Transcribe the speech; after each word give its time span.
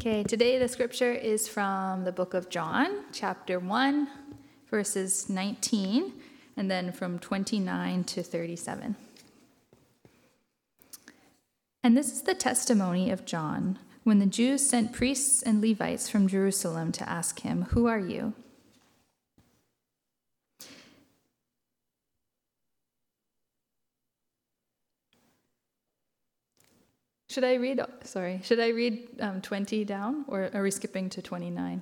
Okay, 0.00 0.22
today 0.22 0.56
the 0.56 0.66
scripture 0.66 1.12
is 1.12 1.46
from 1.46 2.04
the 2.04 2.10
book 2.10 2.32
of 2.32 2.48
John, 2.48 3.04
chapter 3.12 3.58
1, 3.58 4.08
verses 4.70 5.28
19, 5.28 6.14
and 6.56 6.70
then 6.70 6.90
from 6.90 7.18
29 7.18 8.04
to 8.04 8.22
37. 8.22 8.96
And 11.84 11.94
this 11.94 12.10
is 12.10 12.22
the 12.22 12.32
testimony 12.32 13.10
of 13.10 13.26
John 13.26 13.78
when 14.02 14.20
the 14.20 14.24
Jews 14.24 14.66
sent 14.66 14.94
priests 14.94 15.42
and 15.42 15.60
Levites 15.60 16.08
from 16.08 16.28
Jerusalem 16.28 16.92
to 16.92 17.06
ask 17.06 17.40
him, 17.40 17.66
Who 17.72 17.84
are 17.84 18.00
you? 18.00 18.32
Should 27.30 27.44
I 27.44 27.54
read, 27.54 27.80
sorry, 28.02 28.40
should 28.42 28.58
I 28.58 28.70
read 28.70 29.06
um, 29.20 29.40
20 29.40 29.84
down 29.84 30.24
or 30.26 30.50
are 30.52 30.64
we 30.64 30.72
skipping 30.72 31.08
to 31.10 31.22
29? 31.22 31.80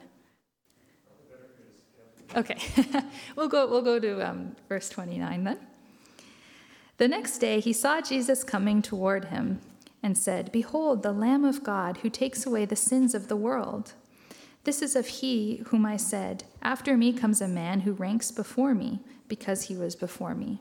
Okay, 2.36 2.58
we'll 3.36 3.48
go, 3.48 3.66
we'll 3.66 3.80
go 3.80 3.98
to 3.98 4.28
um, 4.28 4.56
verse 4.68 4.90
29 4.90 5.44
then. 5.44 5.58
The 6.98 7.08
next 7.08 7.38
day 7.38 7.60
he 7.60 7.72
saw 7.72 8.02
Jesus 8.02 8.44
coming 8.44 8.82
toward 8.82 9.26
him 9.26 9.62
and 10.02 10.18
said, 10.18 10.52
Behold, 10.52 11.02
the 11.02 11.12
Lamb 11.12 11.46
of 11.46 11.64
God 11.64 11.96
who 12.02 12.10
takes 12.10 12.44
away 12.44 12.66
the 12.66 12.76
sins 12.76 13.14
of 13.14 13.28
the 13.28 13.36
world. 13.36 13.94
This 14.64 14.82
is 14.82 14.94
of 14.94 15.06
he 15.06 15.62
whom 15.68 15.86
I 15.86 15.96
said, 15.96 16.44
After 16.60 16.94
me 16.94 17.14
comes 17.14 17.40
a 17.40 17.48
man 17.48 17.80
who 17.80 17.92
ranks 17.92 18.30
before 18.30 18.74
me, 18.74 19.00
because 19.28 19.62
he 19.62 19.76
was 19.76 19.96
before 19.96 20.34
me. 20.34 20.60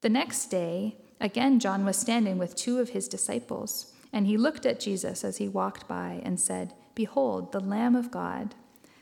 The 0.00 0.08
next 0.08 0.46
day, 0.46 0.96
again, 1.20 1.58
John 1.58 1.84
was 1.84 1.96
standing 1.96 2.38
with 2.38 2.54
two 2.54 2.78
of 2.78 2.90
his 2.90 3.08
disciples, 3.08 3.92
and 4.12 4.26
he 4.26 4.36
looked 4.36 4.64
at 4.64 4.78
Jesus 4.78 5.24
as 5.24 5.38
he 5.38 5.48
walked 5.48 5.88
by 5.88 6.20
and 6.24 6.38
said, 6.38 6.72
Behold, 6.94 7.50
the 7.50 7.60
Lamb 7.60 7.96
of 7.96 8.10
God. 8.10 8.54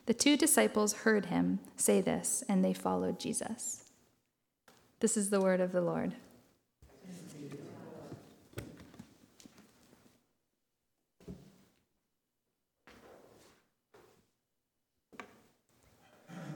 The 0.07 0.15
two 0.15 0.37
disciples 0.37 0.93
heard 0.93 1.27
him 1.27 1.61
say 1.77 2.01
this, 2.01 2.43
and 2.49 2.65
they 2.65 2.73
followed 2.73 3.21
Jesus. 3.21 3.85
This 5.01 5.17
is 5.17 5.29
the 5.29 5.41
word 5.41 5.61
of 5.61 5.73
the 5.73 5.83
Lord. 5.83 6.15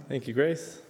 Thank 0.08 0.26
you, 0.26 0.34
Grace. 0.34 0.80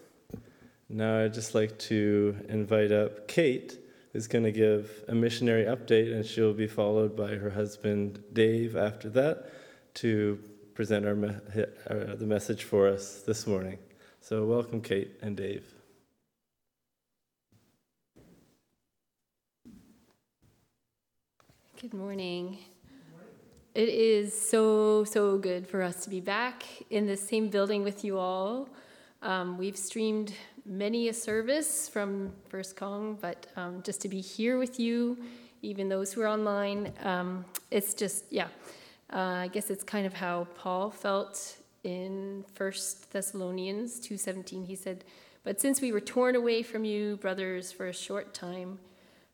Now 0.92 1.20
I'd 1.20 1.33
just 1.33 1.55
like 1.55 1.78
to 1.91 2.36
invite 2.48 2.91
up 2.91 3.28
Kate, 3.28 3.78
who's 4.12 4.27
going 4.27 4.42
to 4.42 4.50
give 4.50 5.05
a 5.06 5.14
missionary 5.14 5.64
update, 5.64 6.12
and 6.12 6.27
she'll 6.27 6.52
be 6.52 6.66
followed 6.66 7.14
by 7.14 7.36
her 7.36 7.50
husband 7.50 8.24
Dave 8.32 8.74
after 8.74 9.08
that 9.10 9.52
to 9.94 10.41
present 10.74 11.06
our 11.06 11.14
me- 11.14 11.28
uh, 11.88 12.16
the 12.16 12.27
message 12.27 12.64
for 12.64 12.88
us 12.88 13.22
this 13.22 13.47
morning. 13.47 13.78
So, 14.19 14.44
welcome, 14.44 14.80
Kate 14.80 15.12
and 15.22 15.36
Dave. 15.36 15.64
Good 21.81 21.94
morning. 21.94 22.59
It 23.76 23.88
is 23.88 24.36
so, 24.36 25.04
so 25.04 25.38
good 25.38 25.69
for 25.69 25.82
us 25.82 26.03
to 26.03 26.10
be 26.10 26.20
back 26.20 26.65
in 26.91 27.06
the 27.06 27.16
same 27.16 27.48
building 27.48 27.84
with 27.84 28.04
you 28.04 28.19
all. 28.19 28.69
Um, 29.22 29.59
we've 29.59 29.76
streamed 29.76 30.32
many 30.70 31.08
a 31.08 31.12
service 31.12 31.88
from 31.88 32.32
First 32.48 32.76
Kong, 32.76 33.19
but 33.20 33.48
um, 33.56 33.82
just 33.82 34.00
to 34.03 34.08
be 34.08 34.20
here 34.20 34.56
with 34.56 34.78
you, 34.78 35.19
even 35.62 35.88
those 35.88 36.12
who 36.12 36.22
are 36.22 36.28
online, 36.28 36.92
um, 37.03 37.44
it's 37.72 37.92
just, 37.92 38.25
yeah. 38.31 38.47
Uh, 39.12 39.42
I 39.42 39.48
guess 39.48 39.69
it's 39.69 39.82
kind 39.82 40.06
of 40.06 40.14
how 40.14 40.47
Paul 40.54 40.91
felt 40.91 41.56
in 41.82 42.44
First 42.54 43.10
Thessalonians 43.10 43.98
2.17. 44.00 44.64
He 44.64 44.76
said, 44.76 45.04
But 45.42 45.60
since 45.60 45.80
we 45.80 45.91
were 45.91 46.00
torn 46.00 46.36
away 46.36 46.62
from 46.62 46.84
you, 46.84 47.16
brothers, 47.16 47.72
for 47.72 47.88
a 47.88 47.92
short 47.92 48.32
time, 48.32 48.78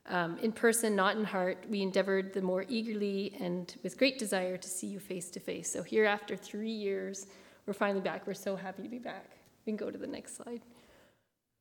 um, 0.08 0.38
in 0.38 0.52
person, 0.52 0.96
not 0.96 1.16
in 1.16 1.24
heart, 1.24 1.66
we 1.68 1.82
endeavored 1.82 2.32
the 2.32 2.40
more 2.40 2.64
eagerly 2.66 3.36
and 3.38 3.74
with 3.82 3.98
great 3.98 4.18
desire 4.18 4.56
to 4.56 4.68
see 4.68 4.86
you 4.86 5.00
face 5.00 5.28
to 5.30 5.40
face. 5.40 5.70
So 5.70 5.82
here, 5.82 6.06
after 6.06 6.34
three 6.34 6.70
years, 6.70 7.26
we're 7.66 7.74
finally 7.74 8.00
back. 8.00 8.26
We're 8.26 8.34
so 8.34 8.56
happy 8.56 8.82
to 8.84 8.88
be 8.88 8.98
back. 8.98 9.32
We 9.66 9.72
can 9.72 9.76
go 9.76 9.90
to 9.90 9.98
the 9.98 10.06
next 10.06 10.36
slide. 10.36 10.62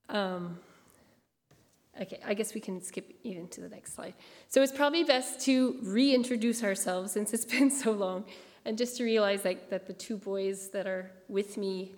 Um, 0.10 0.60
okay, 2.00 2.20
I 2.26 2.34
guess 2.34 2.54
we 2.54 2.62
can 2.62 2.82
skip 2.82 3.14
even 3.24 3.48
to 3.50 3.62
the 3.62 3.70
next 3.70 3.96
slide. 3.96 4.14
So 4.48 4.62
it's 4.62 4.72
probably 4.72 5.04
best 5.04 5.40
to 5.42 5.78
reintroduce 5.82 6.64
ourselves 6.64 7.12
since 7.12 7.34
it's 7.34 7.46
been 7.56 7.72
so 7.72 7.92
long, 7.92 8.26
and 8.66 8.78
just 8.78 8.98
to 8.98 9.04
realize 9.04 9.46
like, 9.46 9.70
that 9.70 9.88
the 9.88 9.94
two 9.94 10.18
boys 10.18 10.70
that 10.70 10.88
are 10.88 11.12
with 11.28 11.58
me 11.58 11.94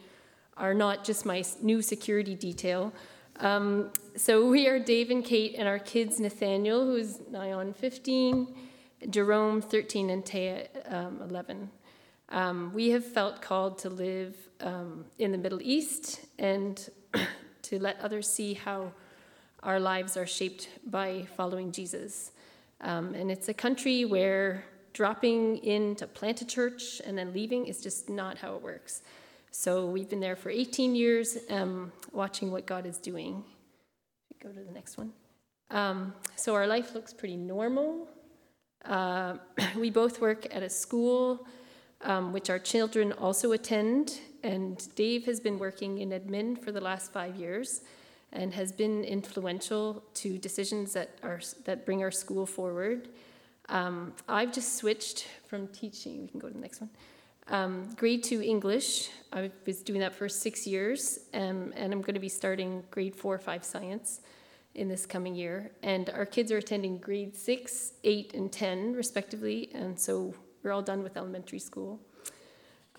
are 0.55 0.73
not 0.73 1.03
just 1.03 1.25
my 1.25 1.43
new 1.61 1.81
security 1.81 2.35
detail. 2.35 2.91
Um, 3.39 3.91
so 4.15 4.49
we 4.49 4.67
are 4.67 4.79
Dave 4.79 5.11
and 5.11 5.23
Kate, 5.23 5.55
and 5.57 5.67
our 5.67 5.79
kids 5.79 6.19
Nathaniel, 6.19 6.83
who's 6.85 7.19
nigh 7.29 7.51
on 7.51 7.73
15, 7.73 8.55
Jerome 9.11 9.61
13, 9.61 10.09
and 10.09 10.25
Taya 10.25 10.67
um, 10.91 11.21
11. 11.21 11.69
Um, 12.29 12.71
we 12.73 12.89
have 12.89 13.05
felt 13.05 13.41
called 13.41 13.77
to 13.79 13.89
live 13.89 14.35
um, 14.59 15.05
in 15.19 15.31
the 15.31 15.37
Middle 15.37 15.61
East 15.61 16.21
and 16.39 16.89
to 17.69 17.79
let 17.79 17.99
others 18.01 18.29
see 18.29 18.53
how 18.53 18.91
our 19.63 19.79
lives 19.79 20.15
are 20.17 20.25
shaped 20.25 20.69
by 20.85 21.25
following 21.35 21.71
Jesus. 21.71 22.31
Um, 22.81 23.13
and 23.13 23.31
it's 23.31 23.49
a 23.49 23.53
country 23.53 24.05
where 24.05 24.63
dropping 24.93 25.57
in 25.57 25.95
to 25.95 26.07
plant 26.07 26.41
a 26.41 26.45
church 26.45 27.01
and 27.05 27.17
then 27.17 27.33
leaving 27.33 27.67
is 27.67 27.81
just 27.81 28.09
not 28.09 28.37
how 28.37 28.55
it 28.55 28.61
works. 28.61 29.01
So 29.51 29.87
we've 29.87 30.09
been 30.09 30.19
there 30.19 30.35
for 30.35 30.49
18 30.49 30.95
years, 30.95 31.37
um, 31.49 31.91
watching 32.11 32.51
what 32.51 32.65
God 32.65 32.85
is 32.85 32.97
doing. 32.97 33.43
Go 34.41 34.49
to 34.49 34.59
the 34.59 34.71
next 34.71 34.97
one. 34.97 35.11
Um, 35.71 36.13
so 36.35 36.55
our 36.55 36.67
life 36.67 36.93
looks 36.95 37.13
pretty 37.13 37.37
normal. 37.37 38.07
Uh, 38.85 39.37
we 39.77 39.89
both 39.89 40.21
work 40.21 40.47
at 40.55 40.63
a 40.63 40.69
school 40.69 41.45
um, 42.01 42.33
which 42.33 42.49
our 42.49 42.59
children 42.59 43.11
also 43.13 43.51
attend. 43.51 44.19
And 44.43 44.87
Dave 44.95 45.25
has 45.25 45.39
been 45.39 45.57
working 45.59 45.99
in 45.99 46.09
admin 46.09 46.61
for 46.61 46.71
the 46.71 46.81
last 46.81 47.11
five 47.11 47.35
years 47.35 47.81
and 48.33 48.53
has 48.53 48.71
been 48.71 49.03
influential 49.03 50.03
to 50.15 50.37
decisions 50.37 50.93
that, 50.93 51.17
are, 51.23 51.41
that 51.65 51.85
bring 51.85 52.03
our 52.03 52.11
school 52.11 52.45
forward. 52.45 53.09
Um, 53.69 54.13
I've 54.27 54.53
just 54.53 54.77
switched 54.77 55.27
from 55.47 55.67
teaching, 55.69 56.21
we 56.21 56.27
can 56.27 56.39
go 56.39 56.47
to 56.47 56.53
the 56.53 56.59
next 56.59 56.81
one, 56.81 56.89
um, 57.49 57.93
grade 57.95 58.23
two 58.23 58.41
English. 58.41 59.09
I 59.31 59.51
was 59.65 59.81
doing 59.81 59.99
that 60.01 60.13
for 60.13 60.27
six 60.27 60.67
years, 60.67 61.19
um, 61.33 61.73
and 61.75 61.93
I'm 61.93 62.01
going 62.01 62.13
to 62.13 62.19
be 62.19 62.29
starting 62.29 62.83
grade 62.91 63.15
four, 63.15 63.35
or 63.35 63.39
five 63.39 63.63
science 63.63 64.21
in 64.75 64.87
this 64.87 65.05
coming 65.05 65.33
year. 65.33 65.71
And 65.83 66.09
our 66.09 66.25
kids 66.25 66.51
are 66.51 66.57
attending 66.57 66.97
grade 66.97 67.35
six, 67.35 67.93
eight, 68.03 68.33
and 68.33 68.51
10, 68.51 68.93
respectively, 68.93 69.69
and 69.73 69.97
so 69.99 70.33
we're 70.63 70.71
all 70.71 70.81
done 70.81 71.03
with 71.03 71.15
elementary 71.15 71.59
school. 71.59 71.99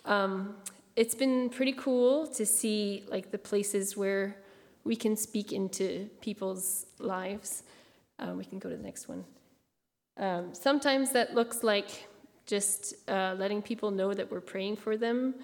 Um, 0.04 0.56
it's 0.98 1.14
been 1.14 1.48
pretty 1.48 1.74
cool 1.74 2.26
to 2.26 2.44
see 2.44 3.04
like 3.08 3.30
the 3.30 3.38
places 3.38 3.96
where 3.96 4.36
we 4.82 4.96
can 4.96 5.14
speak 5.16 5.52
into 5.52 6.10
people's 6.20 6.86
lives. 6.98 7.62
Um, 8.18 8.36
we 8.36 8.44
can 8.44 8.58
go 8.58 8.68
to 8.68 8.76
the 8.76 8.82
next 8.82 9.06
one. 9.06 9.24
Um, 10.16 10.52
sometimes 10.54 11.12
that 11.12 11.36
looks 11.36 11.62
like 11.62 12.08
just 12.46 12.94
uh, 13.06 13.36
letting 13.38 13.62
people 13.62 13.92
know 13.92 14.12
that 14.12 14.28
we're 14.28 14.40
praying 14.40 14.74
for 14.74 14.96
them 14.96 15.36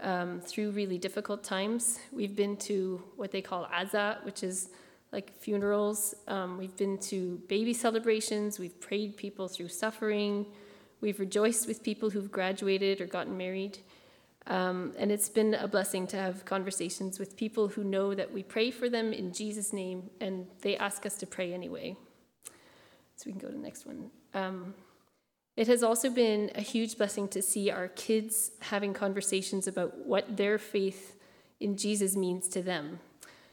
um, 0.00 0.40
through 0.40 0.70
really 0.70 0.96
difficult 0.96 1.44
times. 1.44 1.98
We've 2.10 2.34
been 2.34 2.56
to 2.68 3.02
what 3.16 3.30
they 3.30 3.42
call 3.42 3.66
azat, 3.66 4.24
which 4.24 4.42
is 4.42 4.70
like 5.12 5.38
funerals. 5.38 6.14
Um, 6.28 6.56
we've 6.56 6.76
been 6.78 6.96
to 7.10 7.42
baby 7.46 7.74
celebrations. 7.74 8.58
We've 8.58 8.80
prayed 8.80 9.18
people 9.18 9.48
through 9.48 9.68
suffering. 9.68 10.46
We've 11.02 11.20
rejoiced 11.20 11.68
with 11.68 11.82
people 11.82 12.08
who've 12.08 12.32
graduated 12.32 13.02
or 13.02 13.06
gotten 13.06 13.36
married. 13.36 13.80
Um, 14.46 14.92
and 14.98 15.10
it's 15.10 15.28
been 15.28 15.54
a 15.54 15.66
blessing 15.66 16.06
to 16.08 16.16
have 16.16 16.44
conversations 16.44 17.18
with 17.18 17.36
people 17.36 17.68
who 17.68 17.82
know 17.82 18.14
that 18.14 18.32
we 18.32 18.42
pray 18.42 18.70
for 18.70 18.90
them 18.90 19.12
in 19.12 19.32
Jesus' 19.32 19.72
name 19.72 20.10
and 20.20 20.46
they 20.60 20.76
ask 20.76 21.06
us 21.06 21.16
to 21.18 21.26
pray 21.26 21.54
anyway. 21.54 21.96
So 23.16 23.24
we 23.26 23.32
can 23.32 23.40
go 23.40 23.48
to 23.48 23.54
the 23.54 23.62
next 23.62 23.86
one. 23.86 24.10
Um, 24.34 24.74
It 25.56 25.68
has 25.68 25.82
also 25.84 26.10
been 26.10 26.50
a 26.56 26.60
huge 26.60 26.98
blessing 26.98 27.28
to 27.28 27.40
see 27.40 27.70
our 27.70 27.88
kids 27.88 28.50
having 28.60 28.92
conversations 28.92 29.68
about 29.68 30.04
what 30.04 30.36
their 30.36 30.58
faith 30.58 31.14
in 31.60 31.76
Jesus 31.76 32.16
means 32.16 32.48
to 32.48 32.60
them. 32.60 32.98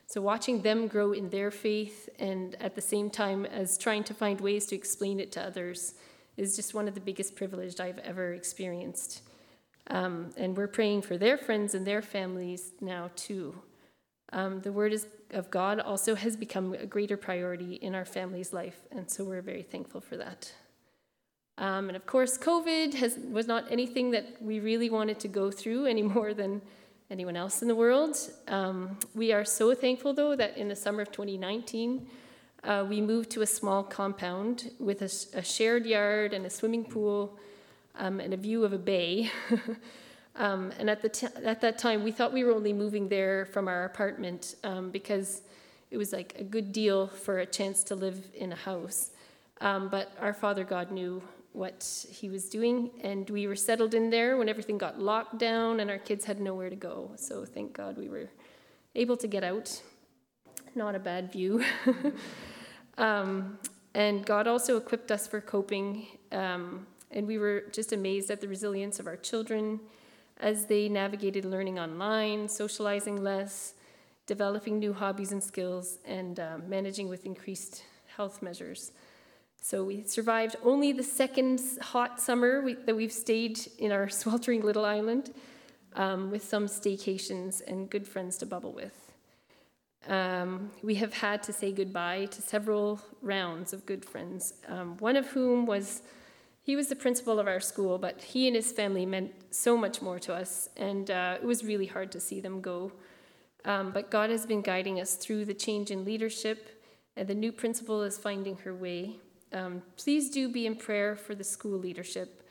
So, 0.08 0.20
watching 0.20 0.64
them 0.64 0.88
grow 0.88 1.14
in 1.14 1.30
their 1.30 1.52
faith 1.52 2.10
and 2.20 2.56
at 2.60 2.76
the 2.76 2.82
same 2.82 3.10
time 3.10 3.46
as 3.46 3.78
trying 3.78 4.04
to 4.06 4.14
find 4.14 4.42
ways 4.42 4.66
to 4.68 4.76
explain 4.76 5.20
it 5.20 5.32
to 5.34 5.42
others 5.42 5.94
is 6.38 6.56
just 6.56 6.74
one 6.74 6.88
of 6.88 6.96
the 6.96 7.00
biggest 7.00 7.36
privileges 7.36 7.80
I've 7.80 8.00
ever 8.00 8.34
experienced. 8.34 9.22
Um, 9.88 10.30
and 10.38 10.56
we're 10.56 10.68
praying 10.68 11.02
for 11.02 11.18
their 11.18 11.38
friends 11.38 11.74
and 11.74 11.86
their 11.86 12.02
families 12.02 12.74
now, 12.82 13.10
too. 13.16 13.56
Um, 14.34 14.62
the 14.62 14.72
word 14.72 14.94
is, 14.94 15.08
of 15.32 15.52
God 15.52 15.80
also 15.80 16.16
has 16.16 16.38
become 16.38 16.74
a 16.74 16.86
greater 16.86 17.18
priority 17.18 17.76
in 17.76 17.96
our 17.96 18.06
family's 18.06 18.54
life, 18.54 18.80
and 18.92 19.10
so 19.10 19.24
we're 19.24 19.42
very 19.42 19.64
thankful 19.64 20.00
for 20.00 20.16
that. 20.18 20.54
Um, 21.58 21.90
and 21.90 21.96
of 21.96 22.06
course, 22.06 22.38
COVID 22.38 22.94
has, 22.96 23.18
was 23.30 23.46
not 23.46 23.66
anything 23.70 24.12
that 24.12 24.42
we 24.42 24.60
really 24.60 24.90
wanted 24.90 25.20
to 25.20 25.28
go 25.28 25.52
through 25.52 25.86
any 25.96 26.02
more 26.02 26.34
than 26.34 26.62
anyone 27.10 27.36
else 27.36 27.62
in 27.62 27.68
the 27.68 27.76
world. 27.76 28.18
Um, 28.48 28.98
we 29.14 29.34
are 29.34 29.44
so 29.44 29.76
thankful, 29.76 30.14
though, 30.14 30.36
that 30.36 30.58
in 30.58 30.70
the 30.70 30.76
summer 30.76 31.02
of 31.02 31.12
2019, 31.12 32.08
uh, 32.64 32.86
we 32.88 33.02
moved 33.02 33.32
to 33.32 33.42
a 33.42 33.46
small 33.46 33.84
compound 33.84 34.72
with 34.80 35.02
a, 35.02 35.38
a 35.38 35.44
shared 35.44 35.86
yard 35.86 36.34
and 36.34 36.46
a 36.46 36.50
swimming 36.50 36.86
pool 36.86 37.38
um, 37.96 38.20
and 38.20 38.34
a 38.34 38.38
view 38.38 38.64
of 38.64 38.74
a 38.74 38.78
bay. 38.78 39.32
um, 40.36 40.72
and 40.80 40.90
at, 40.90 41.02
the 41.02 41.10
t- 41.10 41.28
at 41.44 41.62
that 41.62 41.78
time, 41.78 42.04
we 42.04 42.12
thought 42.12 42.34
we 42.34 42.44
were 42.44 42.54
only 42.54 42.74
moving 42.74 43.10
there 43.10 43.46
from 43.46 43.68
our 43.68 43.86
apartment 43.86 44.56
um, 44.64 44.92
because 44.92 45.42
it 45.90 45.98
was 45.98 46.14
like 46.14 46.36
a 46.40 46.44
good 46.44 46.72
deal 46.72 47.08
for 47.08 47.40
a 47.40 47.46
chance 47.46 47.84
to 47.84 47.96
live 47.96 48.30
in 48.34 48.52
a 48.52 48.56
house. 48.56 49.12
Um, 49.60 49.90
but 49.90 50.12
our 50.20 50.34
Father 50.34 50.64
God 50.64 50.92
knew 50.92 51.22
what 51.54 52.06
he 52.10 52.30
was 52.30 52.50
doing, 52.50 52.90
and 53.02 53.30
we 53.30 53.46
were 53.46 53.56
settled 53.56 53.94
in 53.94 54.10
there 54.10 54.38
when 54.38 54.48
everything 54.48 54.78
got 54.78 55.00
locked 55.00 55.38
down 55.38 55.82
and 55.82 55.92
our 55.92 55.98
kids 55.98 56.26
had 56.26 56.40
nowhere 56.40 56.70
to 56.70 56.76
go. 56.76 57.12
So 57.18 57.46
thank 57.46 57.74
God 57.74 57.98
we 57.98 58.08
were 58.08 58.30
able 58.96 59.18
to 59.18 59.28
get 59.28 59.44
out. 59.44 59.82
Not 60.76 60.96
a 60.96 61.00
bad 61.00 61.32
view. 61.32 61.64
um, 62.98 63.60
and 63.94 64.26
God 64.26 64.48
also 64.48 64.78
equipped 64.78 65.12
us 65.12 65.28
for 65.28 65.42
coping, 65.42 66.08
um, 66.32 66.88
and 67.12 67.28
we 67.28 67.38
were 67.38 67.64
just 67.72 67.94
amazed 67.94 68.32
at 68.32 68.42
the 68.42 68.48
resilience 68.48 69.00
of 69.00 69.08
our 69.08 69.18
children 69.18 69.80
as 70.40 70.66
they 70.66 70.90
navigated 70.90 71.46
learning 71.46 71.80
online, 71.80 72.50
socializing 72.50 73.24
less, 73.24 73.74
developing 74.26 74.80
new 74.80 74.94
hobbies 74.94 75.32
and 75.32 75.44
skills, 75.44 76.00
and 76.06 76.40
uh, 76.40 76.58
managing 76.68 77.08
with 77.08 77.26
increased 77.26 77.84
health 78.16 78.42
measures. 78.42 78.92
So 79.62 79.84
we 79.84 80.04
survived 80.04 80.56
only 80.64 80.92
the 80.92 81.04
second 81.04 81.62
hot 81.82 82.20
summer 82.20 82.62
we, 82.62 82.74
that 82.74 82.96
we've 82.96 83.14
stayed 83.14 83.60
in 83.78 83.92
our 83.92 84.10
sweltering 84.22 84.62
little 84.62 84.86
island 84.86 85.34
um, 85.96 86.32
with 86.32 86.44
some 86.44 86.66
staycations 86.66 87.62
and 87.68 87.90
good 87.90 88.08
friends 88.08 88.38
to 88.38 88.46
bubble 88.46 88.72
with. 88.72 89.12
Um, 90.08 90.72
we 90.82 90.96
have 90.96 91.14
had 91.14 91.44
to 91.44 91.54
say 91.54 91.72
goodbye 91.72 92.26
to 92.32 92.42
several 92.42 93.00
rounds 93.22 93.72
of 93.72 93.86
good 93.86 94.04
friends, 94.04 94.56
um, 94.68 94.98
one 94.98 95.16
of 95.16 95.28
whom 95.28 95.68
was, 95.68 96.02
he 96.64 96.76
was 96.76 96.88
the 96.88 96.96
principal 96.96 97.40
of 97.40 97.48
our 97.48 97.60
school, 97.60 97.98
but 97.98 98.22
he 98.22 98.48
and 98.48 98.56
his 98.56 98.72
family 98.72 99.06
meant 99.06 99.32
so 99.50 99.76
much 99.76 100.02
more 100.02 100.20
to 100.20 100.34
us, 100.34 100.70
and 100.78 101.10
uh, 101.10 101.38
it 101.42 101.46
was 101.46 101.64
really 101.64 101.88
hard 101.88 102.12
to 102.12 102.20
see 102.20 102.40
them 102.40 102.62
go. 102.62 102.92
Um, 103.66 103.92
but 103.92 104.10
God 104.10 104.30
has 104.30 104.46
been 104.46 104.62
guiding 104.62 105.00
us 105.00 105.16
through 105.16 105.46
the 105.46 105.54
change 105.54 105.92
in 105.92 106.06
leadership, 106.06 106.84
and 107.16 107.28
the 107.28 107.36
new 107.36 107.52
principal 107.52 108.02
is 108.04 108.18
finding 108.18 108.58
her 108.58 108.74
way 108.74 109.20
um, 109.54 109.82
please 109.98 110.30
do 110.30 110.48
be 110.48 110.66
in 110.66 110.76
prayer 110.76 111.16
for 111.16 111.36
the 111.36 111.44
school 111.44 111.78
leadership 111.78 112.44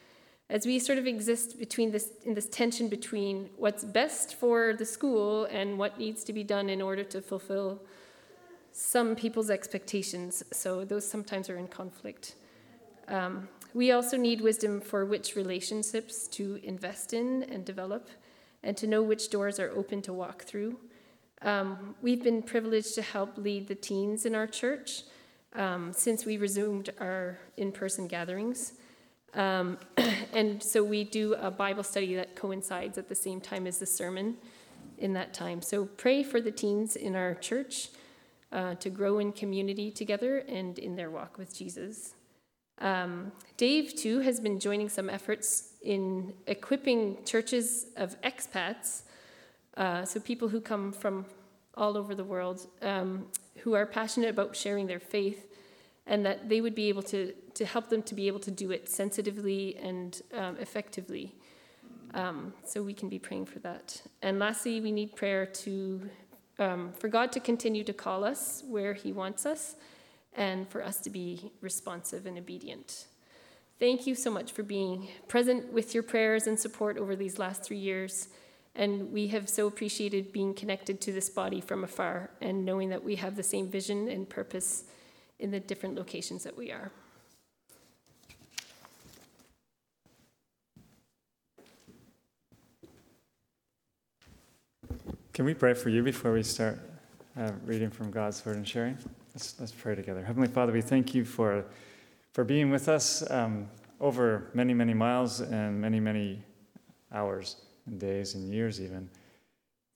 as 0.51 0.67
we 0.67 0.79
sort 0.79 0.99
of 0.99 1.07
exist 1.07 1.59
between 1.59 1.93
this 1.93 2.11
in 2.25 2.35
this 2.35 2.49
tension 2.49 2.89
between 2.89 3.49
what's 3.57 3.85
best 3.85 4.35
for 4.35 4.75
the 4.75 4.85
school 4.85 5.45
and 5.47 5.79
what 5.79 5.99
needs 5.99 6.25
to 6.25 6.33
be 6.33 6.45
done 6.45 6.69
in 6.69 6.83
order 6.83 7.05
to 7.05 7.23
fulfill 7.23 7.81
some 8.73 9.17
people's 9.17 9.51
expectations. 9.51 10.43
So 10.53 10.85
those 10.85 11.09
sometimes 11.09 11.49
are 11.49 11.57
in 11.57 11.69
conflict. 11.69 12.35
Um, 13.09 13.49
we 13.75 13.93
also 13.93 14.17
need 14.17 14.41
wisdom 14.41 14.81
for 14.81 15.05
which 15.05 15.37
relationships 15.37 16.27
to 16.29 16.61
invest 16.63 17.13
in 17.13 17.45
and 17.45 17.65
develop, 17.65 18.09
and 18.63 18.77
to 18.77 18.87
know 18.87 19.03
which 19.03 19.31
doors 19.31 19.59
are 19.59 19.71
open 19.71 20.03
to 20.03 20.13
walk 20.13 20.43
through. 20.43 20.79
Um, 21.43 21.95
we've 22.03 22.23
been 22.23 22.43
privileged 22.43 22.95
to 22.97 23.03
help 23.03 23.39
lead 23.39 23.69
the 23.69 23.75
teens 23.75 24.27
in 24.27 24.35
our 24.35 24.47
church 24.47 25.05
um, 25.55 25.93
since 25.93 26.27
we 26.27 26.37
resumed 26.37 26.91
our 27.01 27.39
in 27.57 27.73
person 27.73 28.07
gatherings. 28.07 28.75
Um, 29.35 29.79
and 30.35 30.63
so 30.63 30.83
we 30.83 31.05
do 31.05 31.35
a 31.35 31.51
Bible 31.51 31.83
study 31.83 32.15
that 32.17 32.37
coincides 32.37 32.99
at 32.99 33.09
the 33.09 33.15
same 33.15 33.41
time 33.41 33.67
as 33.67 33.79
the 33.79 33.87
sermon 33.87 34.37
in 34.99 35.15
that 35.15 35.33
time. 35.33 35.63
So 35.63 35.87
pray 35.87 36.23
for 36.23 36.41
the 36.41 36.51
teens 36.51 36.97
in 36.97 37.17
our 37.17 37.35
church 37.35 37.89
uh, 38.53 38.75
to 38.75 38.91
grow 38.91 39.19
in 39.19 39.33
community 39.33 39.91
together 39.91 40.39
and 40.39 40.79
in 40.79 40.97
their 40.97 41.11
walk 41.11 41.39
with 41.39 41.57
Jesus. 41.57 42.15
Um, 42.81 43.33
Dave, 43.57 43.95
too, 43.95 44.21
has 44.21 44.41
been 44.41 44.59
joining 44.59 44.89
some 44.89 45.11
efforts 45.11 45.75
in 45.83 46.33
equipping 46.47 47.19
churches 47.25 47.87
of 47.97 48.21
expats, 48.23 49.03
uh, 49.77 50.05
so 50.05 50.21
people 50.21 50.49
who 50.49 50.61
come 50.61 50.93
from 50.93 51.27
all 51.75 51.97
over 51.97 52.15
the 52.15 52.25
world, 52.25 52.67
um, 52.83 53.27
who 53.59 53.75
are 53.75 53.87
passionate 53.87 54.31
about 54.31 54.57
sharing 54.57 54.87
their 54.87 55.01
faith 55.01 55.47
and 56.07 56.25
that 56.27 56.49
they 56.49 56.61
would 56.61 56.75
be 56.75 56.89
able 56.89 57.03
to, 57.03 57.33
to 57.55 57.65
help 57.65 57.89
them 57.89 58.03
to 58.03 58.15
be 58.15 58.27
able 58.27 58.41
to 58.41 58.51
do 58.51 58.71
it 58.71 58.89
sensitively 58.89 59.77
and 59.77 60.23
um, 60.35 60.57
effectively. 60.59 61.35
Um, 62.15 62.53
so 62.65 62.83
we 62.83 62.93
can 62.93 63.09
be 63.09 63.19
praying 63.19 63.47
for 63.47 63.61
that. 63.61 64.03
And 64.21 64.39
lastly, 64.39 64.81
we 64.81 64.91
need 64.91 65.15
prayer 65.15 65.47
to 65.47 66.11
um, 66.59 66.93
for 66.93 67.09
God 67.09 67.33
to 67.33 67.41
continue 67.41 67.83
to 67.85 67.93
call 67.93 68.23
us 68.23 68.63
where 68.69 68.93
He 68.93 69.13
wants 69.13 69.47
us, 69.47 69.77
and 70.37 70.69
for 70.69 70.85
us 70.85 70.99
to 71.01 71.11
be 71.11 71.53
responsive 71.61 72.27
and 72.27 72.39
obedient. 72.39 73.07
Thank 73.79 74.07
you 74.07 74.15
so 74.15 74.31
much 74.31 74.53
for 74.53 74.63
being 74.63 75.09
present 75.27 75.73
with 75.73 75.95
your 75.95 76.03
prayers 76.03 76.47
and 76.47 76.59
support 76.59 76.99
over 76.99 77.17
these 77.17 77.39
last 77.39 77.65
three 77.65 77.79
years. 77.79 78.29
And 78.75 79.11
we 79.11 79.29
have 79.29 79.49
so 79.49 79.67
appreciated 79.67 80.33
being 80.33 80.55
connected 80.55 81.01
to 81.01 81.13
this 81.13 81.29
body 81.29 81.61
from 81.61 81.83
afar 81.83 82.31
and 82.41 82.65
knowing 82.65 82.91
that 82.91 83.03
we 83.03 83.17
have 83.17 83.37
the 83.37 83.43
same 83.43 83.69
vision 83.69 84.09
and 84.09 84.29
purpose 84.29 84.85
in 85.39 85.51
the 85.51 85.61
different 85.61 85.95
locations 85.97 86.45
that 86.45 86.57
we 86.57 86.71
are. 86.71 86.93
Can 95.33 95.47
we 95.47 95.55
pray 95.55 95.73
for 95.73 95.89
you 95.89 96.03
before 96.03 96.33
we 96.33 96.43
start 96.43 96.79
uh, 97.39 97.53
reading 97.65 97.91
from 97.91 98.11
God's 98.11 98.45
Word 98.45 98.57
and 98.57 98.69
sharing? 98.69 98.99
Let's, 99.35 99.61
let's 99.61 99.73
pray 99.73 99.95
together. 99.95 100.25
Heavenly 100.25 100.49
Father, 100.49 100.73
we 100.73 100.83
thank 100.83 101.15
you 101.15 101.25
for, 101.25 101.65
for 102.33 102.43
being 102.43 102.71
with 102.71 102.89
us 102.89 103.29
um, 103.31 103.69
over 104.01 104.51
many, 104.55 104.75
many 104.75 104.93
miles 104.93 105.41
and 105.41 105.81
many, 105.81 106.01
many 106.01 106.43
hours 107.13 107.57
and 107.87 108.01
days 108.01 108.35
and 108.35 108.53
years, 108.53 108.81
even. 108.81 109.09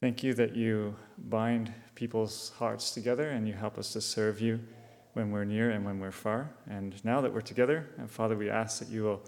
Thank 0.00 0.22
you 0.22 0.34
that 0.34 0.54
you 0.54 0.94
bind 1.18 1.72
people's 1.94 2.52
hearts 2.58 2.92
together 2.92 3.30
and 3.30 3.48
you 3.48 3.54
help 3.54 3.76
us 3.76 3.92
to 3.94 4.00
serve 4.00 4.40
you 4.40 4.60
when 5.14 5.30
we're 5.30 5.44
near 5.44 5.70
and 5.70 5.84
when 5.84 5.98
we're 5.98 6.12
far. 6.12 6.50
And 6.68 7.02
now 7.04 7.20
that 7.20 7.32
we're 7.32 7.40
together, 7.40 7.88
and 7.98 8.10
Father, 8.10 8.36
we 8.36 8.50
ask 8.50 8.78
that 8.78 8.88
you 8.88 9.02
will 9.02 9.22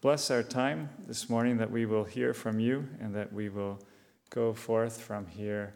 bless 0.00 0.30
our 0.30 0.42
time 0.42 0.88
this 1.06 1.28
morning, 1.28 1.56
that 1.56 1.70
we 1.70 1.84
will 1.84 2.04
hear 2.04 2.32
from 2.32 2.60
you, 2.60 2.86
and 3.00 3.14
that 3.14 3.32
we 3.32 3.48
will 3.48 3.80
go 4.30 4.52
forth 4.52 5.00
from 5.00 5.26
here 5.26 5.74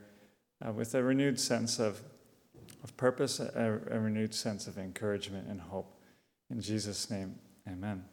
uh, 0.64 0.70
with 0.70 0.94
a 0.94 1.02
renewed 1.02 1.40
sense 1.40 1.80
of, 1.80 2.02
of 2.82 2.96
purpose, 2.96 3.40
a, 3.40 3.80
a, 3.90 3.98
renewed 3.98 4.34
sense 4.34 4.66
of 4.66 4.78
encouragement 4.78 5.48
and 5.48 5.60
hope. 5.60 5.94
In 6.50 6.60
Jesus' 6.60 7.10
name, 7.10 7.36
amen. 7.68 8.04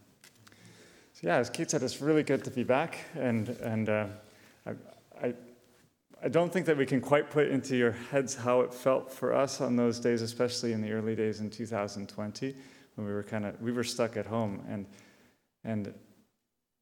So, 1.13 1.21
yeah, 1.23 1.37
as 1.37 1.49
Keith 1.49 1.71
said, 1.71 1.83
it's 1.83 2.01
really 2.01 2.23
good 2.23 2.43
to 2.43 2.51
be 2.51 2.63
back. 2.63 2.99
And, 3.15 3.49
and 3.49 3.89
uh, 3.89 4.05
I, 4.65 4.71
I 5.21 5.33
I 6.21 6.27
don't 6.27 6.51
think 6.51 6.65
that 6.65 6.75
we 6.75 6.85
can 6.85 6.99
quite 6.99 7.29
put 7.29 7.47
into 7.47 7.77
your 7.77 7.91
heads 7.91 8.35
how 8.35 8.59
it 8.61 8.73
felt 8.73 9.11
for 9.11 9.33
us 9.33 9.61
on 9.61 9.77
those 9.77 9.99
days, 9.99 10.21
especially 10.21 10.73
in 10.73 10.81
the 10.81 10.91
early 10.91 11.15
days 11.15 11.39
in 11.39 11.49
2020 11.49 12.55
when 12.95 13.07
we 13.07 13.13
were 13.13 13.23
kind 13.23 13.45
of 13.45 13.59
we 13.61 13.71
were 13.71 13.83
stuck 13.83 14.17
at 14.17 14.25
home 14.25 14.61
and 14.67 14.85
and 15.63 15.93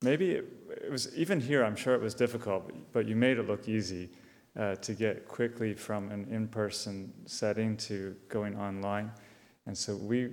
maybe 0.01 0.31
it, 0.31 0.45
it, 0.85 0.91
was 0.91 1.15
even 1.15 1.39
here. 1.39 1.63
I'm 1.63 1.75
sure 1.75 1.93
it 1.93 2.01
was 2.01 2.15
difficult, 2.15 2.71
but 2.93 3.07
you 3.07 3.15
made 3.15 3.37
it 3.37 3.47
look 3.47 3.67
easy 3.69 4.09
uh, 4.57 4.75
to 4.75 4.93
get 4.93 5.27
quickly 5.27 5.73
from 5.73 6.11
an 6.11 6.27
in-person 6.31 7.13
setting 7.25 7.77
to 7.77 8.15
going 8.29 8.57
online, 8.57 9.11
and 9.65 9.77
so 9.77 9.95
we 9.95 10.29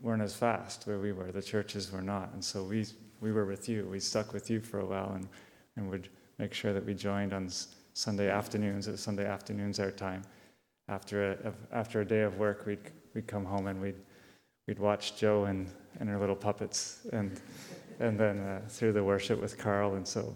weren't 0.00 0.22
as 0.22 0.34
fast 0.34 0.86
where 0.86 0.98
we 0.98 1.12
were. 1.12 1.32
The 1.32 1.42
churches 1.42 1.90
were 1.92 2.02
not, 2.02 2.32
and 2.32 2.44
so 2.44 2.62
we 2.62 2.86
we 3.20 3.32
were 3.32 3.46
with 3.46 3.68
you. 3.68 3.88
We 3.90 4.00
stuck 4.00 4.32
with 4.32 4.50
you 4.50 4.60
for 4.60 4.80
a 4.80 4.86
while 4.86 5.12
and 5.14 5.28
and 5.76 5.90
would 5.90 6.08
make 6.38 6.54
sure 6.54 6.72
that 6.72 6.84
we 6.84 6.94
joined 6.94 7.32
on 7.32 7.48
Sunday 7.92 8.28
afternoons 8.28 8.88
at 8.88 8.98
Sunday 8.98 9.26
afternoons 9.26 9.80
our 9.80 9.90
time. 9.90 10.22
After 10.88 11.32
a, 11.32 11.52
after 11.72 12.00
a 12.00 12.04
day 12.04 12.22
of 12.22 12.38
work, 12.38 12.66
we'd, 12.66 12.78
we'd 13.14 13.26
come 13.26 13.44
home 13.44 13.68
and 13.68 13.80
we'd, 13.80 13.96
we'd 14.66 14.78
watch 14.78 15.16
Joe 15.16 15.44
and, 15.44 15.70
and 16.00 16.08
her 16.08 16.18
little 16.18 16.36
puppets 16.36 17.06
and, 17.12 17.40
and 18.00 18.18
then 18.18 18.40
uh, 18.40 18.60
through 18.68 18.92
the 18.92 19.02
worship 19.02 19.40
with 19.40 19.56
Carl, 19.56 19.94
and 19.94 20.06
so 20.06 20.34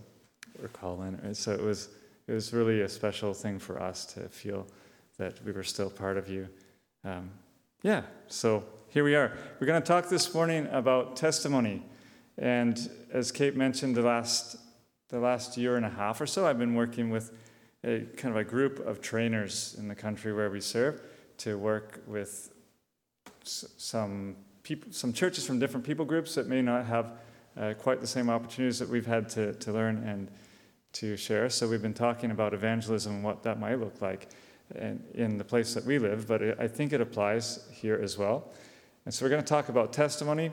we're 0.61 0.69
calling. 0.69 1.19
And 1.23 1.37
so 1.37 1.53
it 1.53 1.61
was 1.61 1.91
it 2.29 2.33
was 2.33 2.53
really 2.53 2.83
a 2.83 2.89
special 2.89 3.33
thing 3.33 3.59
for 3.59 3.83
us 3.83 4.05
to 4.05 4.29
feel 4.29 4.67
that 5.17 5.43
we 5.45 5.51
were 5.51 5.65
still 5.65 5.91
part 5.91 6.19
of 6.19 6.29
you. 6.29 6.47
Um, 7.03 7.31
yeah, 7.83 8.03
so 8.27 8.65
here 8.89 9.03
we 9.03 9.15
are. 9.15 9.33
We're 9.59 9.67
going 9.67 9.81
to 9.81 9.87
talk 9.87 10.09
this 10.11 10.35
morning 10.35 10.69
about 10.71 11.17
testimony, 11.17 11.83
and 12.37 12.91
as 13.13 13.33
Kate 13.33 13.57
mentioned, 13.57 13.97
the 13.97 14.03
last 14.03 14.57
the 15.09 15.19
last 15.19 15.57
year 15.57 15.77
and 15.77 15.87
a 15.87 15.91
half 15.91 16.21
or 16.21 16.27
so, 16.27 16.47
I've 16.47 16.59
been 16.59 16.75
working 16.75 17.09
with 17.09 17.33
a 17.83 18.01
kind 18.19 18.35
of 18.35 18.37
a 18.37 18.45
group 18.45 18.79
of 18.87 19.01
trainers 19.01 19.75
in 19.79 19.89
the 19.89 19.95
country 19.95 20.35
where 20.35 20.51
we 20.51 20.61
serve 20.61 21.01
to 21.39 21.57
work 21.57 22.03
with 22.07 22.53
some 23.43 24.37
people, 24.63 24.93
some 24.93 25.15
churches 25.15 25.47
from 25.47 25.59
different 25.59 25.87
people 25.87 26.05
groups 26.05 26.35
that 26.35 26.47
may 26.47 26.61
not 26.61 26.85
have 26.85 27.13
uh, 27.57 27.73
quite 27.79 28.03
the 28.03 28.07
same 28.07 28.29
opportunities 28.29 28.79
that 28.81 28.89
we've 28.91 29.07
had 29.07 29.31
to, 29.31 29.55
to 29.55 29.73
learn 29.73 29.97
and 30.07 30.31
to 30.95 31.17
share. 31.17 31.49
So 31.51 31.69
we've 31.69 31.83
been 31.83 31.95
talking 31.95 32.31
about 32.31 32.55
evangelism 32.55 33.17
and 33.17 33.25
what 33.25 33.43
that 33.43 33.59
might 33.61 33.79
look 33.79 34.01
like 34.01 34.29
in, 35.15 35.39
the 35.39 35.45
place 35.45 35.75
that 35.75 35.85
we 35.85 35.99
live, 35.99 36.27
but 36.27 36.61
I 36.61 36.69
think 36.69 36.93
it 36.93 37.01
applies 37.01 37.67
here 37.73 37.99
as 38.03 38.19
well. 38.19 38.53
And 39.05 39.15
so 39.15 39.25
we're 39.25 39.31
going 39.31 39.43
to 39.43 39.49
talk 39.49 39.69
about 39.69 39.93
testimony, 39.93 40.51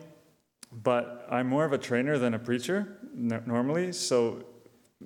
but 0.71 1.27
I'm 1.29 1.47
more 1.47 1.65
of 1.65 1.73
a 1.73 1.77
trainer 1.77 2.17
than 2.17 2.33
a 2.33 2.39
preacher 2.39 2.97
normally. 3.13 3.91
So 3.91 4.43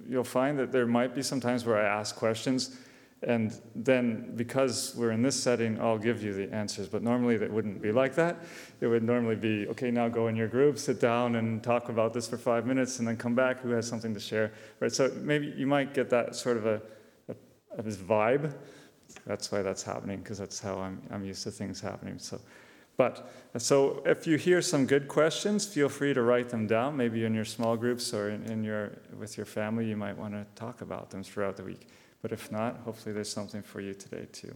you'll 0.08 0.24
find 0.24 0.60
that 0.60 0.72
there 0.72 0.86
might 0.86 1.16
be 1.16 1.24
some 1.24 1.40
times 1.40 1.66
where 1.66 1.78
I 1.78 1.88
ask 1.88 2.16
questions 2.16 2.78
and 3.22 3.60
then, 3.76 4.34
because 4.36 4.96
we're 4.96 5.12
in 5.12 5.22
this 5.22 5.42
setting, 5.42 5.80
I'll 5.82 5.98
give 5.98 6.24
you 6.24 6.34
the 6.34 6.54
answers. 6.54 6.88
But 6.88 7.04
normally, 7.04 7.36
that 7.38 7.52
wouldn't 7.52 7.82
be 7.82 7.92
like 7.92 8.16
that. 8.16 8.44
It 8.80 8.88
would 8.88 9.04
normally 9.04 9.36
be, 9.36 9.68
okay, 9.68 9.92
now 9.92 10.08
go 10.08 10.28
in 10.28 10.38
your 10.38 10.48
group, 10.48 10.78
sit 10.78 11.02
down, 11.02 11.36
and 11.36 11.62
talk 11.62 11.90
about 11.90 12.14
this 12.14 12.28
for 12.28 12.38
five 12.38 12.66
minutes, 12.66 13.00
and 13.00 13.08
then 13.08 13.18
come 13.18 13.36
back. 13.36 13.60
Who 13.60 13.72
has 13.72 13.86
something 13.86 14.14
to 14.14 14.20
share? 14.22 14.54
Right. 14.80 14.92
So 14.92 15.12
maybe 15.22 15.54
you 15.58 15.68
might 15.68 15.94
get 15.94 16.10
that 16.12 16.36
sort 16.36 16.56
of 16.56 16.66
a, 16.66 16.82
a, 17.28 17.36
a 17.78 17.84
vibe. 17.84 18.54
That's 19.26 19.52
why 19.52 19.64
that's 19.64 19.84
happening, 19.84 20.20
because 20.20 20.38
that's 20.38 20.60
how 20.60 20.78
I'm, 20.80 21.02
I'm 21.12 21.26
used 21.26 21.44
to 21.44 21.52
things 21.52 21.82
happening. 21.82 22.20
So, 22.20 22.40
but 22.96 23.32
so 23.58 24.02
if 24.06 24.28
you 24.28 24.38
hear 24.38 24.62
some 24.62 24.86
good 24.86 25.08
questions, 25.08 25.66
feel 25.66 25.90
free 25.90 26.14
to 26.14 26.22
write 26.22 26.50
them 26.50 26.68
down. 26.68 26.96
Maybe 26.96 27.26
in 27.26 27.34
your 27.34 27.46
small 27.46 27.76
groups 27.76 28.14
or 28.14 28.30
in, 28.30 28.44
in 28.52 28.64
your 28.64 28.92
with 29.18 29.36
your 29.36 29.46
family, 29.46 29.88
you 29.88 29.98
might 29.98 30.18
want 30.18 30.34
to 30.34 30.46
talk 30.56 30.82
about 30.82 31.10
them 31.10 31.24
throughout 31.24 31.58
the 31.58 31.64
week. 31.64 31.88
But 32.22 32.32
if 32.32 32.52
not, 32.52 32.78
hopefully 32.86 33.14
there's 33.14 33.32
something 33.32 33.62
for 33.62 33.82
you 33.82 33.94
today 33.94 34.28
too. 34.32 34.54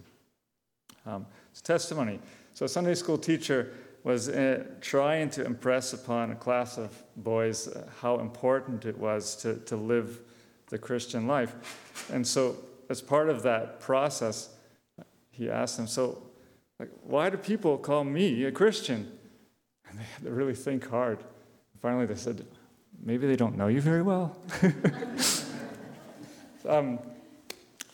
Um, 1.06 1.26
it's 1.52 1.62
testimony. 1.62 2.20
So 2.54 2.66
a 2.66 2.70
Sunday 2.70 2.96
school 2.96 3.18
teacher 3.18 3.74
was 4.04 4.30
uh, 4.30 4.66
trying 4.82 5.30
to 5.32 5.46
impress 5.46 5.94
upon 5.94 6.32
a 6.32 6.36
class 6.36 6.78
of 6.78 6.92
boys 7.18 7.68
uh, 7.68 7.88
how 8.02 8.20
important 8.20 8.86
it 8.86 8.98
was 8.98 9.36
to, 9.38 9.56
to 9.62 9.78
live 9.78 10.20
the 10.68 10.78
Christian 10.78 11.28
life. 11.28 12.10
And 12.12 12.26
so, 12.26 12.58
as 12.90 13.02
part 13.02 13.30
of 13.30 13.44
that 13.44 13.80
process, 13.80 14.50
he 15.32 15.50
asked 15.50 15.78
them, 15.78 15.88
So, 15.88 16.22
like, 16.80 16.90
why 17.02 17.30
do 17.30 17.38
people 17.38 17.78
call 17.78 18.04
me 18.04 18.44
a 18.44 18.52
Christian? 18.52 19.10
And 19.90 20.00
they 20.00 20.04
had 20.04 20.24
to 20.24 20.32
really 20.32 20.56
think 20.56 20.90
hard. 20.90 21.24
finally, 21.82 22.06
they 22.06 22.16
said, 22.16 22.46
Maybe 23.02 23.28
they 23.28 23.36
don't 23.36 23.58
know 23.58 23.68
you 23.68 23.82
very 23.82 24.02
well. 24.02 24.38
um, 26.70 27.00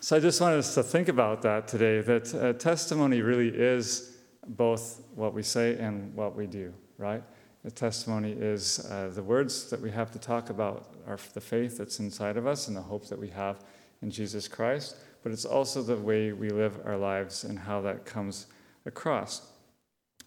so 0.10 0.16
I 0.16 0.20
just 0.20 0.42
wanted 0.42 0.58
us 0.58 0.74
to 0.74 0.82
think 0.82 1.08
about 1.08 1.44
that 1.44 1.68
today 1.68 2.01
that 2.01 2.34
uh, 2.34 2.54
testimony 2.54 3.22
really 3.22 3.50
is 3.50 4.18
both 4.48 5.04
what 5.13 5.36
we 5.36 5.44
say 5.44 5.78
and 5.78 6.16
what 6.16 6.36
we 6.36 6.48
do, 6.48 6.74
right? 6.98 7.22
The 7.63 7.70
testimony 7.70 8.32
is 8.32 8.84
uh, 8.89 9.12
the 9.13 9.22
words 9.22 9.70
that 9.70 9.80
we 9.80 9.92
have 9.92 10.10
to 10.13 10.18
talk 10.18 10.50
about 10.50 10.96
are 11.06 11.20
the 11.36 11.42
faith 11.42 11.78
that's 11.78 12.00
inside 12.00 12.38
of 12.38 12.48
us 12.48 12.68
and 12.68 12.75
the 12.75 12.82
hope 12.82 13.08
that 13.10 13.20
we 13.20 13.28
have 13.28 13.63
in 14.01 14.10
Jesus 14.10 14.48
Christ, 14.48 14.96
but 15.22 15.32
it's 15.32 15.46
also 15.46 15.84
the 15.84 15.98
way 15.98 16.32
we 16.32 16.50
live 16.50 16.80
our 16.86 16.98
lives 16.98 17.44
and 17.44 17.60
how 17.60 17.80
that 17.82 18.04
comes 18.04 18.48
across. 18.88 19.51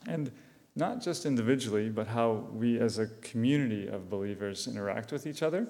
And 0.06 0.30
not 0.76 1.02
just 1.02 1.26
individually, 1.26 1.88
but 1.88 2.06
how 2.06 2.46
we 2.52 2.78
as 2.78 3.00
a 3.00 3.08
community 3.20 3.88
of 3.88 4.08
believers 4.08 4.68
interact 4.68 5.10
with 5.10 5.26
each 5.26 5.42
other. 5.42 5.66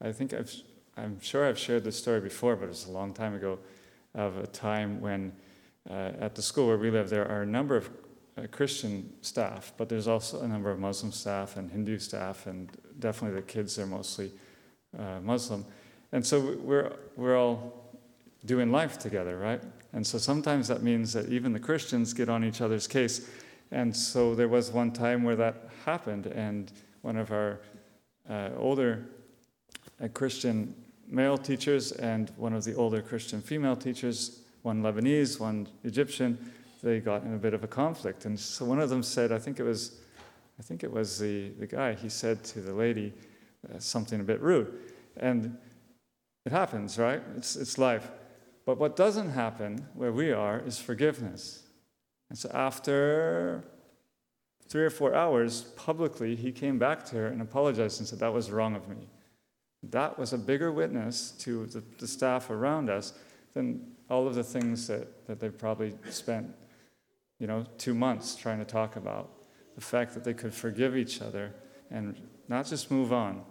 I 0.00 0.10
think 0.10 0.34
I've 0.34 0.52
I'm 0.96 1.20
sure 1.20 1.46
I've 1.46 1.58
shared 1.58 1.84
this 1.84 1.96
story 1.96 2.20
before, 2.20 2.54
but 2.54 2.68
it's 2.68 2.86
a 2.86 2.90
long 2.90 3.14
time 3.14 3.34
ago, 3.34 3.58
of 4.14 4.36
a 4.36 4.46
time 4.46 5.00
when 5.00 5.32
uh, 5.88 6.12
at 6.20 6.34
the 6.34 6.42
school 6.42 6.66
where 6.66 6.76
we 6.76 6.90
live, 6.90 7.08
there 7.08 7.26
are 7.26 7.42
a 7.42 7.46
number 7.46 7.76
of 7.76 7.90
uh, 8.36 8.46
Christian 8.50 9.10
staff, 9.22 9.72
but 9.76 9.88
there's 9.88 10.06
also 10.06 10.42
a 10.42 10.48
number 10.48 10.70
of 10.70 10.78
Muslim 10.78 11.10
staff 11.10 11.56
and 11.56 11.70
Hindu 11.70 11.98
staff, 11.98 12.46
and 12.46 12.70
definitely 12.98 13.40
the 13.40 13.46
kids 13.46 13.78
are 13.78 13.86
mostly 13.86 14.32
uh, 14.98 15.20
Muslim. 15.22 15.64
And 16.12 16.24
so 16.24 16.58
we're, 16.60 16.92
we're 17.16 17.38
all 17.38 17.96
doing 18.44 18.70
life 18.70 18.98
together, 18.98 19.38
right? 19.38 19.62
And 19.94 20.06
so 20.06 20.18
sometimes 20.18 20.68
that 20.68 20.82
means 20.82 21.14
that 21.14 21.30
even 21.30 21.52
the 21.52 21.60
Christians 21.60 22.12
get 22.12 22.28
on 22.28 22.44
each 22.44 22.60
other's 22.60 22.86
case. 22.86 23.28
And 23.70 23.96
so 23.96 24.34
there 24.34 24.48
was 24.48 24.70
one 24.70 24.92
time 24.92 25.24
where 25.24 25.36
that 25.36 25.68
happened, 25.86 26.26
and 26.26 26.70
one 27.00 27.16
of 27.16 27.32
our 27.32 27.60
uh, 28.28 28.50
older 28.58 29.06
uh, 30.02 30.08
Christian 30.08 30.74
male 31.12 31.36
teachers 31.36 31.92
and 31.92 32.30
one 32.36 32.54
of 32.54 32.64
the 32.64 32.74
older 32.74 33.02
Christian 33.02 33.40
female 33.40 33.76
teachers, 33.76 34.40
one 34.62 34.82
Lebanese, 34.82 35.38
one 35.38 35.68
Egyptian, 35.84 36.52
they 36.82 36.98
got 36.98 37.22
in 37.22 37.34
a 37.34 37.38
bit 37.38 37.54
of 37.54 37.62
a 37.62 37.68
conflict. 37.68 38.24
And 38.24 38.38
so 38.38 38.64
one 38.64 38.80
of 38.80 38.88
them 38.88 39.02
said, 39.02 39.30
I 39.30 39.38
think 39.38 39.60
it 39.60 39.62
was, 39.62 40.00
I 40.58 40.62
think 40.62 40.82
it 40.82 40.90
was 40.90 41.18
the, 41.18 41.50
the 41.50 41.66
guy, 41.66 41.94
he 41.94 42.08
said 42.08 42.42
to 42.44 42.60
the 42.60 42.72
lady 42.72 43.12
uh, 43.72 43.78
something 43.78 44.20
a 44.20 44.24
bit 44.24 44.40
rude. 44.40 44.72
And 45.16 45.56
it 46.44 46.50
happens, 46.50 46.98
right? 46.98 47.22
It's, 47.36 47.54
it's 47.56 47.78
life. 47.78 48.10
But 48.64 48.78
what 48.78 48.96
doesn't 48.96 49.30
happen 49.30 49.86
where 49.94 50.12
we 50.12 50.32
are 50.32 50.60
is 50.60 50.78
forgiveness. 50.78 51.62
And 52.30 52.38
so 52.38 52.50
after 52.54 53.64
three 54.68 54.82
or 54.82 54.90
four 54.90 55.14
hours, 55.14 55.62
publicly, 55.76 56.34
he 56.34 56.50
came 56.50 56.78
back 56.78 57.04
to 57.06 57.16
her 57.16 57.26
and 57.26 57.42
apologized 57.42 58.00
and 58.00 58.08
said, 58.08 58.20
That 58.20 58.32
was 58.32 58.50
wrong 58.50 58.74
of 58.74 58.88
me. 58.88 59.08
That 59.90 60.18
was 60.18 60.32
a 60.32 60.38
bigger 60.38 60.70
witness 60.70 61.32
to 61.40 61.66
the, 61.66 61.82
the 61.98 62.06
staff 62.06 62.50
around 62.50 62.88
us 62.88 63.12
than 63.52 63.92
all 64.08 64.26
of 64.26 64.34
the 64.34 64.44
things 64.44 64.86
that, 64.86 65.26
that 65.26 65.40
they 65.40 65.48
probably 65.48 65.94
spent, 66.10 66.48
you 67.38 67.46
know, 67.46 67.64
two 67.78 67.94
months 67.94 68.36
trying 68.36 68.58
to 68.58 68.64
talk 68.64 68.96
about. 68.96 69.30
The 69.74 69.80
fact 69.80 70.14
that 70.14 70.22
they 70.22 70.34
could 70.34 70.54
forgive 70.54 70.96
each 70.96 71.22
other 71.22 71.54
and 71.90 72.16
not 72.48 72.66
just 72.66 72.90
move 72.90 73.12
on, 73.12 73.42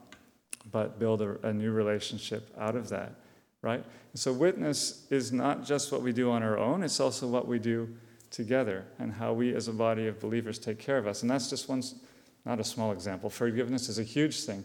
but 0.71 0.99
build 0.99 1.21
a, 1.21 1.47
a 1.47 1.53
new 1.53 1.71
relationship 1.71 2.53
out 2.59 2.75
of 2.75 2.89
that, 2.89 3.15
right? 3.61 3.83
And 3.83 4.19
so, 4.19 4.31
witness 4.31 5.07
is 5.09 5.31
not 5.31 5.65
just 5.65 5.91
what 5.91 6.01
we 6.01 6.13
do 6.13 6.29
on 6.31 6.43
our 6.43 6.57
own, 6.57 6.83
it's 6.83 6.99
also 6.99 7.27
what 7.27 7.47
we 7.47 7.57
do 7.57 7.89
together 8.29 8.85
and 8.99 9.11
how 9.11 9.33
we 9.33 9.53
as 9.55 9.67
a 9.67 9.73
body 9.73 10.07
of 10.07 10.19
believers 10.19 10.57
take 10.57 10.79
care 10.79 10.97
of 10.97 11.07
us. 11.07 11.21
And 11.21 11.29
that's 11.29 11.49
just 11.49 11.67
one, 11.67 11.83
not 12.45 12.59
a 12.59 12.63
small 12.63 12.91
example. 12.91 13.29
Forgiveness 13.29 13.89
is 13.89 13.99
a 13.99 14.03
huge 14.03 14.43
thing. 14.43 14.63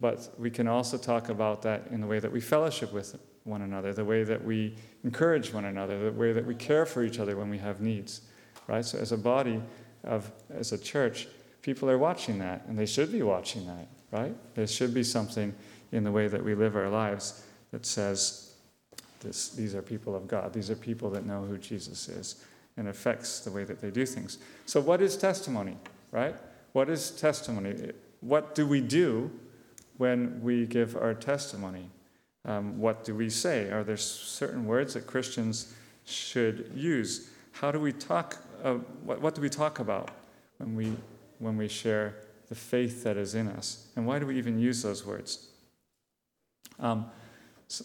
But 0.00 0.34
we 0.38 0.50
can 0.50 0.66
also 0.66 0.98
talk 0.98 1.28
about 1.28 1.62
that 1.62 1.88
in 1.90 2.00
the 2.00 2.06
way 2.06 2.18
that 2.18 2.30
we 2.30 2.40
fellowship 2.40 2.92
with 2.92 3.16
one 3.44 3.62
another, 3.62 3.92
the 3.92 4.04
way 4.04 4.24
that 4.24 4.44
we 4.44 4.74
encourage 5.04 5.52
one 5.52 5.66
another, 5.66 6.10
the 6.10 6.12
way 6.12 6.32
that 6.32 6.44
we 6.44 6.54
care 6.54 6.86
for 6.86 7.04
each 7.04 7.18
other 7.18 7.36
when 7.36 7.50
we 7.50 7.58
have 7.58 7.80
needs, 7.80 8.22
right? 8.66 8.84
So, 8.84 8.98
as 8.98 9.12
a 9.12 9.18
body 9.18 9.62
of, 10.02 10.30
as 10.50 10.72
a 10.72 10.78
church, 10.78 11.28
people 11.62 11.88
are 11.90 11.98
watching 11.98 12.38
that, 12.38 12.64
and 12.66 12.78
they 12.78 12.86
should 12.86 13.12
be 13.12 13.22
watching 13.22 13.66
that, 13.66 13.88
right? 14.10 14.34
There 14.54 14.66
should 14.66 14.94
be 14.94 15.04
something 15.04 15.54
in 15.92 16.04
the 16.04 16.12
way 16.12 16.26
that 16.26 16.42
we 16.42 16.54
live 16.54 16.74
our 16.74 16.88
lives 16.88 17.44
that 17.70 17.86
says, 17.86 18.54
this, 19.20 19.50
these 19.50 19.74
are 19.74 19.82
people 19.82 20.14
of 20.14 20.28
God. 20.28 20.52
These 20.52 20.70
are 20.70 20.76
people 20.76 21.08
that 21.10 21.24
know 21.24 21.42
who 21.42 21.56
Jesus 21.58 22.08
is, 22.08 22.44
and 22.76 22.88
affects 22.88 23.40
the 23.40 23.50
way 23.50 23.64
that 23.64 23.80
they 23.80 23.90
do 23.90 24.06
things. 24.06 24.38
So, 24.66 24.80
what 24.80 25.00
is 25.02 25.16
testimony, 25.16 25.76
right? 26.10 26.34
What 26.72 26.88
is 26.88 27.10
testimony? 27.10 27.92
What 28.20 28.54
do 28.54 28.66
we 28.66 28.80
do 28.80 29.30
when 29.96 30.40
we 30.42 30.66
give 30.66 30.96
our 30.96 31.14
testimony? 31.14 31.90
Um, 32.44 32.78
what 32.78 33.04
do 33.04 33.14
we 33.14 33.30
say? 33.30 33.70
Are 33.70 33.82
there 33.82 33.96
certain 33.96 34.66
words 34.66 34.94
that 34.94 35.06
Christians 35.06 35.74
should 36.04 36.70
use? 36.74 37.30
How 37.52 37.70
do 37.70 37.80
we 37.80 37.92
talk? 37.92 38.38
Uh, 38.62 38.74
what, 39.04 39.20
what 39.20 39.34
do 39.34 39.40
we 39.40 39.48
talk 39.48 39.78
about 39.78 40.10
when 40.58 40.74
we 40.74 40.92
when 41.38 41.56
we 41.56 41.68
share 41.68 42.16
the 42.48 42.54
faith 42.54 43.02
that 43.04 43.16
is 43.16 43.34
in 43.34 43.48
us? 43.48 43.86
And 43.96 44.06
why 44.06 44.18
do 44.18 44.26
we 44.26 44.36
even 44.36 44.58
use 44.58 44.82
those 44.82 45.06
words? 45.06 45.48
Um, 46.78 47.06
so 47.68 47.84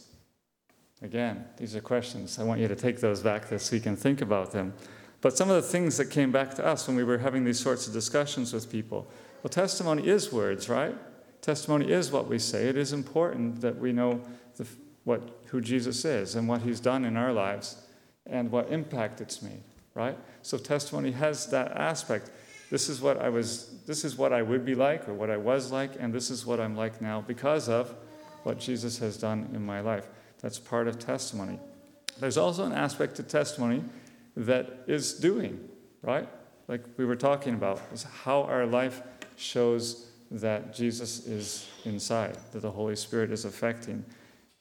again, 1.01 1.46
these 1.58 1.75
are 1.75 1.82
questions. 1.82 2.39
I 2.39 2.44
want 2.44 2.60
you 2.60 2.68
to 2.68 2.75
take 2.75 3.00
those 3.00 3.22
back 3.22 3.48
this 3.50 3.72
week 3.72 3.86
and 3.86 3.98
think 3.98 4.22
about 4.22 4.51
them. 4.51 4.74
But 5.22 5.38
some 5.38 5.50
of 5.50 5.56
the 5.56 5.68
things 5.68 5.98
that 5.98 6.06
came 6.06 6.32
back 6.32 6.56
to 6.56 6.66
us 6.66 6.88
when 6.88 6.96
we 6.96 7.04
were 7.04 7.18
having 7.18 7.44
these 7.44 7.60
sorts 7.60 7.88
of 7.88 7.94
discussions 7.94 8.54
with 8.54 8.72
people 8.72 9.08
well, 9.42 9.50
testimony 9.50 10.08
is 10.08 10.34
words, 10.34 10.68
right? 10.68 10.96
Testimony 11.41 11.91
is 11.91 12.12
what 12.12 12.27
we 12.27 12.39
say. 12.39 12.67
It 12.67 12.77
is 12.77 12.93
important 12.93 13.62
that 13.62 13.77
we 13.77 13.91
know 13.91 14.22
the, 14.58 14.67
what, 15.03 15.22
who 15.48 15.62
Jesus 15.62 16.05
is 16.05 16.36
and 16.36 16.48
what 16.48 16.62
he's 16.62 16.79
done 16.79 17.05
in 17.05 17.17
our 17.17 17.34
lives 17.34 17.77
and 18.25 18.51
what 18.51 18.72
impact 18.72 19.22
it's 19.22 19.41
made, 19.41 19.63
right? 19.93 20.17
So 20.41 20.58
testimony 20.58 21.12
has 21.12 21.48
that 21.48 21.72
aspect. 21.72 22.29
This 22.69 22.89
is 22.89 23.01
what 23.01 23.19
I 23.19 23.29
was, 23.29 23.74
this 23.88 24.05
is 24.05 24.17
what 24.17 24.31
I 24.31 24.41
would 24.41 24.65
be 24.65 24.75
like 24.75 25.10
or 25.10 25.13
what 25.13 25.29
I 25.29 25.38
was 25.38 25.72
like, 25.72 25.91
and 26.00 26.13
this 26.13 26.29
is 26.29 26.46
what 26.46 26.60
I'm 26.60 26.75
like 26.75 27.01
now 27.01 27.22
because 27.22 27.67
of 27.67 27.96
what 28.43 28.60
Jesus 28.60 29.00
has 29.00 29.17
done 29.17 29.50
in 29.53 29.65
my 29.65 29.81
life. 29.81 30.08
That's 30.41 30.60
part 30.60 30.88
of 30.88 31.00
testimony. 31.00 31.60
There's 32.19 32.38
also 32.38 32.65
an 32.65 32.74
aspect 32.74 33.15
to 33.15 33.24
testimony 33.24 33.84
that 34.38 34.84
is 34.88 35.13
doing, 35.13 35.67
right? 36.01 36.27
Like 36.67 36.81
we 36.98 37.05
were 37.05 37.15
talking 37.15 37.55
about, 37.55 37.81
is 37.91 38.03
how 38.03 38.43
our 38.43 38.65
life 38.65 39.01
shows 39.36 40.09
that 40.31 40.74
Jesus 40.74 41.25
is 41.25 41.67
inside, 41.86 42.38
that 42.51 42.62
the 42.62 42.71
Holy 42.71 42.95
Spirit 42.95 43.31
is 43.31 43.45
affecting 43.45 44.03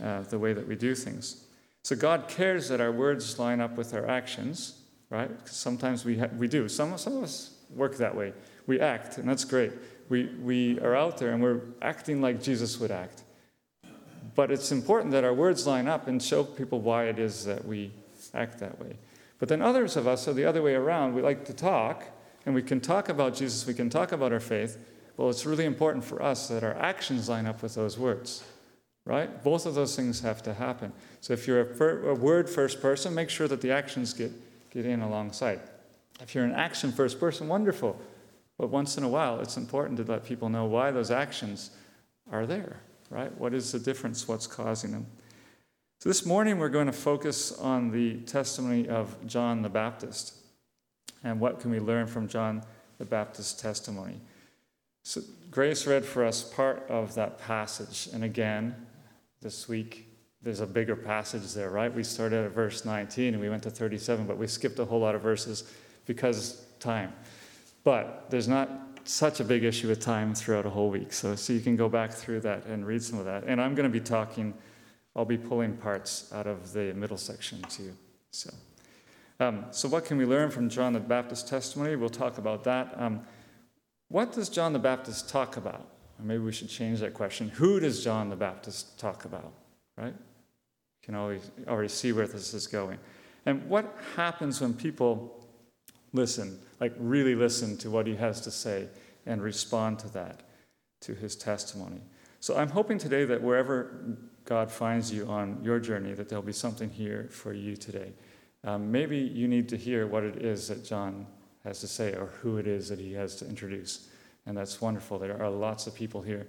uh, 0.03 0.23
the 0.23 0.39
way 0.39 0.53
that 0.53 0.67
we 0.67 0.77
do 0.77 0.95
things. 0.95 1.45
So 1.83 1.97
God 1.97 2.29
cares 2.29 2.69
that 2.69 2.81
our 2.81 2.93
words 2.93 3.39
line 3.39 3.61
up 3.61 3.77
with 3.77 3.95
our 3.95 4.09
actions, 4.09 4.81
right? 5.11 5.31
Sometimes 5.47 6.05
we, 6.05 6.19
ha- 6.19 6.29
we 6.37 6.49
do. 6.49 6.69
Some, 6.69 6.97
some 6.99 7.17
of 7.17 7.23
us 7.23 7.55
work 7.75 7.97
that 7.99 8.15
way. 8.15 8.33
We 8.67 8.81
act, 8.81 9.19
and 9.19 9.29
that's 9.29 9.45
great. 9.45 9.73
We, 10.09 10.27
we 10.43 10.81
are 10.81 10.97
out 10.97 11.19
there 11.19 11.33
and 11.33 11.43
we're 11.43 11.61
acting 11.83 12.21
like 12.21 12.43
Jesus 12.43 12.81
would 12.81 12.91
act. 12.91 13.23
But 14.35 14.51
it's 14.51 14.71
important 14.73 15.13
that 15.13 15.25
our 15.25 15.35
words 15.35 15.67
line 15.67 15.89
up 15.89 16.07
and 16.09 16.23
show 16.23 16.45
people 16.45 16.81
why 16.81 17.05
it 17.05 17.19
is 17.19 17.45
that 17.45 17.65
we 17.67 17.93
act 18.35 18.59
that 18.61 18.79
way. 18.81 18.97
But 19.39 19.49
then 19.49 19.63
others 19.63 19.97
of 19.97 20.07
us 20.07 20.29
are 20.29 20.33
the 20.33 20.45
other 20.45 20.63
way 20.63 20.75
around. 20.75 21.15
We 21.15 21.23
like 21.23 21.45
to 21.47 21.53
talk, 21.53 22.05
and 22.47 22.55
we 22.55 22.63
can 22.63 22.81
talk 22.81 23.09
about 23.09 23.35
Jesus, 23.35 23.67
we 23.67 23.75
can 23.75 23.91
talk 23.91 24.13
about 24.13 24.33
our 24.33 24.41
faith. 24.41 24.79
Well, 25.19 25.31
it's 25.31 25.45
really 25.45 25.65
important 25.65 26.05
for 26.05 26.23
us 26.23 26.47
that 26.47 26.63
our 26.63 26.77
actions 26.77 27.29
line 27.29 27.47
up 27.47 27.61
with 27.61 27.75
those 27.75 27.99
words, 27.99 28.45
right? 29.05 29.43
Both 29.43 29.67
of 29.67 29.75
those 29.75 29.97
things 29.97 30.21
have 30.21 30.45
to 30.45 30.55
happen. 30.55 30.93
So 31.21 31.33
if 31.33 31.45
you're 31.49 31.63
a, 31.63 31.67
fir- 31.67 32.09
a 32.09 32.15
word 32.15 32.49
first 32.49 32.81
person, 32.81 33.17
make 33.17 33.29
sure 33.29 33.49
that 33.49 33.61
the 33.61 33.73
actions 33.73 34.15
get, 34.15 34.31
get 34.71 34.87
in 34.87 35.03
alongside. 35.03 35.59
If 36.21 36.37
you're 36.37 36.45
an 36.45 36.53
action 36.53 36.93
first 36.93 37.19
person, 37.19 37.49
wonderful. 37.49 38.01
But 38.59 38.69
once 38.69 38.97
in 38.97 39.03
a 39.03 39.09
while, 39.09 39.41
it's 39.41 39.57
important 39.57 39.97
to 39.99 40.05
let 40.05 40.25
people 40.25 40.49
know 40.49 40.67
why 40.67 40.93
those 40.93 41.11
actions 41.11 41.73
are 42.31 42.47
there, 42.47 42.77
right? 43.11 43.37
What 43.39 43.55
is 43.55 43.73
the 43.73 43.81
difference? 43.81 44.29
What's 44.29 44.47
causing 44.47 44.93
them? 44.93 45.07
So 45.99 46.09
this 46.09 46.25
morning, 46.25 46.59
we're 46.59 46.69
going 46.69 46.87
to 46.87 46.93
focus 46.93 47.51
on 47.59 47.91
the 47.91 48.19
testimony 48.21 48.89
of 48.89 49.17
John 49.27 49.63
the 49.63 49.69
Baptist. 49.69 50.35
And 51.25 51.41
what 51.41 51.59
can 51.59 51.73
we 51.73 51.81
learn 51.81 52.07
from 52.07 52.29
John 52.29 52.63
the 52.99 53.05
Baptist's 53.05 53.61
testimony? 53.61 54.21
So 55.03 55.23
Grace 55.51 55.87
read 55.87 56.05
for 56.05 56.25
us 56.25 56.43
part 56.43 56.85
of 56.89 57.15
that 57.15 57.39
passage. 57.39 58.09
And 58.13 58.25
again, 58.25 58.75
this 59.41 59.69
week, 59.69 60.07
there's 60.43 60.61
a 60.61 60.67
bigger 60.67 60.97
passage 60.97 61.53
there, 61.55 61.71
right? 61.71 61.93
We 61.93 62.05
started 62.05 62.45
at 62.45 62.53
verse 62.53 62.85
19 62.85 63.35
and 63.35 63.43
we 63.43 63.49
went 63.49 63.63
to 63.65 63.71
37, 63.71 64.27
but 64.27 64.39
we 64.39 64.47
skipped 64.47 64.79
a 64.79 64.85
whole 64.85 65.01
lot 65.01 65.15
of 65.15 65.23
verses 65.23 65.73
because 66.07 66.67
time. 66.81 67.13
But 67.85 68.27
there's 68.31 68.49
not 68.49 68.71
such 69.05 69.41
a 69.41 69.45
big 69.45 69.65
issue 69.65 69.89
with 69.89 70.01
time 70.01 70.35
throughout 70.35 70.67
a 70.67 70.71
whole 70.71 70.91
week. 70.91 71.13
So, 71.13 71.35
so 71.35 71.53
you 71.53 71.61
can 71.61 71.77
go 71.77 71.89
back 71.89 72.13
through 72.13 72.41
that 72.41 72.67
and 72.67 72.87
read 72.87 73.03
some 73.03 73.19
of 73.19 73.25
that. 73.25 73.45
And 73.45 73.61
I'm 73.61 73.75
going 73.75 73.91
to 73.91 73.93
be 73.93 74.05
talking, 74.05 74.55
I'll 75.17 75.25
be 75.25 75.39
pulling 75.39 75.77
parts 75.77 76.31
out 76.33 76.47
of 76.47 76.73
the 76.73 76.93
middle 76.95 77.17
section 77.17 77.63
too. 77.63 77.93
So, 78.31 78.51
um, 79.41 79.67
so 79.71 79.89
what 79.89 80.05
can 80.05 80.19
we 80.19 80.27
learn 80.27 80.51
from 80.51 80.69
John 80.69 80.93
the 80.93 81.01
Baptist's 81.01 81.49
testimony? 81.49 81.97
We'll 81.97 82.11
talk 82.11 82.39
about 82.39 82.65
that. 82.65 82.95
Um, 82.97 83.23
what 84.09 84.33
does 84.33 84.49
John 84.49 84.73
the 84.73 84.79
Baptist 84.79 85.29
talk 85.29 85.57
about? 85.57 85.87
Or 86.19 86.25
maybe 86.25 86.43
we 86.43 86.53
should 86.53 86.69
change 86.69 87.01
that 87.01 87.15
question. 87.15 87.49
Who 87.51 87.79
does 87.79 88.03
John 88.03 88.29
the 88.29 88.37
Baptist 88.37 88.99
talk 88.99 89.25
about? 89.25 89.53
Right? 89.97 90.15
You 90.15 91.03
can 91.03 91.15
always 91.15 91.51
already 91.67 91.89
see 91.89 92.13
where 92.13 92.27
this 92.27 92.55
is 92.55 92.67
going. 92.67 92.99
And 93.47 93.69
what 93.69 93.97
happens 94.17 94.61
when 94.61 94.75
people 94.75 95.47
listen, 96.13 96.59
like 96.81 96.93
really 96.99 97.35
listen 97.35 97.77
to 97.79 97.91
what 97.91 98.07
he 98.07 98.17
has 98.17 98.41
to 98.43 98.51
say 98.51 98.89
and 99.27 99.43
respond 99.43 99.99
to 100.01 100.09
that, 100.09 100.43
to 101.03 101.15
his 101.15 101.37
testimony? 101.37 102.01
So 102.41 102.57
I'm 102.57 102.71
hoping 102.71 102.99
today 102.99 103.25
that 103.27 103.43
wherever 103.43 104.17
God 104.45 104.71
finds 104.71 105.13
you 105.13 105.27
on 105.27 105.61
your 105.63 105.79
journey, 105.79 106.15
that 106.15 106.29
there'll 106.29 106.43
be 106.43 106.53
something 106.53 106.89
here 106.89 107.29
for 107.31 107.53
you 107.53 107.77
today. 107.77 108.13
Um, 108.65 108.91
maybe 108.91 109.19
you 109.19 109.47
need 109.47 109.69
to 109.69 109.77
hear 109.77 110.07
what 110.07 110.25
it 110.25 110.43
is 110.43 110.69
that 110.69 110.85
John 110.85 111.27
has 111.69 111.81
to 111.81 111.87
say 111.87 112.15
or 112.15 112.27
who 112.41 112.57
it 112.57 112.67
is 112.67 112.89
that 112.89 112.99
he 112.99 113.13
has 113.13 113.37
to 113.37 113.47
introduce. 113.47 114.09
And 114.47 114.57
that's 114.57 114.81
wonderful. 114.81 115.19
There 115.19 115.41
are 115.41 115.51
lots 115.51 115.87
of 115.87 115.95
people 115.95 116.23
here 116.23 116.47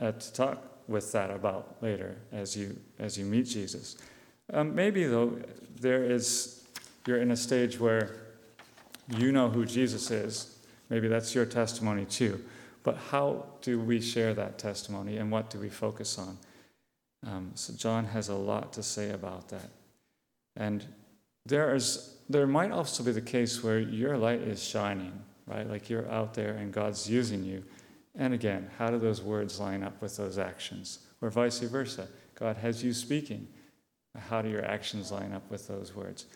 uh, 0.00 0.12
to 0.12 0.32
talk 0.32 0.58
with 0.88 1.12
that 1.12 1.30
about 1.30 1.76
later 1.80 2.16
as 2.32 2.56
you, 2.56 2.76
as 2.98 3.16
you 3.16 3.24
meet 3.24 3.46
Jesus. 3.46 3.96
Um, 4.52 4.74
maybe, 4.74 5.04
though, 5.04 5.38
there 5.80 6.04
is, 6.04 6.64
you're 7.06 7.20
in 7.22 7.30
a 7.30 7.36
stage 7.36 7.78
where 7.78 8.16
you 9.16 9.30
know 9.30 9.48
who 9.48 9.64
Jesus 9.64 10.10
is. 10.10 10.58
Maybe 10.90 11.06
that's 11.06 11.34
your 11.34 11.46
testimony 11.46 12.04
too. 12.04 12.44
But 12.82 12.96
how 12.96 13.46
do 13.62 13.80
we 13.80 14.00
share 14.00 14.34
that 14.34 14.58
testimony 14.58 15.16
and 15.18 15.30
what 15.30 15.48
do 15.50 15.58
we 15.60 15.68
focus 15.68 16.18
on? 16.18 16.38
Um, 17.24 17.50
so, 17.54 17.72
John 17.72 18.04
has 18.06 18.28
a 18.28 18.34
lot 18.34 18.72
to 18.74 18.82
say 18.82 19.10
about 19.10 19.48
that. 19.48 19.70
And 20.56 20.84
there 21.46 21.74
is 21.74 22.16
there 22.28 22.46
might 22.46 22.72
also 22.72 23.04
be 23.04 23.12
the 23.12 23.20
case 23.20 23.62
where 23.62 23.78
your 23.78 24.16
light 24.16 24.40
is 24.40 24.62
shining, 24.62 25.12
right? 25.46 25.68
Like 25.68 25.88
you're 25.88 26.10
out 26.10 26.34
there 26.34 26.54
and 26.54 26.72
God's 26.72 27.08
using 27.08 27.44
you. 27.44 27.62
And 28.16 28.34
again, 28.34 28.68
how 28.78 28.90
do 28.90 28.98
those 28.98 29.22
words 29.22 29.60
line 29.60 29.84
up 29.84 30.02
with 30.02 30.16
those 30.16 30.38
actions? 30.38 31.00
Or 31.22 31.30
vice 31.30 31.60
versa. 31.60 32.08
God 32.34 32.56
has 32.56 32.82
you 32.82 32.92
speaking. 32.92 33.46
How 34.28 34.42
do 34.42 34.48
your 34.48 34.64
actions 34.64 35.12
line 35.12 35.32
up 35.32 35.48
with 35.50 35.68
those 35.68 35.94
words? 35.94 36.26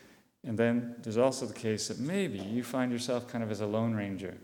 And 0.47 0.57
then 0.57 0.95
there's 1.03 1.19
also 1.19 1.45
the 1.45 1.55
case 1.55 1.89
that 1.89 1.99
maybe 1.99 2.39
you 2.39 2.63
find 2.63 2.93
yourself 2.93 3.27
kind 3.27 3.43
of 3.43 3.51
as 3.51 3.61
a 3.61 3.67
lone 3.67 3.95
ranger. 3.95 4.37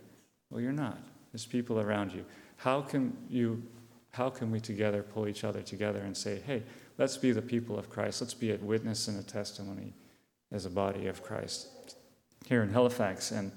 Well, 0.50 0.60
you're 0.60 0.72
not. 0.72 0.98
There's 1.32 1.46
people 1.46 1.78
around 1.80 2.12
you. 2.12 2.24
How 2.56 2.80
can 2.80 3.16
you 3.28 3.62
how 4.10 4.30
can 4.30 4.50
we 4.50 4.58
together 4.58 5.02
pull 5.02 5.28
each 5.28 5.44
other 5.44 5.60
together 5.60 6.00
and 6.00 6.16
say, 6.16 6.40
hey, 6.46 6.62
let's 6.96 7.18
be 7.18 7.32
the 7.32 7.42
people 7.42 7.78
of 7.78 7.90
Christ. 7.90 8.22
Let's 8.22 8.32
be 8.32 8.50
a 8.50 8.56
witness 8.56 9.08
and 9.08 9.20
a 9.20 9.22
testimony 9.22 9.92
as 10.52 10.66
a 10.66 10.70
body 10.70 11.06
of 11.06 11.22
Christ 11.22 11.68
here 12.46 12.62
in 12.62 12.70
Halifax. 12.70 13.30
And 13.30 13.52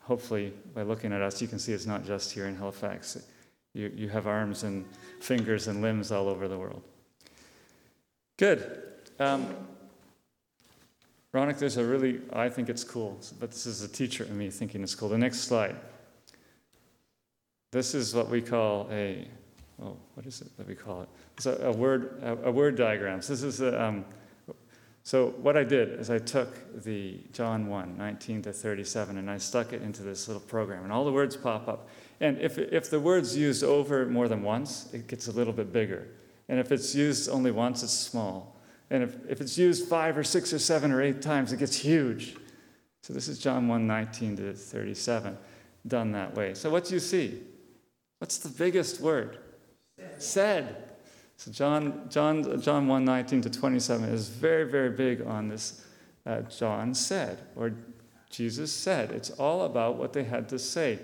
hopefully, 0.00 0.52
by 0.74 0.82
looking 0.82 1.12
at 1.12 1.22
us, 1.22 1.40
you 1.40 1.48
can 1.48 1.58
see 1.58 1.72
it's 1.72 1.86
not 1.86 2.04
just 2.04 2.32
here 2.32 2.46
in 2.46 2.56
Halifax. 2.56 3.18
You, 3.74 3.92
you 3.94 4.08
have 4.08 4.26
arms 4.26 4.64
and 4.64 4.84
fingers 5.20 5.68
and 5.68 5.82
limbs 5.82 6.10
all 6.12 6.28
over 6.28 6.48
the 6.48 6.58
world. 6.58 6.82
Good. 8.36 8.82
Um, 9.18 9.54
Ronick, 11.32 11.58
there's 11.58 11.76
a 11.76 11.84
really, 11.84 12.20
I 12.32 12.48
think 12.48 12.68
it's 12.68 12.82
cool, 12.82 13.20
but 13.38 13.52
this 13.52 13.66
is 13.66 13.82
a 13.82 13.88
teacher 13.88 14.24
in 14.24 14.36
me 14.36 14.50
thinking 14.50 14.82
it's 14.82 14.94
cool. 14.94 15.08
The 15.08 15.18
next 15.18 15.42
slide. 15.42 15.76
This 17.70 17.94
is 17.94 18.14
what 18.14 18.28
we 18.28 18.40
call 18.40 18.88
a, 18.90 19.28
oh, 19.80 19.96
what 20.14 20.26
is 20.26 20.40
it 20.40 20.56
that 20.56 20.66
we 20.66 20.74
call 20.74 21.02
it? 21.02 21.08
It's 21.36 21.46
a, 21.46 21.66
a 21.66 21.72
word, 21.72 22.20
a, 22.20 22.48
a, 22.48 22.50
word 22.50 22.74
diagrams. 22.74 23.28
This 23.28 23.44
is 23.44 23.60
a, 23.60 23.80
um, 23.80 24.04
so 25.02 25.28
what 25.40 25.56
I 25.56 25.64
did 25.64 25.98
is 25.98 26.10
I 26.10 26.18
took 26.18 26.82
the 26.84 27.20
John 27.32 27.68
1, 27.68 27.96
19 27.96 28.42
to 28.42 28.52
37, 28.52 29.16
and 29.16 29.30
I 29.30 29.38
stuck 29.38 29.72
it 29.72 29.82
into 29.82 30.02
this 30.02 30.28
little 30.28 30.42
program, 30.42 30.84
and 30.84 30.92
all 30.92 31.04
the 31.04 31.12
words 31.12 31.36
pop 31.36 31.68
up. 31.68 31.88
And 32.20 32.38
if, 32.38 32.58
if 32.58 32.90
the 32.90 33.00
word's 33.00 33.36
used 33.36 33.64
over 33.64 34.06
more 34.06 34.28
than 34.28 34.42
once, 34.42 34.92
it 34.92 35.08
gets 35.08 35.28
a 35.28 35.32
little 35.32 35.54
bit 35.54 35.72
bigger. 35.72 36.08
And 36.48 36.60
if 36.60 36.70
it's 36.70 36.94
used 36.94 37.30
only 37.30 37.50
once, 37.50 37.82
it's 37.82 37.92
small. 37.92 38.60
And 38.90 39.02
if, 39.02 39.16
if 39.28 39.40
it's 39.40 39.56
used 39.56 39.88
five 39.88 40.18
or 40.18 40.24
six 40.24 40.52
or 40.52 40.58
seven 40.58 40.92
or 40.92 41.00
eight 41.00 41.22
times, 41.22 41.52
it 41.52 41.58
gets 41.58 41.76
huge. 41.76 42.36
So 43.02 43.14
this 43.14 43.28
is 43.28 43.38
John 43.38 43.68
1, 43.68 43.86
19 43.86 44.36
to 44.36 44.52
37, 44.52 45.38
done 45.86 46.12
that 46.12 46.34
way. 46.34 46.54
So 46.54 46.68
what 46.68 46.84
do 46.84 46.94
you 46.94 47.00
see? 47.00 47.40
What's 48.18 48.38
the 48.38 48.50
biggest 48.50 49.00
word? 49.00 49.38
Said. 49.96 50.22
Said. 50.22 50.89
So 51.40 51.50
John, 51.50 52.02
John, 52.10 52.60
John 52.60 52.86
1, 52.86 53.02
19 53.02 53.40
to 53.40 53.48
27 53.48 54.10
is 54.10 54.28
very, 54.28 54.70
very 54.70 54.90
big 54.90 55.26
on 55.26 55.48
this. 55.48 55.86
Uh, 56.26 56.42
John 56.42 56.94
said, 56.94 57.38
or 57.56 57.72
Jesus 58.28 58.70
said. 58.70 59.10
It's 59.10 59.30
all 59.30 59.64
about 59.64 59.96
what 59.96 60.12
they 60.12 60.24
had 60.24 60.50
to 60.50 60.58
say. 60.58 60.98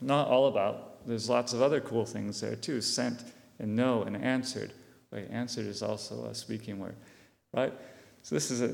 Not 0.00 0.28
all 0.28 0.46
about, 0.46 1.04
there's 1.04 1.28
lots 1.28 1.52
of 1.52 1.62
other 1.62 1.80
cool 1.80 2.04
things 2.04 2.40
there 2.40 2.54
too. 2.54 2.80
Sent 2.80 3.24
and 3.58 3.74
know 3.74 4.04
and 4.04 4.16
answered. 4.16 4.72
Wait, 5.10 5.26
answered 5.32 5.66
is 5.66 5.82
also 5.82 6.26
a 6.26 6.34
speaking 6.36 6.78
word, 6.78 6.94
right? 7.52 7.72
So 8.22 8.36
this 8.36 8.52
is 8.52 8.62
a 8.62 8.68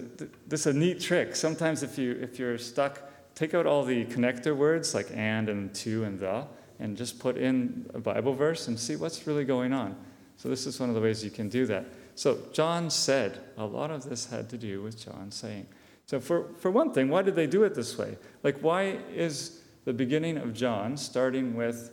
this 0.46 0.66
is 0.66 0.76
a 0.76 0.78
neat 0.78 1.00
trick. 1.00 1.34
Sometimes 1.34 1.82
if 1.82 1.96
you 1.96 2.18
if 2.20 2.38
you're 2.38 2.58
stuck, 2.58 3.00
take 3.34 3.54
out 3.54 3.64
all 3.64 3.82
the 3.82 4.04
connector 4.04 4.54
words 4.54 4.94
like 4.94 5.08
and 5.14 5.48
and 5.48 5.74
to 5.76 6.04
and 6.04 6.20
the, 6.20 6.46
and 6.78 6.98
just 6.98 7.18
put 7.18 7.38
in 7.38 7.90
a 7.94 7.98
Bible 7.98 8.34
verse 8.34 8.68
and 8.68 8.78
see 8.78 8.94
what's 8.94 9.26
really 9.26 9.46
going 9.46 9.72
on. 9.72 9.96
So, 10.38 10.48
this 10.48 10.66
is 10.66 10.80
one 10.80 10.88
of 10.88 10.94
the 10.94 11.00
ways 11.00 11.22
you 11.22 11.30
can 11.30 11.48
do 11.48 11.66
that. 11.66 11.84
So, 12.14 12.38
John 12.52 12.88
said, 12.88 13.38
a 13.58 13.66
lot 13.66 13.90
of 13.90 14.08
this 14.08 14.26
had 14.26 14.48
to 14.50 14.56
do 14.56 14.82
with 14.82 15.04
John 15.04 15.30
saying. 15.30 15.66
So, 16.06 16.20
for, 16.20 16.54
for 16.58 16.70
one 16.70 16.92
thing, 16.92 17.10
why 17.10 17.22
did 17.22 17.34
they 17.34 17.46
do 17.46 17.64
it 17.64 17.74
this 17.74 17.98
way? 17.98 18.16
Like, 18.42 18.58
why 18.60 18.98
is 19.14 19.60
the 19.84 19.92
beginning 19.92 20.38
of 20.38 20.54
John 20.54 20.96
starting 20.96 21.54
with 21.54 21.90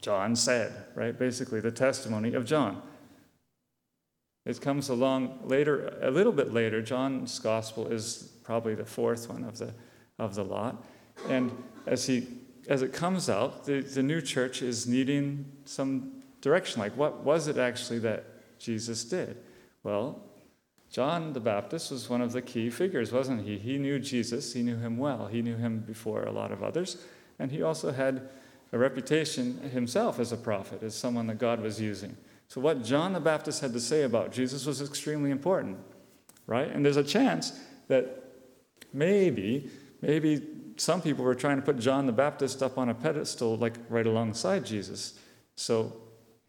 John 0.00 0.36
said, 0.36 0.72
right? 0.94 1.18
Basically, 1.18 1.60
the 1.60 1.72
testimony 1.72 2.34
of 2.34 2.44
John. 2.44 2.82
It 4.44 4.60
comes 4.60 4.90
along 4.90 5.40
later, 5.42 5.98
a 6.00 6.10
little 6.10 6.32
bit 6.32 6.52
later. 6.52 6.80
John's 6.80 7.38
gospel 7.40 7.88
is 7.88 8.34
probably 8.44 8.76
the 8.76 8.84
fourth 8.84 9.28
one 9.28 9.42
of 9.42 9.58
the, 9.58 9.74
of 10.20 10.36
the 10.36 10.44
lot. 10.44 10.84
And 11.28 11.50
as 11.86 12.06
he 12.06 12.28
as 12.68 12.82
it 12.82 12.92
comes 12.92 13.30
out, 13.30 13.64
the, 13.64 13.80
the 13.80 14.02
new 14.02 14.20
church 14.20 14.62
is 14.62 14.86
needing 14.86 15.44
some 15.64 16.15
direction. 16.40 16.80
Like, 16.80 16.96
what 16.96 17.24
was 17.24 17.48
it 17.48 17.58
actually 17.58 17.98
that 18.00 18.24
Jesus 18.58 19.04
did? 19.04 19.36
Well, 19.82 20.22
John 20.90 21.32
the 21.32 21.40
Baptist 21.40 21.90
was 21.90 22.08
one 22.08 22.22
of 22.22 22.32
the 22.32 22.42
key 22.42 22.70
figures, 22.70 23.12
wasn't 23.12 23.44
he? 23.44 23.58
He 23.58 23.78
knew 23.78 23.98
Jesus, 23.98 24.52
he 24.52 24.62
knew 24.62 24.76
him 24.76 24.96
well, 24.96 25.26
he 25.26 25.42
knew 25.42 25.56
him 25.56 25.80
before 25.80 26.22
a 26.22 26.32
lot 26.32 26.52
of 26.52 26.62
others, 26.62 26.96
and 27.38 27.50
he 27.50 27.62
also 27.62 27.92
had 27.92 28.28
a 28.72 28.78
reputation 28.78 29.58
himself 29.72 30.18
as 30.18 30.32
a 30.32 30.36
prophet, 30.36 30.82
as 30.82 30.94
someone 30.94 31.26
that 31.26 31.38
God 31.38 31.60
was 31.60 31.80
using. 31.80 32.16
So, 32.48 32.60
what 32.60 32.84
John 32.84 33.12
the 33.12 33.20
Baptist 33.20 33.60
had 33.60 33.72
to 33.72 33.80
say 33.80 34.02
about 34.02 34.32
Jesus 34.32 34.66
was 34.66 34.80
extremely 34.80 35.30
important, 35.30 35.78
right? 36.46 36.70
And 36.70 36.84
there's 36.84 36.96
a 36.96 37.04
chance 37.04 37.58
that 37.88 38.24
maybe, 38.92 39.70
maybe 40.00 40.46
some 40.76 41.00
people 41.00 41.24
were 41.24 41.34
trying 41.34 41.56
to 41.56 41.62
put 41.62 41.78
John 41.78 42.06
the 42.06 42.12
Baptist 42.12 42.62
up 42.62 42.78
on 42.78 42.88
a 42.88 42.94
pedestal, 42.94 43.56
like 43.56 43.74
right 43.88 44.06
alongside 44.06 44.64
Jesus. 44.64 45.18
So, 45.56 45.96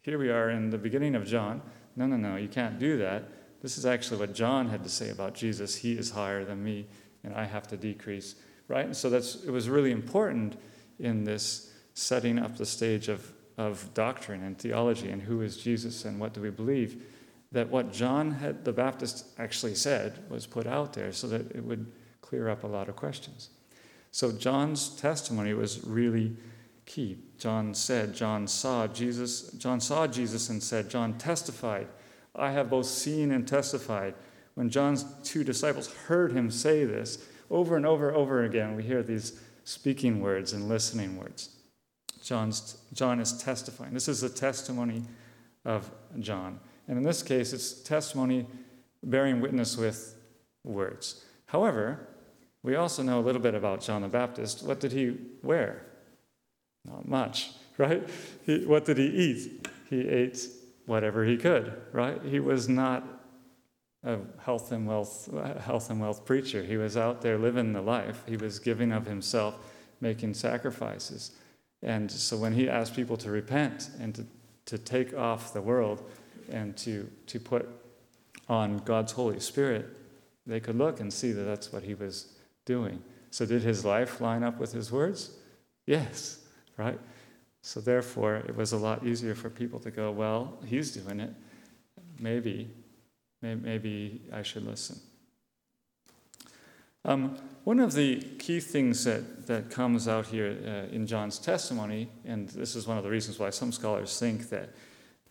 here 0.08 0.18
we 0.18 0.30
are 0.30 0.48
in 0.48 0.70
the 0.70 0.78
beginning 0.78 1.14
of 1.14 1.26
John. 1.26 1.60
No, 1.94 2.06
no, 2.06 2.16
no, 2.16 2.36
you 2.36 2.48
can't 2.48 2.78
do 2.78 2.96
that. 2.96 3.24
This 3.60 3.76
is 3.76 3.84
actually 3.84 4.18
what 4.18 4.32
John 4.32 4.66
had 4.66 4.82
to 4.84 4.88
say 4.88 5.10
about 5.10 5.34
Jesus. 5.34 5.76
He 5.76 5.92
is 5.92 6.10
higher 6.10 6.46
than 6.46 6.64
me, 6.64 6.86
and 7.24 7.34
I 7.34 7.44
have 7.44 7.68
to 7.68 7.76
decrease, 7.76 8.36
right? 8.68 8.86
And 8.86 8.96
so 8.96 9.10
that's 9.10 9.44
it 9.44 9.50
was 9.50 9.68
really 9.68 9.90
important 9.90 10.58
in 10.98 11.24
this 11.24 11.74
setting 11.92 12.38
up 12.38 12.56
the 12.56 12.64
stage 12.64 13.08
of, 13.08 13.30
of 13.58 13.92
doctrine 13.92 14.42
and 14.44 14.56
theology 14.56 15.10
and 15.10 15.20
who 15.20 15.42
is 15.42 15.58
Jesus 15.58 16.06
and 16.06 16.18
what 16.18 16.32
do 16.32 16.40
we 16.40 16.48
believe, 16.48 17.04
that 17.52 17.68
what 17.68 17.92
John 17.92 18.30
had, 18.30 18.64
the 18.64 18.72
Baptist 18.72 19.26
actually 19.38 19.74
said 19.74 20.24
was 20.30 20.46
put 20.46 20.66
out 20.66 20.94
there 20.94 21.12
so 21.12 21.26
that 21.26 21.50
it 21.54 21.62
would 21.62 21.84
clear 22.22 22.48
up 22.48 22.64
a 22.64 22.66
lot 22.66 22.88
of 22.88 22.96
questions. 22.96 23.50
So 24.10 24.32
John's 24.32 24.88
testimony 24.88 25.52
was 25.52 25.84
really 25.84 26.34
key. 26.86 27.18
John 27.38 27.72
said, 27.72 28.14
John 28.14 28.46
saw 28.48 28.86
Jesus, 28.88 29.50
John 29.52 29.80
saw 29.80 30.06
Jesus 30.06 30.50
and 30.50 30.62
said, 30.62 30.90
John 30.90 31.16
testified, 31.18 31.86
I 32.34 32.50
have 32.50 32.70
both 32.70 32.86
seen 32.86 33.30
and 33.30 33.46
testified. 33.46 34.14
When 34.54 34.70
John's 34.70 35.04
two 35.22 35.44
disciples 35.44 35.92
heard 36.06 36.32
him 36.32 36.50
say 36.50 36.84
this, 36.84 37.24
over 37.48 37.76
and 37.76 37.86
over 37.86 38.08
and 38.08 38.16
over 38.16 38.44
again, 38.44 38.74
we 38.74 38.82
hear 38.82 39.02
these 39.02 39.40
speaking 39.64 40.20
words 40.20 40.52
and 40.52 40.68
listening 40.68 41.16
words. 41.16 41.50
John's, 42.22 42.78
John 42.92 43.20
is 43.20 43.38
testifying. 43.38 43.94
This 43.94 44.08
is 44.08 44.20
the 44.20 44.28
testimony 44.28 45.04
of 45.64 45.90
John. 46.18 46.58
And 46.88 46.98
in 46.98 47.04
this 47.04 47.22
case, 47.22 47.52
it's 47.52 47.72
testimony 47.72 48.46
bearing 49.02 49.40
witness 49.40 49.76
with 49.76 50.16
words. 50.64 51.24
However, 51.46 52.08
we 52.62 52.74
also 52.74 53.02
know 53.02 53.20
a 53.20 53.22
little 53.22 53.40
bit 53.40 53.54
about 53.54 53.80
John 53.80 54.02
the 54.02 54.08
Baptist. 54.08 54.64
What 54.64 54.80
did 54.80 54.92
he 54.92 55.16
wear? 55.42 55.84
Not 56.88 57.08
much, 57.08 57.50
right? 57.76 58.08
He, 58.44 58.64
what 58.64 58.84
did 58.84 58.98
he 58.98 59.06
eat? 59.06 59.68
He 59.88 60.08
ate 60.08 60.46
whatever 60.86 61.24
he 61.24 61.36
could, 61.36 61.72
right? 61.92 62.20
He 62.22 62.40
was 62.40 62.68
not 62.68 63.06
a 64.04 64.18
health 64.38 64.72
and 64.72 64.86
wealth 64.86 65.28
health 65.60 65.90
and 65.90 66.00
wealth 66.00 66.24
preacher. 66.24 66.62
He 66.62 66.76
was 66.76 66.96
out 66.96 67.20
there 67.20 67.36
living 67.36 67.72
the 67.72 67.82
life. 67.82 68.22
He 68.26 68.36
was 68.36 68.58
giving 68.58 68.92
of 68.92 69.06
himself, 69.06 69.56
making 70.00 70.34
sacrifices. 70.34 71.32
And 71.82 72.10
so 72.10 72.36
when 72.36 72.52
he 72.52 72.68
asked 72.68 72.94
people 72.94 73.16
to 73.18 73.30
repent 73.30 73.90
and 74.00 74.14
to, 74.14 74.26
to 74.66 74.78
take 74.78 75.16
off 75.16 75.52
the 75.52 75.62
world 75.62 76.02
and 76.50 76.76
to, 76.78 77.08
to 77.26 77.38
put 77.38 77.68
on 78.48 78.78
God's 78.78 79.12
Holy 79.12 79.40
Spirit, 79.40 79.86
they 80.46 80.60
could 80.60 80.76
look 80.76 81.00
and 81.00 81.12
see 81.12 81.32
that 81.32 81.42
that's 81.42 81.72
what 81.72 81.82
he 81.82 81.94
was 81.94 82.32
doing. 82.64 83.02
So, 83.30 83.44
did 83.44 83.62
his 83.62 83.84
life 83.84 84.20
line 84.20 84.42
up 84.42 84.58
with 84.58 84.72
his 84.72 84.90
words? 84.90 85.32
Yes, 85.86 86.40
right? 86.78 86.98
So, 87.60 87.80
therefore, 87.80 88.36
it 88.36 88.56
was 88.56 88.72
a 88.72 88.78
lot 88.78 89.04
easier 89.04 89.34
for 89.34 89.50
people 89.50 89.78
to 89.80 89.90
go, 89.90 90.10
well, 90.10 90.58
he's 90.64 90.92
doing 90.92 91.20
it. 91.20 91.34
Maybe, 92.18 92.70
maybe 93.42 94.22
I 94.32 94.42
should 94.42 94.64
listen. 94.64 94.98
Um, 97.04 97.36
one 97.64 97.80
of 97.80 97.94
the 97.94 98.20
key 98.38 98.60
things 98.60 99.04
that, 99.04 99.46
that 99.46 99.70
comes 99.70 100.08
out 100.08 100.26
here 100.26 100.58
uh, 100.64 100.94
in 100.94 101.06
John's 101.06 101.38
testimony, 101.38 102.08
and 102.24 102.48
this 102.50 102.74
is 102.76 102.86
one 102.86 102.98
of 102.98 103.04
the 103.04 103.10
reasons 103.10 103.38
why 103.38 103.50
some 103.50 103.72
scholars 103.72 104.18
think 104.18 104.50
that, 104.50 104.70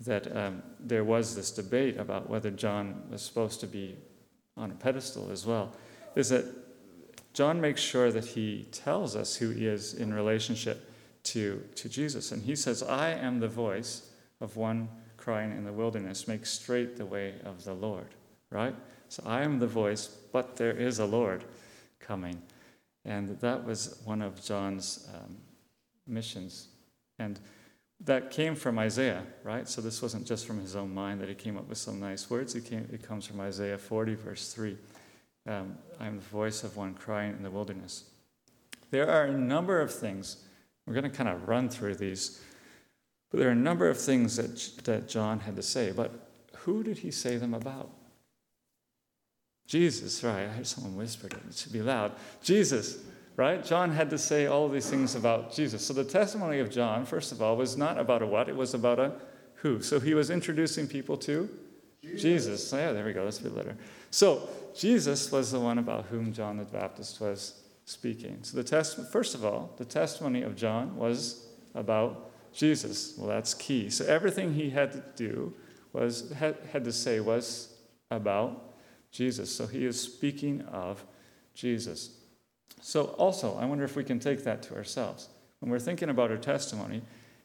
that 0.01 0.35
um, 0.35 0.63
there 0.79 1.03
was 1.03 1.35
this 1.35 1.51
debate 1.51 1.97
about 1.97 2.29
whether 2.29 2.51
John 2.51 3.03
was 3.09 3.21
supposed 3.21 3.59
to 3.61 3.67
be 3.67 3.95
on 4.55 4.71
a 4.71 4.75
pedestal 4.75 5.29
as 5.31 5.45
well, 5.45 5.73
is 6.15 6.29
that 6.29 6.45
John 7.33 7.61
makes 7.61 7.81
sure 7.81 8.11
that 8.11 8.25
he 8.25 8.67
tells 8.71 9.15
us 9.15 9.35
who 9.35 9.51
he 9.51 9.67
is 9.67 9.93
in 9.93 10.13
relationship 10.13 10.86
to, 11.31 11.63
to 11.75 11.89
Jesus. 11.89 12.31
And 12.31 12.43
he 12.43 12.55
says, 12.55 12.83
I 12.83 13.09
am 13.09 13.39
the 13.39 13.47
voice 13.47 14.09
of 14.39 14.55
one 14.55 14.89
crying 15.17 15.51
in 15.51 15.65
the 15.65 15.73
wilderness, 15.73 16.27
make 16.27 16.45
straight 16.45 16.95
the 16.95 17.05
way 17.05 17.35
of 17.43 17.63
the 17.63 17.73
Lord, 17.73 18.07
right? 18.49 18.75
So 19.09 19.23
I 19.25 19.41
am 19.41 19.59
the 19.59 19.67
voice, 19.67 20.07
but 20.31 20.55
there 20.55 20.71
is 20.71 20.99
a 20.99 21.05
Lord 21.05 21.43
coming. 21.99 22.41
And 23.05 23.39
that 23.39 23.65
was 23.65 24.01
one 24.05 24.21
of 24.21 24.43
John's 24.43 25.07
um, 25.13 25.37
missions. 26.05 26.67
And 27.19 27.39
that 28.01 28.31
came 28.31 28.55
from 28.55 28.77
Isaiah, 28.77 29.23
right? 29.43 29.67
So 29.67 29.81
this 29.81 30.01
wasn't 30.01 30.27
just 30.27 30.45
from 30.45 30.59
his 30.59 30.75
own 30.75 30.93
mind 30.93 31.19
that 31.21 31.29
he 31.29 31.35
came 31.35 31.57
up 31.57 31.67
with 31.67 31.77
some 31.77 31.99
nice 31.99 32.29
words. 32.29 32.53
It, 32.53 32.65
came, 32.65 32.87
it 32.91 33.01
comes 33.01 33.25
from 33.25 33.39
Isaiah 33.39 33.77
40, 33.77 34.15
verse 34.15 34.53
3. 34.53 34.77
Um, 35.47 35.77
I 35.99 36.07
am 36.07 36.17
the 36.17 36.25
voice 36.25 36.63
of 36.63 36.77
one 36.77 36.93
crying 36.93 37.31
in 37.31 37.43
the 37.43 37.49
wilderness. 37.49 38.03
There 38.91 39.09
are 39.09 39.25
a 39.25 39.37
number 39.37 39.81
of 39.81 39.93
things, 39.93 40.37
we're 40.87 40.93
going 40.93 41.03
to 41.03 41.15
kind 41.15 41.29
of 41.29 41.47
run 41.47 41.67
through 41.67 41.95
these, 41.95 42.41
but 43.29 43.39
there 43.39 43.49
are 43.49 43.51
a 43.51 43.55
number 43.55 43.89
of 43.89 43.99
things 43.99 44.37
that, 44.37 44.85
that 44.85 45.09
John 45.09 45.41
had 45.41 45.57
to 45.57 45.61
say. 45.61 45.91
But 45.91 46.11
who 46.59 46.81
did 46.81 46.99
he 46.99 47.11
say 47.11 47.35
them 47.35 47.53
about? 47.53 47.89
Jesus, 49.67 50.23
right? 50.23 50.43
I 50.43 50.47
heard 50.47 50.65
someone 50.65 50.95
whispered 50.95 51.33
it. 51.33 51.41
It 51.49 51.55
should 51.55 51.73
be 51.73 51.81
loud. 51.81 52.13
Jesus, 52.41 52.99
right? 53.35 53.63
John 53.65 53.91
had 53.91 54.09
to 54.11 54.17
say 54.17 54.45
all 54.45 54.69
these 54.69 54.89
things 54.89 55.13
about 55.13 55.51
Jesus. 55.53 55.85
So 55.85 55.93
the 55.93 56.05
testimony 56.05 56.59
of 56.59 56.71
John, 56.71 57.05
first 57.05 57.33
of 57.33 57.41
all, 57.41 57.57
was 57.57 57.75
not 57.75 57.99
about 57.99 58.21
a 58.21 58.25
what, 58.25 58.47
it 58.47 58.55
was 58.55 58.73
about 58.73 58.97
a 58.97 59.11
who. 59.55 59.81
So 59.81 59.99
he 59.99 60.13
was 60.13 60.29
introducing 60.29 60.87
people 60.87 61.17
to 61.17 61.49
Jesus. 62.01 62.21
Jesus. 62.21 62.73
Oh, 62.73 62.77
yeah, 62.77 62.93
there 62.93 63.03
we 63.03 63.11
go. 63.11 63.25
That's 63.25 63.39
a 63.39 63.43
bit 63.43 63.55
better. 63.55 63.75
So 64.09 64.47
Jesus 64.73 65.29
was 65.33 65.51
the 65.51 65.59
one 65.59 65.79
about 65.79 66.05
whom 66.05 66.31
John 66.31 66.55
the 66.55 66.63
Baptist 66.63 67.19
was 67.19 67.61
speaking. 67.87 68.39
So 68.41 68.57
the 68.57 68.63
test, 68.65 68.99
first 69.11 69.33
of 69.33 69.45
all, 69.45 69.73
the 69.77 69.85
testimony 69.85 70.41
of 70.41 70.57
John 70.57 70.97
was 70.97 71.47
about 71.73 72.29
Jesus. 72.53 73.15
Well, 73.17 73.29
that's 73.29 73.53
key. 73.53 73.89
So 73.89 74.05
everything 74.05 74.53
he 74.53 74.69
had 74.69 74.91
to 74.91 75.03
do 75.15 75.53
was 75.93 76.31
had, 76.31 76.57
had 76.71 76.83
to 76.83 76.91
say 76.91 77.21
was 77.21 77.73
about 78.11 78.75
Jesus. 79.11 79.55
So 79.55 79.67
he 79.67 79.85
is 79.85 79.99
speaking 79.99 80.61
of 80.63 81.05
Jesus. 81.53 82.11
So, 82.81 83.05
also, 83.17 83.57
I 83.57 83.65
wonder 83.65 83.85
if 83.85 83.95
we 83.95 84.03
can 84.03 84.19
take 84.19 84.43
that 84.43 84.61
to 84.63 84.75
ourselves. 84.75 85.29
When 85.59 85.71
we're 85.71 85.79
thinking 85.79 86.09
about 86.09 86.29
our 86.29 86.37
testimony, 86.37 87.01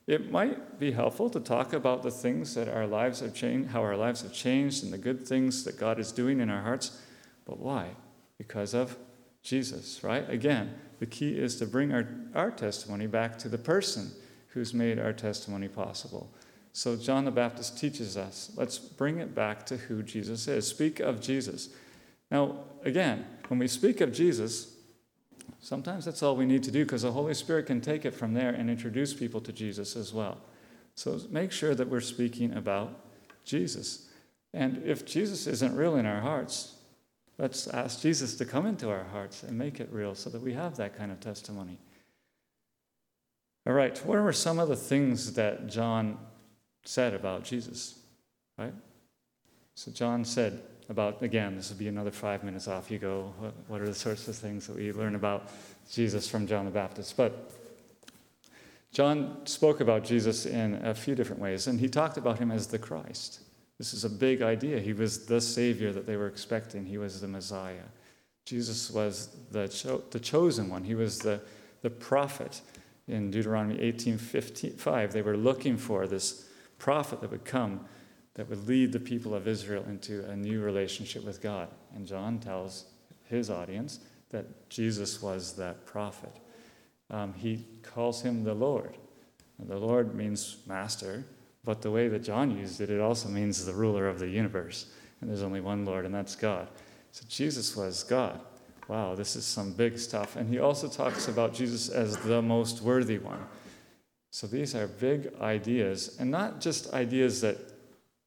it 0.06 0.30
might 0.30 0.78
be 0.78 0.90
helpful 0.90 1.30
to 1.30 1.40
talk 1.40 1.72
about 1.72 2.02
the 2.02 2.10
things 2.10 2.54
that 2.56 2.68
our 2.68 2.86
lives 2.86 3.20
have 3.20 3.32
changed, 3.32 3.70
how 3.70 3.80
our 3.80 3.96
lives 3.96 4.22
have 4.22 4.32
changed, 4.32 4.82
and 4.82 4.92
the 4.92 4.98
good 4.98 5.26
things 5.26 5.64
that 5.64 5.78
God 5.78 5.98
is 6.00 6.10
doing 6.10 6.40
in 6.40 6.50
our 6.50 6.60
hearts. 6.60 7.00
But 7.46 7.58
why? 7.58 7.90
Because 8.36 8.74
of 8.74 8.96
Jesus, 9.42 10.02
right? 10.04 10.28
Again, 10.30 10.74
the 11.00 11.06
key 11.06 11.32
is 11.32 11.56
to 11.56 11.66
bring 11.66 11.92
our, 11.92 12.06
our 12.34 12.50
testimony 12.50 13.06
back 13.06 13.38
to 13.38 13.48
the 13.48 13.58
person 13.58 14.12
who's 14.48 14.72
made 14.72 14.98
our 14.98 15.12
testimony 15.12 15.68
possible. 15.68 16.30
So 16.72 16.96
John 16.96 17.24
the 17.24 17.30
Baptist 17.30 17.78
teaches 17.78 18.16
us 18.16 18.52
let's 18.56 18.78
bring 18.78 19.18
it 19.18 19.34
back 19.34 19.66
to 19.66 19.76
who 19.76 20.02
Jesus 20.02 20.48
is. 20.48 20.66
Speak 20.66 21.00
of 21.00 21.20
Jesus. 21.20 21.70
Now, 22.30 22.58
again, 22.84 23.26
when 23.48 23.58
we 23.58 23.68
speak 23.68 24.00
of 24.00 24.12
Jesus, 24.12 24.74
sometimes 25.60 26.04
that's 26.04 26.22
all 26.22 26.36
we 26.36 26.46
need 26.46 26.62
to 26.62 26.70
do 26.70 26.84
because 26.84 27.02
the 27.02 27.12
Holy 27.12 27.34
Spirit 27.34 27.66
can 27.66 27.80
take 27.80 28.04
it 28.04 28.14
from 28.14 28.32
there 28.32 28.50
and 28.50 28.70
introduce 28.70 29.12
people 29.12 29.40
to 29.42 29.52
Jesus 29.52 29.96
as 29.96 30.14
well. 30.14 30.38
So 30.94 31.20
make 31.30 31.52
sure 31.52 31.74
that 31.74 31.88
we're 31.88 32.00
speaking 32.00 32.54
about 32.54 33.00
Jesus. 33.44 34.08
And 34.54 34.82
if 34.84 35.04
Jesus 35.04 35.46
isn't 35.46 35.74
real 35.74 35.96
in 35.96 36.06
our 36.06 36.20
hearts, 36.20 36.76
let's 37.38 37.66
ask 37.68 38.00
Jesus 38.00 38.36
to 38.36 38.44
come 38.44 38.66
into 38.66 38.90
our 38.90 39.04
hearts 39.04 39.42
and 39.42 39.58
make 39.58 39.80
it 39.80 39.88
real 39.92 40.14
so 40.14 40.30
that 40.30 40.42
we 40.42 40.52
have 40.52 40.76
that 40.76 40.96
kind 40.96 41.10
of 41.10 41.20
testimony. 41.20 41.78
All 43.66 43.72
right, 43.72 43.96
what 44.04 44.20
were 44.20 44.32
some 44.32 44.58
of 44.58 44.68
the 44.68 44.76
things 44.76 45.34
that 45.34 45.68
John 45.68 46.18
said 46.84 47.14
about 47.14 47.44
Jesus, 47.44 47.98
right? 48.58 48.74
So 49.74 49.92
John 49.92 50.24
said 50.24 50.62
about, 50.88 51.22
again, 51.22 51.56
this 51.56 51.70
will 51.70 51.78
be 51.78 51.88
another 51.88 52.10
five 52.10 52.42
minutes 52.44 52.68
off 52.68 52.90
you 52.90 52.98
go. 52.98 53.32
What, 53.38 53.54
what 53.68 53.80
are 53.80 53.86
the 53.86 53.94
sorts 53.94 54.26
of 54.28 54.36
things 54.36 54.66
that 54.66 54.76
we 54.76 54.92
learn 54.92 55.14
about 55.14 55.48
Jesus 55.90 56.28
from 56.28 56.46
John 56.46 56.64
the 56.64 56.70
Baptist? 56.70 57.16
But 57.16 57.52
John 58.92 59.46
spoke 59.46 59.80
about 59.80 60.04
Jesus 60.04 60.44
in 60.44 60.74
a 60.84 60.94
few 60.94 61.14
different 61.14 61.40
ways, 61.40 61.66
and 61.66 61.80
he 61.80 61.88
talked 61.88 62.18
about 62.18 62.38
him 62.38 62.50
as 62.50 62.66
the 62.66 62.78
Christ. 62.78 63.40
This 63.82 63.94
is 63.94 64.04
a 64.04 64.08
big 64.08 64.42
idea. 64.42 64.78
He 64.78 64.92
was 64.92 65.26
the 65.26 65.40
Savior 65.40 65.90
that 65.90 66.06
they 66.06 66.16
were 66.16 66.28
expecting, 66.28 66.86
he 66.86 66.98
was 66.98 67.20
the 67.20 67.26
Messiah. 67.26 67.82
Jesus 68.44 68.92
was 68.92 69.30
the, 69.50 69.66
cho- 69.66 70.04
the 70.12 70.20
chosen 70.20 70.68
one, 70.68 70.84
he 70.84 70.94
was 70.94 71.18
the, 71.18 71.40
the 71.80 71.90
prophet 71.90 72.60
in 73.08 73.32
Deuteronomy 73.32 73.78
18:5. 73.78 75.10
They 75.10 75.22
were 75.22 75.36
looking 75.36 75.76
for 75.76 76.06
this 76.06 76.48
prophet 76.78 77.22
that 77.22 77.32
would 77.32 77.44
come 77.44 77.84
that 78.34 78.48
would 78.48 78.68
lead 78.68 78.92
the 78.92 79.00
people 79.00 79.34
of 79.34 79.48
Israel 79.48 79.84
into 79.88 80.30
a 80.30 80.36
new 80.36 80.60
relationship 80.60 81.24
with 81.24 81.42
God. 81.42 81.66
And 81.92 82.06
John 82.06 82.38
tells 82.38 82.84
his 83.24 83.50
audience 83.50 83.98
that 84.30 84.70
Jesus 84.70 85.20
was 85.20 85.54
that 85.56 85.86
prophet. 85.86 86.36
Um, 87.10 87.34
he 87.34 87.66
calls 87.82 88.22
him 88.22 88.44
the 88.44 88.54
Lord. 88.54 88.96
And 89.58 89.68
the 89.68 89.76
Lord 89.76 90.14
means 90.14 90.58
master, 90.68 91.24
but 91.64 91.82
the 91.82 91.90
way 91.90 92.08
that 92.08 92.24
John 92.24 92.56
used 92.56 92.80
it, 92.80 92.90
it 92.90 93.00
also 93.00 93.28
means 93.28 93.64
the 93.64 93.72
ruler 93.72 94.08
of 94.08 94.18
the 94.18 94.28
universe. 94.28 94.86
And 95.20 95.30
there's 95.30 95.42
only 95.42 95.60
one 95.60 95.84
Lord, 95.84 96.04
and 96.04 96.14
that's 96.14 96.34
God. 96.34 96.68
So 97.12 97.24
Jesus 97.28 97.76
was 97.76 98.02
God. 98.02 98.40
Wow, 98.88 99.14
this 99.14 99.36
is 99.36 99.44
some 99.44 99.72
big 99.72 99.98
stuff. 99.98 100.36
And 100.36 100.48
he 100.48 100.58
also 100.58 100.88
talks 100.88 101.28
about 101.28 101.54
Jesus 101.54 101.88
as 101.88 102.16
the 102.18 102.42
most 102.42 102.82
worthy 102.82 103.18
one. 103.18 103.46
So 104.30 104.46
these 104.46 104.74
are 104.74 104.86
big 104.86 105.30
ideas, 105.40 106.16
and 106.18 106.30
not 106.30 106.60
just 106.60 106.92
ideas 106.92 107.42
that 107.42 107.58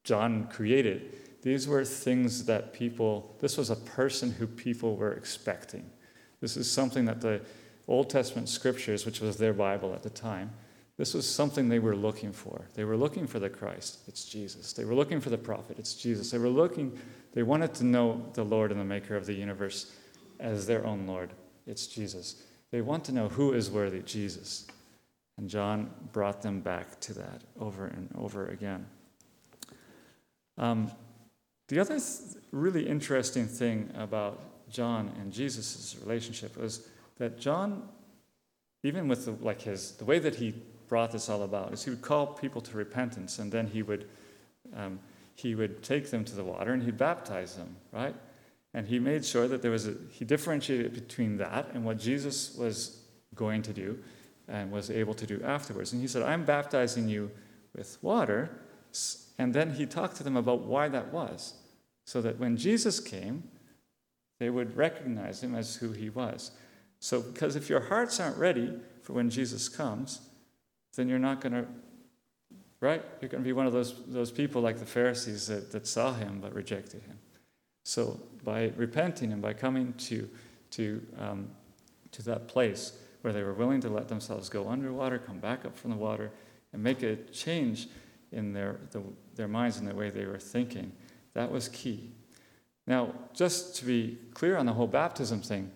John 0.04 0.46
created. 0.46 1.16
These 1.42 1.68
were 1.68 1.84
things 1.84 2.44
that 2.46 2.72
people, 2.72 3.36
this 3.40 3.58
was 3.58 3.70
a 3.70 3.76
person 3.76 4.30
who 4.30 4.46
people 4.46 4.96
were 4.96 5.12
expecting. 5.12 5.90
This 6.40 6.56
is 6.56 6.70
something 6.70 7.04
that 7.06 7.20
the 7.20 7.40
Old 7.88 8.08
Testament 8.08 8.48
scriptures, 8.48 9.04
which 9.04 9.20
was 9.20 9.36
their 9.36 9.52
Bible 9.52 9.94
at 9.94 10.02
the 10.02 10.10
time, 10.10 10.52
this 10.96 11.12
was 11.12 11.28
something 11.28 11.68
they 11.68 11.78
were 11.78 11.94
looking 11.94 12.32
for. 12.32 12.68
They 12.74 12.84
were 12.84 12.96
looking 12.96 13.26
for 13.26 13.38
the 13.38 13.50
Christ. 13.50 13.98
It's 14.08 14.24
Jesus. 14.24 14.72
They 14.72 14.84
were 14.84 14.94
looking 14.94 15.20
for 15.20 15.28
the 15.28 15.38
prophet. 15.38 15.78
It's 15.78 15.94
Jesus. 15.94 16.30
They 16.30 16.38
were 16.38 16.48
looking, 16.48 16.98
they 17.34 17.42
wanted 17.42 17.74
to 17.74 17.84
know 17.84 18.24
the 18.32 18.44
Lord 18.44 18.70
and 18.70 18.80
the 18.80 18.84
maker 18.84 19.14
of 19.14 19.26
the 19.26 19.34
universe 19.34 19.92
as 20.40 20.66
their 20.66 20.86
own 20.86 21.06
Lord. 21.06 21.30
It's 21.66 21.86
Jesus. 21.86 22.42
They 22.70 22.80
want 22.80 23.04
to 23.04 23.12
know 23.12 23.28
who 23.28 23.52
is 23.52 23.70
worthy, 23.70 24.00
Jesus. 24.00 24.66
And 25.36 25.50
John 25.50 25.90
brought 26.12 26.40
them 26.40 26.60
back 26.60 26.98
to 27.00 27.12
that 27.14 27.42
over 27.60 27.86
and 27.86 28.08
over 28.16 28.46
again. 28.48 28.86
Um, 30.56 30.90
the 31.68 31.78
other 31.78 31.98
th- 31.98 32.42
really 32.52 32.88
interesting 32.88 33.46
thing 33.46 33.90
about 33.94 34.70
John 34.70 35.12
and 35.20 35.30
Jesus' 35.30 35.96
relationship 36.00 36.56
was 36.56 36.88
that 37.18 37.38
John, 37.38 37.88
even 38.82 39.08
with 39.08 39.26
the, 39.26 39.32
like 39.32 39.60
his 39.60 39.92
the 39.92 40.04
way 40.04 40.18
that 40.18 40.36
he 40.36 40.54
brought 40.88 41.12
this 41.12 41.28
all 41.28 41.42
about, 41.42 41.72
is 41.72 41.84
he 41.84 41.90
would 41.90 42.02
call 42.02 42.26
people 42.26 42.60
to 42.62 42.76
repentance, 42.76 43.38
and 43.38 43.50
then 43.50 43.66
he 43.66 43.82
would 43.82 44.08
um, 44.74 44.98
he 45.36 45.54
would 45.54 45.82
take 45.82 46.10
them 46.10 46.24
to 46.24 46.34
the 46.34 46.42
water 46.42 46.72
and 46.72 46.82
he'd 46.82 46.96
baptize 46.96 47.54
them, 47.56 47.76
right? 47.92 48.14
And 48.72 48.86
he 48.86 48.98
made 48.98 49.24
sure 49.24 49.46
that 49.48 49.62
there 49.62 49.70
was 49.70 49.86
a, 49.86 49.94
he 50.10 50.24
differentiated 50.24 50.94
between 50.94 51.36
that 51.36 51.68
and 51.74 51.84
what 51.84 51.98
Jesus 51.98 52.56
was 52.56 53.02
going 53.34 53.62
to 53.62 53.72
do 53.72 53.98
and 54.48 54.72
was 54.72 54.90
able 54.90 55.14
to 55.14 55.26
do 55.26 55.42
afterwards. 55.44 55.92
And 55.92 56.00
he 56.00 56.08
said, 56.08 56.22
I'm 56.22 56.44
baptizing 56.44 57.08
you 57.08 57.30
with 57.74 57.98
water. 58.02 58.50
And 59.38 59.52
then 59.52 59.74
he 59.74 59.84
talked 59.84 60.16
to 60.16 60.24
them 60.24 60.36
about 60.36 60.62
why 60.62 60.88
that 60.88 61.12
was, 61.12 61.54
so 62.06 62.22
that 62.22 62.38
when 62.38 62.56
Jesus 62.56 62.98
came, 62.98 63.44
they 64.38 64.48
would 64.48 64.74
recognize 64.76 65.42
him 65.42 65.54
as 65.54 65.76
who 65.76 65.92
he 65.92 66.08
was. 66.08 66.50
So, 66.98 67.20
because 67.20 67.56
if 67.56 67.68
your 67.68 67.80
hearts 67.80 68.20
aren't 68.20 68.38
ready 68.38 68.72
for 69.02 69.12
when 69.12 69.28
Jesus 69.28 69.68
comes, 69.68 70.20
then 70.96 71.08
you're 71.08 71.18
not 71.18 71.40
going 71.40 71.52
to, 71.52 71.66
right? 72.80 73.02
You're 73.20 73.28
going 73.28 73.42
to 73.42 73.46
be 73.46 73.52
one 73.52 73.66
of 73.66 73.72
those, 73.72 73.94
those 74.06 74.30
people 74.30 74.62
like 74.62 74.78
the 74.78 74.86
Pharisees 74.86 75.46
that, 75.46 75.70
that 75.72 75.86
saw 75.86 76.14
him 76.14 76.40
but 76.40 76.54
rejected 76.54 77.02
him. 77.02 77.18
So, 77.84 78.20
by 78.42 78.72
repenting 78.76 79.32
and 79.32 79.40
by 79.40 79.52
coming 79.52 79.92
to, 79.94 80.28
to, 80.72 81.06
um, 81.20 81.48
to 82.12 82.22
that 82.24 82.48
place 82.48 82.92
where 83.20 83.32
they 83.32 83.42
were 83.42 83.54
willing 83.54 83.80
to 83.82 83.88
let 83.88 84.08
themselves 84.08 84.48
go 84.48 84.68
underwater, 84.68 85.18
come 85.18 85.38
back 85.38 85.64
up 85.64 85.76
from 85.76 85.90
the 85.90 85.96
water, 85.96 86.30
and 86.72 86.82
make 86.82 87.02
a 87.02 87.16
change 87.32 87.88
in 88.32 88.52
their, 88.52 88.80
the, 88.90 89.02
their 89.34 89.48
minds 89.48 89.78
and 89.78 89.86
the 89.86 89.94
way 89.94 90.10
they 90.10 90.26
were 90.26 90.38
thinking, 90.38 90.92
that 91.34 91.50
was 91.50 91.68
key. 91.68 92.10
Now, 92.86 93.12
just 93.34 93.76
to 93.76 93.84
be 93.84 94.18
clear 94.34 94.56
on 94.56 94.66
the 94.66 94.72
whole 94.72 94.86
baptism 94.86 95.42
thing, 95.42 95.70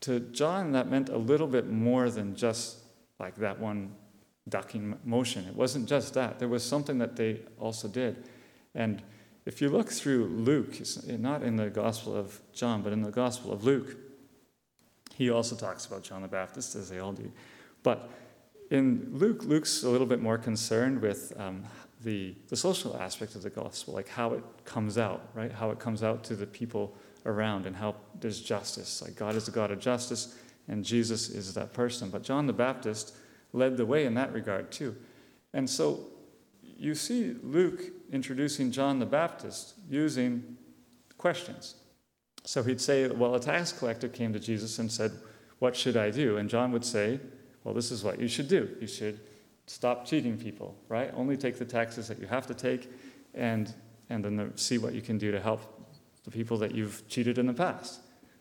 to 0.00 0.20
John, 0.20 0.72
that 0.72 0.90
meant 0.90 1.08
a 1.08 1.16
little 1.16 1.46
bit 1.46 1.68
more 1.68 2.10
than 2.10 2.36
just 2.36 2.78
like 3.18 3.36
that 3.36 3.58
one 3.58 3.94
ducking 4.48 4.98
motion. 5.04 5.46
It 5.46 5.56
wasn't 5.56 5.88
just 5.88 6.14
that, 6.14 6.38
there 6.38 6.48
was 6.48 6.62
something 6.62 6.98
that 6.98 7.16
they 7.16 7.40
also 7.58 7.88
did. 7.88 8.24
And 8.74 9.02
if 9.46 9.60
you 9.60 9.68
look 9.68 9.90
through 9.90 10.26
Luke, 10.26 10.76
not 11.06 11.42
in 11.42 11.56
the 11.56 11.70
Gospel 11.70 12.16
of 12.16 12.40
John, 12.52 12.82
but 12.82 12.92
in 12.92 13.02
the 13.02 13.10
Gospel 13.10 13.52
of 13.52 13.64
Luke, 13.64 13.96
he 15.14 15.30
also 15.30 15.54
talks 15.54 15.86
about 15.86 16.02
John 16.02 16.22
the 16.22 16.28
Baptist, 16.28 16.74
as 16.74 16.88
they 16.88 16.98
all 16.98 17.12
do. 17.12 17.30
But 17.82 18.10
in 18.70 19.10
Luke, 19.12 19.44
Luke's 19.44 19.82
a 19.82 19.88
little 19.88 20.06
bit 20.06 20.20
more 20.20 20.38
concerned 20.38 21.00
with 21.00 21.32
um, 21.38 21.64
the, 22.02 22.34
the 22.48 22.56
social 22.56 22.96
aspect 22.96 23.34
of 23.34 23.42
the 23.42 23.50
gospel, 23.50 23.94
like 23.94 24.08
how 24.08 24.32
it 24.32 24.42
comes 24.64 24.98
out, 24.98 25.28
right? 25.34 25.52
How 25.52 25.70
it 25.70 25.78
comes 25.78 26.02
out 26.02 26.24
to 26.24 26.36
the 26.36 26.46
people 26.46 26.96
around 27.26 27.66
and 27.66 27.76
how 27.76 27.94
there's 28.20 28.40
justice. 28.40 29.02
Like 29.02 29.14
God 29.14 29.36
is 29.36 29.46
the 29.46 29.52
God 29.52 29.70
of 29.70 29.78
justice, 29.78 30.36
and 30.68 30.84
Jesus 30.84 31.28
is 31.28 31.54
that 31.54 31.72
person. 31.72 32.10
But 32.10 32.22
John 32.22 32.46
the 32.46 32.52
Baptist 32.52 33.14
led 33.54 33.76
the 33.76 33.86
way 33.86 34.04
in 34.04 34.14
that 34.14 34.32
regard, 34.32 34.70
too. 34.70 34.94
And 35.54 35.70
so 35.70 36.00
you 36.76 36.94
see 36.94 37.34
Luke 37.42 37.82
introducing 38.12 38.70
John 38.70 38.98
the 38.98 39.06
Baptist 39.06 39.74
using 39.88 40.56
questions. 41.16 41.76
So 42.44 42.62
he'd 42.62 42.80
say, 42.80 43.08
Well, 43.08 43.34
a 43.34 43.40
tax 43.40 43.72
collector 43.72 44.08
came 44.08 44.32
to 44.32 44.40
Jesus 44.40 44.78
and 44.78 44.90
said, 44.90 45.12
What 45.60 45.74
should 45.74 45.96
I 45.96 46.10
do? 46.10 46.36
And 46.36 46.50
John 46.50 46.72
would 46.72 46.84
say, 46.84 47.20
Well, 47.62 47.72
this 47.72 47.90
is 47.90 48.04
what 48.04 48.20
you 48.20 48.28
should 48.28 48.48
do. 48.48 48.68
You 48.80 48.86
should 48.86 49.20
stop 49.66 50.04
cheating 50.04 50.36
people, 50.36 50.76
right? 50.88 51.10
Only 51.14 51.36
take 51.36 51.58
the 51.58 51.64
taxes 51.64 52.08
that 52.08 52.18
you 52.18 52.26
have 52.26 52.46
to 52.48 52.54
take 52.54 52.90
and, 53.32 53.72
and 54.10 54.22
then 54.24 54.36
the, 54.36 54.52
see 54.56 54.76
what 54.76 54.92
you 54.94 55.00
can 55.00 55.16
do 55.16 55.30
to 55.32 55.40
help 55.40 55.60
the 56.24 56.30
people 56.30 56.58
that 56.58 56.74
you've 56.74 57.06
cheated 57.08 57.38
in 57.38 57.46
the 57.46 57.54
past, 57.54 58.00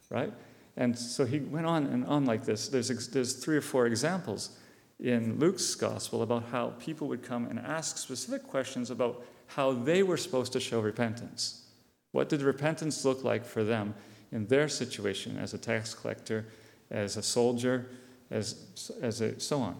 right? 0.09 0.33
And 0.75 0.97
so 0.97 1.23
he 1.23 1.39
went 1.39 1.65
on 1.65 1.85
and 1.85 2.05
on 2.05 2.25
like 2.25 2.45
this. 2.45 2.67
There's, 2.67 2.89
there's 3.09 3.33
three 3.33 3.55
or 3.55 3.61
four 3.61 3.85
examples 3.85 4.57
in 5.03 5.37
Luke's 5.37 5.75
gospel 5.75 6.21
about 6.21 6.45
how 6.45 6.69
people 6.79 7.07
would 7.09 7.21
come 7.21 7.45
and 7.47 7.59
ask 7.59 7.97
specific 7.97 8.47
questions 8.47 8.89
about 8.89 9.23
how 9.47 9.73
they 9.73 10.01
were 10.01 10.15
supposed 10.17 10.53
to 10.53 10.59
show 10.61 10.79
repentance. 10.79 11.65
What 12.13 12.29
did 12.29 12.41
repentance 12.41 13.03
look 13.03 13.23
like 13.23 13.43
for 13.43 13.65
them 13.65 13.93
in 14.31 14.47
their 14.47 14.69
situation 14.69 15.37
as 15.37 15.53
a 15.53 15.57
tax 15.57 15.93
collector, 15.93 16.45
as 16.89 17.17
a 17.17 17.21
soldier, 17.21 17.89
as, 18.31 18.91
as 19.01 19.19
a, 19.19 19.37
so 19.41 19.59
on? 19.59 19.75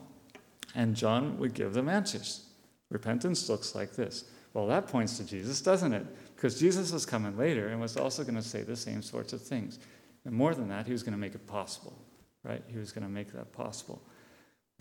And 0.76 0.94
John 0.94 1.38
would 1.40 1.54
give 1.54 1.74
them 1.74 1.88
answers. 1.88 2.46
Repentance 2.90 3.48
looks 3.48 3.74
like 3.74 3.96
this. 3.96 4.26
Well, 4.54 4.68
that 4.68 4.88
points 4.88 5.18
to 5.18 5.24
Jesus, 5.24 5.62
doesn't 5.62 5.94
it? 5.94 6.06
Because 6.36 6.60
Jesus 6.60 6.92
was 6.92 7.06
coming 7.06 7.38
later 7.38 7.70
and 7.70 7.80
was 7.80 7.96
also 7.96 8.24
going 8.24 8.36
to 8.36 8.42
say 8.42 8.62
the 8.62 8.76
same 8.76 9.02
sorts 9.02 9.32
of 9.32 9.42
things. 9.42 9.80
And 10.26 10.34
more 10.34 10.54
than 10.54 10.68
that, 10.68 10.86
he 10.86 10.92
was 10.92 11.02
going 11.02 11.14
to 11.14 11.20
make 11.20 11.34
it 11.34 11.48
possible, 11.48 11.98
right? 12.44 12.62
He 12.68 12.78
was 12.78 12.92
going 12.92 13.06
to 13.06 13.10
make 13.10 13.32
that 13.32 13.54
possible. 13.54 14.02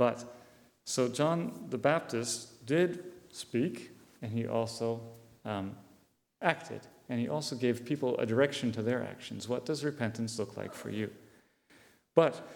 But 0.03 0.25
so 0.85 1.07
John 1.07 1.67
the 1.71 1.79
Baptist 1.79 2.67
did 2.67 3.05
speak, 3.31 3.93
and 4.21 4.33
he 4.33 4.49
also 4.49 5.01
um, 5.45 5.77
acted. 6.41 6.81
And 7.09 7.21
he 7.21 7.29
also 7.29 7.55
gave 7.55 7.85
people 7.85 8.19
a 8.19 8.27
direction 8.27 8.73
to 8.73 8.83
their 8.83 9.01
actions. 9.05 9.49
What 9.49 9.65
does 9.65 9.85
repentance 9.85 10.41
look 10.41 10.57
like 10.57 10.75
for 10.75 10.91
you? 10.91 11.09
But 12.17 12.49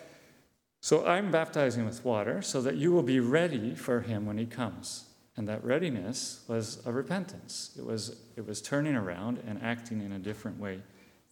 so 0.80 1.06
I'm 1.06 1.30
baptizing 1.30 1.86
with 1.86 2.04
water 2.04 2.42
so 2.42 2.60
that 2.62 2.78
you 2.78 2.90
will 2.90 3.04
be 3.04 3.20
ready 3.20 3.76
for 3.76 4.00
him 4.00 4.26
when 4.26 4.38
he 4.38 4.46
comes. 4.46 5.04
And 5.36 5.46
that 5.46 5.62
readiness 5.62 6.42
was 6.48 6.84
a 6.84 6.90
repentance. 6.90 7.76
It 7.78 7.86
was, 7.86 8.16
it 8.36 8.44
was 8.44 8.60
turning 8.60 8.96
around 8.96 9.38
and 9.46 9.62
acting 9.62 10.00
in 10.00 10.10
a 10.10 10.18
different 10.18 10.58
way 10.58 10.80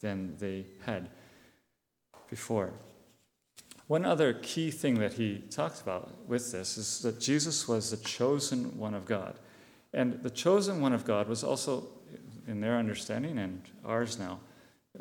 than 0.00 0.36
they 0.38 0.66
had 0.86 1.08
before. 2.30 2.72
One 3.86 4.04
other 4.04 4.32
key 4.32 4.70
thing 4.70 4.98
that 5.00 5.14
he 5.14 5.42
talks 5.50 5.80
about 5.80 6.26
with 6.26 6.52
this 6.52 6.78
is 6.78 7.00
that 7.02 7.20
Jesus 7.20 7.68
was 7.68 7.90
the 7.90 7.98
chosen 7.98 8.78
one 8.78 8.94
of 8.94 9.04
God. 9.04 9.38
And 9.92 10.22
the 10.22 10.30
chosen 10.30 10.80
one 10.80 10.92
of 10.92 11.04
God 11.04 11.28
was 11.28 11.44
also, 11.44 11.86
in 12.48 12.60
their 12.60 12.78
understanding 12.78 13.38
and 13.38 13.60
ours 13.84 14.18
now, 14.18 14.40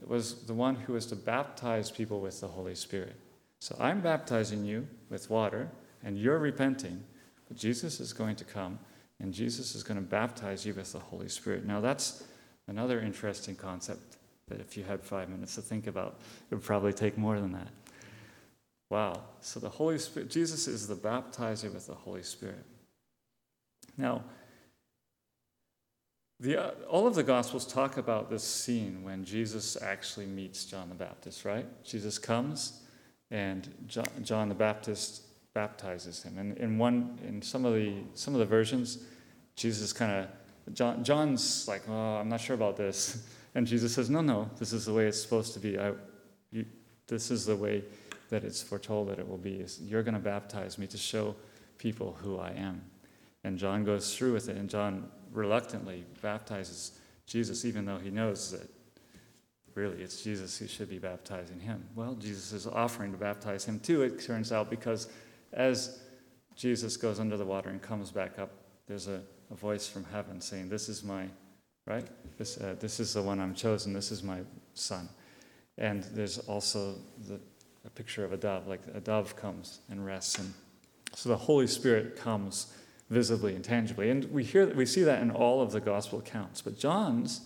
was 0.06 0.46
the 0.46 0.54
one 0.54 0.76
who 0.76 0.94
was 0.94 1.06
to 1.08 1.16
baptize 1.16 1.92
people 1.92 2.20
with 2.20 2.42
the 2.42 2.48
Holy 2.48 2.76
Spirit. 2.76 3.16
So 3.60 3.76
I'm 3.80 4.02
baptizing 4.02 4.66
you 4.66 4.88
with 5.10 5.30
water, 5.30 5.70
and 6.04 6.18
you're 6.18 6.40
repenting, 6.40 7.02
but 7.48 7.56
Jesus 7.56 8.00
is 8.00 8.12
going 8.12 8.36
to 8.36 8.44
come, 8.44 8.78
and 9.20 9.34
Jesus 9.34 9.76
is 9.76 9.84
going 9.84 9.98
to 9.98 10.04
baptize 10.06 10.66
you 10.66 10.74
with 10.74 10.92
the 10.92 11.00
Holy 11.00 11.30
Spirit. 11.30 11.66
Now, 11.66 11.80
that's 11.80 12.24
another 12.68 13.00
interesting 13.00 13.56
concept 13.56 14.18
that 14.50 14.60
if 14.60 14.76
you 14.76 14.84
had 14.84 15.02
five 15.02 15.30
minutes 15.30 15.56
to 15.56 15.62
think 15.62 15.88
about, 15.88 16.20
it 16.52 16.56
would 16.56 16.64
probably 16.64 16.92
take 16.92 17.18
more 17.18 17.40
than 17.40 17.54
that. 17.54 17.70
Wow. 18.94 19.22
So 19.42 19.60
the 19.60 19.70
Holy 19.70 19.98
Spirit, 19.98 20.30
Jesus 20.30 20.68
is 20.68 20.88
the 20.88 20.94
baptizer 20.94 21.74
with 21.74 21.88
the 21.88 21.96
Holy 21.96 22.22
Spirit. 22.22 22.64
Now, 23.98 24.22
the, 26.40 26.64
uh, 26.64 26.72
all 26.88 27.08
of 27.08 27.16
the 27.16 27.24
Gospels 27.24 27.66
talk 27.66 27.98
about 27.98 28.30
this 28.30 28.44
scene 28.44 29.02
when 29.02 29.26
Jesus 29.26 29.82
actually 29.82 30.28
meets 30.28 30.66
John 30.66 30.90
the 30.90 30.96
Baptist, 30.96 31.44
right? 31.44 31.66
Jesus 31.84 32.20
comes, 32.20 32.84
and 33.32 33.68
John, 33.88 34.06
John 34.22 34.48
the 34.48 34.54
Baptist 34.54 35.24
baptizes 35.56 36.22
him. 36.22 36.38
And 36.38 36.56
in 36.60 36.78
one, 36.78 37.18
in 37.28 37.42
some 37.42 37.66
of 37.66 37.74
the 37.74 37.96
some 38.14 38.36
of 38.36 38.42
the 38.42 38.46
versions, 38.46 39.00
Jesus 39.56 39.92
kind 39.92 40.12
of 40.12 40.76
John, 40.76 41.04
John's 41.04 41.68
like, 41.68 41.82
oh, 41.90 42.18
I'm 42.18 42.30
not 42.30 42.42
sure 42.42 42.56
about 42.56 42.78
this, 42.78 43.28
and 43.56 43.66
Jesus 43.66 43.96
says, 43.96 44.12
no, 44.12 44.22
no, 44.22 44.52
this 44.60 44.72
is 44.72 44.86
the 44.86 44.94
way 44.94 45.08
it's 45.08 45.20
supposed 45.20 45.56
to 45.56 45.60
be. 45.60 45.80
I, 45.80 45.94
you, 46.52 46.68
this 47.08 47.32
is 47.32 47.48
the 47.48 47.56
way 47.56 47.84
that 48.34 48.44
it's 48.44 48.64
foretold 48.64 49.10
that 49.10 49.20
it 49.20 49.30
will 49.30 49.38
be. 49.38 49.58
Is 49.60 49.80
you're 49.80 50.02
going 50.02 50.16
to 50.16 50.20
baptize 50.20 50.80
me 50.80 50.88
to 50.88 50.98
show 50.98 51.36
people 51.78 52.18
who 52.20 52.40
I 52.40 52.50
am. 52.50 52.82
And 53.44 53.60
John 53.60 53.84
goes 53.84 54.16
through 54.16 54.34
with 54.34 54.50
it, 54.50 54.58
and 54.58 54.68
John 54.68 55.10
reluctantly 55.32 56.04
baptizes 56.22 57.00
Jesus, 57.28 57.64
even 57.64 57.86
though 57.86 58.00
he 58.00 58.10
knows 58.10 58.52
that 58.52 58.68
really 59.76 60.02
it's 60.02 60.24
Jesus 60.24 60.58
who 60.58 60.68
should 60.68 60.90
be 60.90 60.98
baptizing 60.98 61.60
him. 61.60 61.86
Well, 61.94 62.16
Jesus 62.16 62.54
is 62.54 62.66
offering 62.66 63.12
to 63.12 63.18
baptize 63.20 63.66
him 63.66 63.80
too, 63.80 64.02
it 64.02 64.20
turns 64.24 64.52
out, 64.52 64.68
because 64.68 65.10
as 65.52 66.00
Jesus 66.56 66.98
goes 66.98 67.20
under 67.20 67.38
the 67.38 67.46
water 67.46 67.70
and 67.70 67.82
comes 67.82 68.10
back 68.10 68.40
up, 68.40 68.50
there's 68.88 69.08
a, 69.08 69.22
a 69.52 69.56
voice 69.56 69.88
from 69.88 70.06
heaven 70.06 70.42
saying, 70.42 70.70
This 70.70 70.90
is 70.90 71.04
my, 71.04 71.28
right? 71.86 72.08
This, 72.40 72.58
uh, 72.58 72.76
this 72.80 73.00
is 73.00 73.14
the 73.14 73.22
one 73.22 73.40
I'm 73.40 73.54
chosen. 73.54 73.94
This 73.94 74.12
is 74.12 74.24
my 74.24 74.40
son. 74.74 75.08
And 75.78 76.04
there's 76.16 76.40
also 76.40 76.96
the, 77.28 77.40
a 77.86 77.90
picture 77.90 78.24
of 78.24 78.34
a 78.34 78.38
dove, 78.38 78.68
like 78.68 78.82
a 78.94 79.00
dove 79.00 79.36
comes 79.36 79.80
and 79.90 80.06
rests. 80.06 80.40
And 80.40 80.54
so 81.14 81.30
the 81.30 81.38
Holy 81.38 81.68
Spirit 81.68 82.16
comes 82.16 82.74
visibly 83.10 83.56
and 83.56 83.64
tangibly. 83.64 84.10
And 84.10 84.26
we, 84.32 84.44
hear, 84.44 84.68
we 84.74 84.86
see 84.86 85.04
that 85.04 85.22
in 85.22 85.32
all 85.32 85.62
of 85.62 85.72
the 85.72 85.80
gospel 85.80 86.20
accounts. 86.20 86.62
But 86.62 86.78
John's 86.78 87.42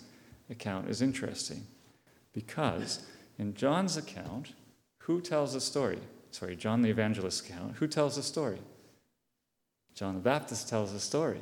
account 0.49 0.89
is 0.89 1.01
interesting 1.01 1.65
because 2.33 3.05
in 3.37 3.53
John's 3.53 3.97
account, 3.97 4.53
who 4.99 5.21
tells 5.21 5.53
the 5.53 5.61
story? 5.61 5.99
Sorry, 6.31 6.55
John 6.55 6.81
the 6.81 6.89
Evangelist's 6.89 7.47
account. 7.47 7.75
Who 7.77 7.87
tells 7.87 8.15
the 8.15 8.23
story? 8.23 8.59
John 9.95 10.15
the 10.15 10.21
Baptist 10.21 10.69
tells 10.69 10.93
the 10.93 10.99
story. 10.99 11.41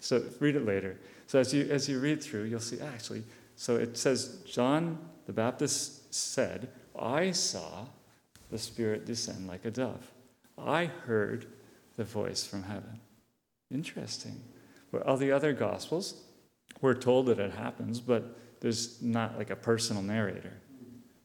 so 0.00 0.22
read 0.38 0.56
it 0.56 0.64
later. 0.64 0.96
So 1.26 1.38
as 1.38 1.52
you 1.52 1.66
as 1.70 1.88
you 1.88 1.98
read 1.98 2.22
through, 2.22 2.44
you'll 2.44 2.60
see 2.60 2.80
actually. 2.80 3.24
So 3.56 3.76
it 3.76 3.96
says 3.96 4.42
John 4.46 4.98
the 5.26 5.32
Baptist 5.32 6.14
said, 6.14 6.68
"I 7.00 7.32
saw 7.32 7.86
the 8.50 8.58
Spirit 8.58 9.06
descend 9.06 9.46
like 9.46 9.64
a 9.64 9.70
dove. 9.70 10.12
I 10.58 10.84
heard 10.86 11.46
the 11.96 12.04
voice 12.04 12.46
from 12.46 12.64
heaven." 12.64 13.00
Interesting. 13.70 14.42
But 14.90 15.02
all 15.02 15.16
the 15.16 15.32
other 15.32 15.52
Gospels, 15.52 16.22
we're 16.80 16.94
told 16.94 17.26
that 17.26 17.38
it 17.38 17.52
happens, 17.52 18.00
but 18.00 18.36
there's 18.60 19.00
not 19.00 19.38
like 19.38 19.50
a 19.50 19.56
personal 19.56 20.02
narrator. 20.02 20.52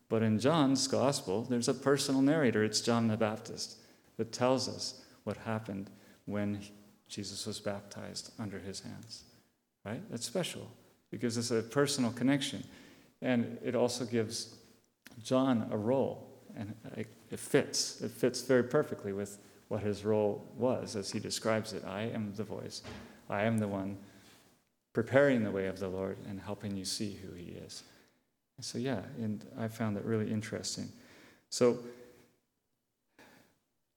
But 0.08 0.22
in 0.22 0.40
John's 0.40 0.88
Gospel, 0.88 1.44
there's 1.44 1.68
a 1.68 1.74
personal 1.74 2.22
narrator. 2.22 2.64
It's 2.64 2.82
John 2.82 3.08
the 3.08 3.18
Baptist 3.18 3.78
that 4.18 4.32
tells 4.32 4.70
us 4.70 5.04
what 5.24 5.38
happened 5.38 5.90
when 6.26 6.62
Jesus 7.08 7.46
was 7.46 7.60
baptized 7.60 8.32
under 8.40 8.60
his 8.60 8.82
hands. 8.82 9.24
Right? 9.84 10.02
That's 10.10 10.26
special 10.26 10.72
because 11.10 11.38
it's 11.38 11.52
a 11.52 11.62
personal 11.62 12.12
connection. 12.12 12.64
And 13.22 13.58
it 13.64 13.76
also 13.76 14.06
gives 14.06 14.56
John 15.24 15.68
a 15.72 15.78
role, 15.78 16.28
and 16.56 16.74
it 17.30 17.40
fits. 17.40 18.02
It 18.02 18.12
fits 18.12 18.42
very 18.42 18.64
perfectly 18.64 19.14
with 19.14 19.38
what 19.68 19.82
his 19.82 20.06
role 20.06 20.48
was 20.56 20.96
as 20.96 21.12
he 21.12 21.20
describes 21.20 21.74
it. 21.74 21.84
I 21.86 22.04
am 22.04 22.34
the 22.36 22.44
voice, 22.44 22.82
I 23.30 23.44
am 23.44 23.58
the 23.58 23.68
one 23.68 23.98
preparing 24.94 25.44
the 25.44 25.52
way 25.52 25.68
of 25.68 25.80
the 25.80 25.90
Lord 25.90 26.18
and 26.30 26.40
helping 26.40 26.78
you 26.78 26.86
see 26.86 27.20
who 27.22 27.34
he 27.34 27.52
is. 27.52 27.84
So, 28.62 28.78
yeah, 28.78 29.02
and 29.18 29.46
I 29.60 29.68
found 29.68 29.98
that 29.98 30.06
really 30.06 30.32
interesting. 30.32 30.90
So, 31.50 31.80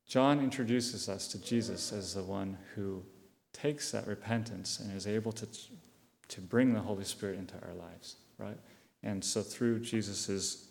John 0.08 0.40
introduces 0.40 1.08
us 1.08 1.28
to 1.28 1.38
Jesus 1.40 1.92
as 1.92 2.14
the 2.14 2.22
one 2.22 2.58
who 2.74 3.04
takes 3.52 3.90
that 3.92 4.06
repentance 4.06 4.80
and 4.80 4.96
is 4.96 5.06
able 5.06 5.32
to, 5.32 5.46
to 6.28 6.40
bring 6.40 6.72
the 6.72 6.80
Holy 6.80 7.04
Spirit 7.04 7.38
into 7.38 7.54
our 7.62 7.74
lives, 7.74 8.16
right? 8.38 8.58
And 9.02 9.22
so 9.22 9.42
through 9.42 9.80
Jesus's, 9.80 10.67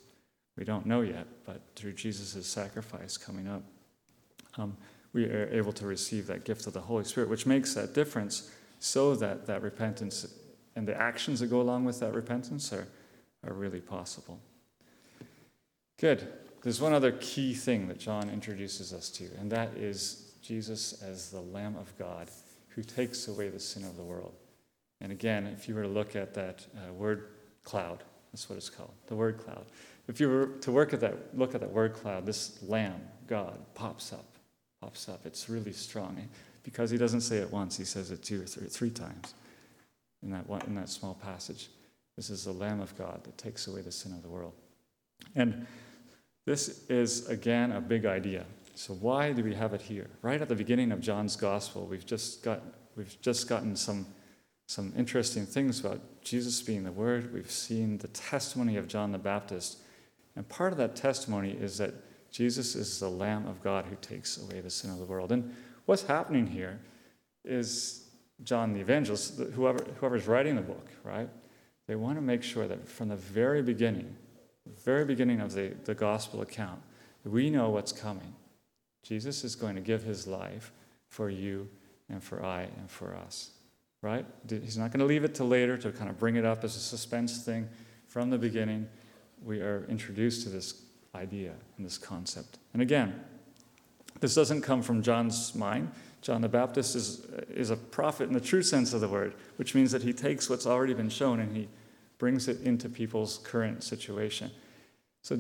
we 0.57 0.63
don't 0.63 0.85
know 0.85 1.01
yet, 1.01 1.27
but 1.45 1.61
through 1.75 1.93
Jesus' 1.93 2.45
sacrifice 2.47 3.15
coming 3.15 3.47
up, 3.47 3.63
um, 4.57 4.75
we 5.13 5.25
are 5.25 5.47
able 5.51 5.71
to 5.73 5.85
receive 5.85 6.27
that 6.27 6.45
gift 6.45 6.67
of 6.67 6.73
the 6.73 6.81
Holy 6.81 7.03
Spirit, 7.03 7.29
which 7.29 7.45
makes 7.45 7.73
that 7.75 7.93
difference 7.93 8.51
so 8.79 9.15
that 9.15 9.45
that 9.47 9.61
repentance 9.61 10.27
and 10.75 10.87
the 10.87 10.99
actions 10.99 11.39
that 11.39 11.47
go 11.47 11.61
along 11.61 11.85
with 11.85 11.99
that 11.99 12.13
repentance 12.13 12.71
are, 12.71 12.87
are 13.45 13.53
really 13.53 13.79
possible. 13.79 14.39
Good. 15.99 16.27
There's 16.61 16.81
one 16.81 16.93
other 16.93 17.11
key 17.13 17.53
thing 17.53 17.87
that 17.87 17.99
John 17.99 18.29
introduces 18.29 18.93
us 18.93 19.09
to, 19.11 19.25
and 19.39 19.51
that 19.51 19.75
is 19.75 20.33
Jesus 20.41 21.01
as 21.01 21.31
the 21.31 21.41
Lamb 21.41 21.75
of 21.77 21.95
God 21.97 22.29
who 22.69 22.83
takes 22.83 23.27
away 23.27 23.49
the 23.49 23.59
sin 23.59 23.83
of 23.83 23.97
the 23.97 24.03
world. 24.03 24.33
And 25.01 25.11
again, 25.11 25.47
if 25.47 25.67
you 25.67 25.75
were 25.75 25.83
to 25.83 25.87
look 25.87 26.15
at 26.15 26.33
that 26.35 26.65
uh, 26.75 26.93
word 26.93 27.29
cloud, 27.63 28.03
that's 28.31 28.49
what 28.49 28.57
it's 28.57 28.69
called, 28.69 28.93
the 29.07 29.15
word 29.15 29.37
cloud. 29.37 29.65
If 30.07 30.19
you 30.19 30.29
were 30.29 30.47
to 30.61 30.71
work 30.71 30.93
at 30.93 31.01
that, 31.01 31.37
look 31.37 31.53
at 31.53 31.61
that 31.61 31.71
word 31.71 31.93
cloud, 31.93 32.25
this 32.25 32.59
Lamb, 32.63 33.01
God, 33.27 33.57
pops 33.75 34.13
up, 34.13 34.25
pops 34.81 35.09
up. 35.09 35.25
It's 35.25 35.49
really 35.49 35.73
strong 35.73 36.29
because 36.63 36.89
he 36.89 36.97
doesn't 36.97 37.21
say 37.21 37.37
it 37.37 37.51
once, 37.51 37.77
he 37.77 37.83
says 37.83 38.11
it 38.11 38.23
two 38.23 38.41
or 38.41 38.45
three, 38.45 38.67
three 38.67 38.89
times 38.89 39.33
in 40.23 40.31
that, 40.31 40.47
one, 40.47 40.61
in 40.67 40.75
that 40.75 40.89
small 40.89 41.13
passage. 41.13 41.69
This 42.15 42.29
is 42.29 42.45
the 42.45 42.51
Lamb 42.51 42.81
of 42.81 42.97
God 42.97 43.23
that 43.23 43.37
takes 43.37 43.67
away 43.67 43.81
the 43.81 43.91
sin 43.91 44.11
of 44.11 44.23
the 44.23 44.29
world. 44.29 44.53
And 45.35 45.67
this 46.45 46.83
is, 46.89 47.27
again, 47.27 47.71
a 47.73 47.81
big 47.81 48.05
idea. 48.05 48.45
So, 48.73 48.93
why 48.93 49.33
do 49.33 49.43
we 49.43 49.53
have 49.55 49.73
it 49.73 49.81
here? 49.81 50.07
Right 50.21 50.41
at 50.41 50.49
the 50.49 50.55
beginning 50.55 50.91
of 50.91 51.01
John's 51.01 51.35
Gospel, 51.35 51.85
we've 51.85 52.05
just, 52.05 52.43
got, 52.43 52.61
we've 52.95 53.19
just 53.21 53.47
gotten 53.47 53.75
some, 53.75 54.05
some 54.67 54.93
interesting 54.97 55.45
things 55.45 55.79
about 55.79 55.99
Jesus 56.21 56.61
being 56.61 56.83
the 56.83 56.91
Word. 56.91 57.33
We've 57.33 57.51
seen 57.51 57.97
the 57.97 58.07
testimony 58.09 58.77
of 58.77 58.87
John 58.87 59.11
the 59.11 59.17
Baptist. 59.17 59.79
And 60.37 60.47
part 60.47 60.71
of 60.71 60.77
that 60.77 60.95
testimony 60.95 61.51
is 61.51 61.79
that 61.79 61.95
Jesus 62.31 62.75
is 62.75 62.99
the 62.99 63.09
Lamb 63.09 63.47
of 63.47 63.63
God 63.63 63.85
who 63.85 63.95
takes 64.01 64.37
away 64.37 64.61
the 64.61 64.69
sin 64.69 64.91
of 64.91 64.99
the 64.99 65.05
world. 65.05 65.31
And 65.31 65.55
what's 65.87 66.03
happening 66.03 66.45
here 66.45 66.79
is 67.43 68.05
John 68.43 68.71
the 68.71 68.79
Evangelist, 68.79 69.39
whoever, 69.55 69.83
whoever's 69.99 70.27
writing 70.27 70.55
the 70.55 70.61
book, 70.61 70.89
right? 71.03 71.27
They 71.87 71.95
want 71.95 72.17
to 72.17 72.21
make 72.21 72.43
sure 72.43 72.67
that 72.67 72.87
from 72.87 73.09
the 73.09 73.15
very 73.15 73.63
beginning, 73.63 74.15
the 74.67 74.79
very 74.81 75.05
beginning 75.05 75.41
of 75.41 75.53
the, 75.53 75.73
the 75.85 75.95
gospel 75.95 76.41
account, 76.41 76.81
we 77.23 77.49
know 77.49 77.71
what's 77.71 77.91
coming. 77.91 78.35
Jesus 79.01 79.43
is 79.43 79.55
going 79.55 79.73
to 79.73 79.81
give 79.81 80.03
his 80.03 80.27
life 80.27 80.71
for 81.07 81.31
you 81.31 81.67
and 82.09 82.23
for 82.23 82.45
I 82.45 82.63
and 82.63 82.91
for 82.91 83.15
us. 83.15 83.51
Right? 84.03 84.25
He's 84.47 84.77
not 84.77 84.91
going 84.91 84.99
to 84.99 85.05
leave 85.05 85.23
it 85.23 85.33
to 85.35 85.43
later 85.43 85.77
to 85.77 85.91
kind 85.91 86.11
of 86.11 86.19
bring 86.19 86.35
it 86.35 86.45
up 86.45 86.63
as 86.63 86.75
a 86.75 86.79
suspense 86.79 87.43
thing. 87.43 87.67
From 88.05 88.29
the 88.29 88.37
beginning, 88.37 88.87
we 89.43 89.61
are 89.61 89.85
introduced 89.89 90.43
to 90.43 90.49
this 90.49 90.81
idea 91.15 91.53
and 91.77 91.85
this 91.85 91.97
concept. 91.97 92.59
And 92.73 92.81
again, 92.81 93.19
this 94.19 94.35
doesn't 94.35 94.61
come 94.61 94.81
from 94.81 95.01
John's 95.01 95.55
mind. 95.55 95.91
John 96.21 96.41
the 96.41 96.49
Baptist 96.49 96.95
is, 96.95 97.25
is 97.49 97.69
a 97.69 97.75
prophet 97.75 98.27
in 98.27 98.33
the 98.33 98.41
true 98.41 98.63
sense 98.63 98.93
of 98.93 99.01
the 99.01 99.07
word, 99.07 99.33
which 99.57 99.75
means 99.75 99.91
that 99.91 100.03
he 100.03 100.13
takes 100.13 100.49
what's 100.49 100.65
already 100.65 100.93
been 100.93 101.09
shown 101.09 101.39
and 101.39 101.55
he 101.55 101.67
brings 102.17 102.47
it 102.47 102.61
into 102.61 102.89
people's 102.89 103.37
current 103.39 103.83
situation. 103.83 104.49
So, 105.21 105.39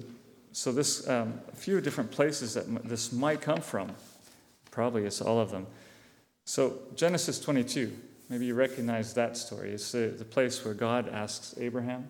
so 0.51 0.71
this, 0.71 1.07
um, 1.09 1.39
a 1.51 1.55
few 1.55 1.81
different 1.81 2.11
places 2.11 2.53
that 2.53 2.87
this 2.87 3.11
might 3.11 3.41
come 3.41 3.61
from. 3.61 3.91
Probably 4.69 5.05
it's 5.05 5.21
all 5.21 5.39
of 5.39 5.49
them. 5.49 5.65
So 6.45 6.79
Genesis 6.95 7.39
22, 7.39 7.91
maybe 8.29 8.45
you 8.45 8.53
recognize 8.53 9.13
that 9.15 9.35
story. 9.35 9.71
It's 9.71 9.91
the, 9.91 10.13
the 10.17 10.25
place 10.25 10.63
where 10.63 10.73
God 10.73 11.09
asks 11.09 11.55
Abraham 11.59 12.07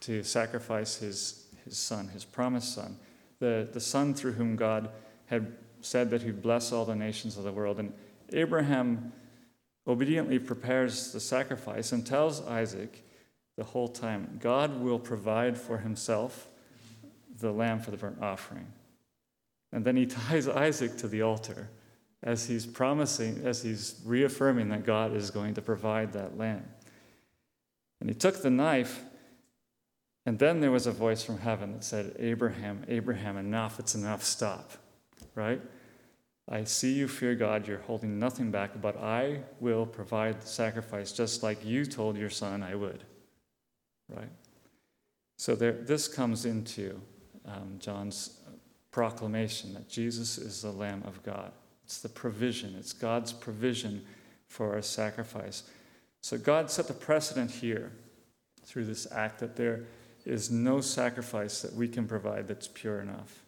to 0.00 0.22
sacrifice 0.22 0.96
his, 0.96 1.46
his 1.64 1.76
son, 1.76 2.08
his 2.08 2.24
promised 2.24 2.74
son, 2.74 2.96
the, 3.38 3.68
the 3.72 3.80
son 3.80 4.14
through 4.14 4.32
whom 4.32 4.56
God 4.56 4.90
had 5.26 5.52
said 5.80 6.10
that 6.10 6.22
he'd 6.22 6.42
bless 6.42 6.72
all 6.72 6.84
the 6.84 6.96
nations 6.96 7.36
of 7.36 7.44
the 7.44 7.52
world. 7.52 7.78
And 7.78 7.92
Abraham 8.32 9.12
obediently 9.86 10.38
prepares 10.38 11.12
the 11.12 11.20
sacrifice 11.20 11.92
and 11.92 12.06
tells 12.06 12.46
Isaac, 12.46 13.04
the 13.58 13.64
whole 13.64 13.88
time. 13.88 14.38
God 14.40 14.80
will 14.80 15.00
provide 15.00 15.58
for 15.58 15.78
himself 15.78 16.48
the 17.40 17.50
lamb 17.50 17.80
for 17.80 17.90
the 17.90 17.96
burnt 17.96 18.22
offering. 18.22 18.66
And 19.72 19.84
then 19.84 19.96
he 19.96 20.06
ties 20.30 20.48
Isaac 20.48 20.96
to 20.98 21.08
the 21.08 21.22
altar 21.22 21.68
as 22.22 22.46
he's 22.46 22.64
promising, 22.64 23.42
as 23.44 23.62
he's 23.62 24.00
reaffirming 24.04 24.68
that 24.70 24.86
God 24.86 25.14
is 25.14 25.30
going 25.30 25.54
to 25.54 25.62
provide 25.62 26.12
that 26.12 26.38
lamb. 26.38 26.64
And 28.00 28.08
he 28.08 28.14
took 28.14 28.42
the 28.42 28.50
knife, 28.50 29.02
and 30.28 30.38
then 30.38 30.60
there 30.60 30.70
was 30.70 30.86
a 30.86 30.92
voice 30.92 31.22
from 31.22 31.38
heaven 31.38 31.72
that 31.72 31.84
said, 31.84 32.14
Abraham, 32.18 32.84
Abraham, 32.88 33.36
enough, 33.36 33.78
it's 33.78 33.94
enough, 33.94 34.22
stop. 34.22 34.72
Right? 35.34 35.60
I 36.48 36.64
see 36.64 36.92
you 36.92 37.08
fear 37.08 37.34
God, 37.34 37.66
you're 37.66 37.78
holding 37.78 38.18
nothing 38.18 38.50
back, 38.50 38.80
but 38.80 38.96
I 38.96 39.40
will 39.60 39.86
provide 39.86 40.40
the 40.42 40.46
sacrifice 40.46 41.12
just 41.12 41.42
like 41.42 41.64
you 41.64 41.84
told 41.84 42.16
your 42.16 42.30
son 42.30 42.62
I 42.62 42.74
would 42.74 43.04
right? 44.14 44.30
So 45.36 45.54
there, 45.54 45.72
this 45.72 46.08
comes 46.08 46.44
into 46.44 47.00
um, 47.46 47.76
John's 47.78 48.40
proclamation 48.90 49.74
that 49.74 49.88
Jesus 49.88 50.38
is 50.38 50.62
the 50.62 50.70
Lamb 50.70 51.02
of 51.06 51.22
God. 51.22 51.52
It's 51.84 52.00
the 52.00 52.08
provision, 52.08 52.74
it's 52.78 52.92
God's 52.92 53.32
provision 53.32 54.04
for 54.46 54.74
our 54.74 54.82
sacrifice. 54.82 55.64
So 56.20 56.36
God 56.36 56.70
set 56.70 56.88
the 56.88 56.94
precedent 56.94 57.50
here 57.50 57.92
through 58.64 58.86
this 58.86 59.06
act 59.12 59.38
that 59.40 59.56
there 59.56 59.84
is 60.28 60.50
no 60.50 60.80
sacrifice 60.80 61.62
that 61.62 61.74
we 61.74 61.88
can 61.88 62.06
provide 62.06 62.48
that's 62.48 62.68
pure 62.68 63.00
enough. 63.00 63.42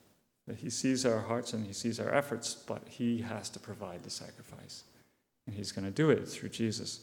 That 0.47 0.59
He 0.59 0.70
sees 0.70 1.05
our 1.07 1.20
hearts 1.20 1.53
and 1.53 1.66
He 1.66 1.72
sees 1.72 2.01
our 2.01 2.12
efforts, 2.12 2.55
but 2.55 2.83
He 2.89 3.22
has 3.22 3.51
to 3.51 3.59
provide 3.59 4.03
the 4.03 4.11
sacrifice. 4.11 4.85
And 5.47 5.55
He's 5.55 5.72
going 5.72 5.85
to 5.85 5.91
do 5.91 6.11
it 6.11 6.28
through 6.28 6.49
Jesus. 6.49 7.01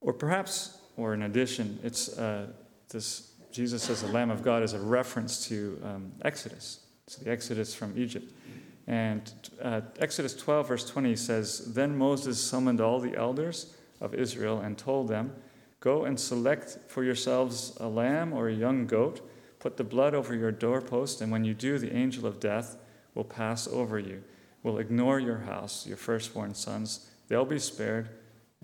Or 0.00 0.12
perhaps, 0.12 0.78
or 0.96 1.14
in 1.14 1.22
addition, 1.22 1.78
it's 1.82 2.18
uh, 2.18 2.48
this 2.88 3.32
Jesus 3.52 3.88
as 3.90 4.02
the 4.02 4.08
Lamb 4.08 4.30
of 4.30 4.42
God 4.42 4.62
is 4.62 4.72
a 4.72 4.80
reference 4.80 5.46
to 5.48 5.80
um, 5.84 6.12
Exodus. 6.24 6.80
It's 7.06 7.16
the 7.16 7.30
Exodus 7.30 7.74
from 7.74 7.96
Egypt. 7.96 8.32
And 8.86 9.32
uh, 9.62 9.82
Exodus 9.98 10.34
12, 10.34 10.68
verse 10.68 10.88
20 10.88 11.14
says 11.16 11.72
Then 11.74 11.96
Moses 11.96 12.42
summoned 12.42 12.80
all 12.80 12.98
the 12.98 13.16
elders 13.16 13.74
of 14.00 14.14
Israel 14.14 14.60
and 14.60 14.76
told 14.76 15.08
them, 15.08 15.32
Go 15.82 16.04
and 16.04 16.18
select 16.18 16.78
for 16.86 17.02
yourselves 17.02 17.76
a 17.80 17.88
lamb 17.88 18.32
or 18.32 18.48
a 18.48 18.54
young 18.54 18.86
goat, 18.86 19.20
put 19.58 19.76
the 19.76 19.82
blood 19.82 20.14
over 20.14 20.32
your 20.32 20.52
doorpost, 20.52 21.20
and 21.20 21.32
when 21.32 21.44
you 21.44 21.54
do, 21.54 21.76
the 21.76 21.92
angel 21.92 22.24
of 22.24 22.38
death 22.38 22.76
will 23.16 23.24
pass 23.24 23.66
over 23.66 23.98
you, 23.98 24.22
will 24.62 24.78
ignore 24.78 25.18
your 25.18 25.38
house, 25.38 25.84
your 25.84 25.96
firstborn 25.96 26.54
sons. 26.54 27.10
They'll 27.26 27.44
be 27.44 27.58
spared. 27.58 28.10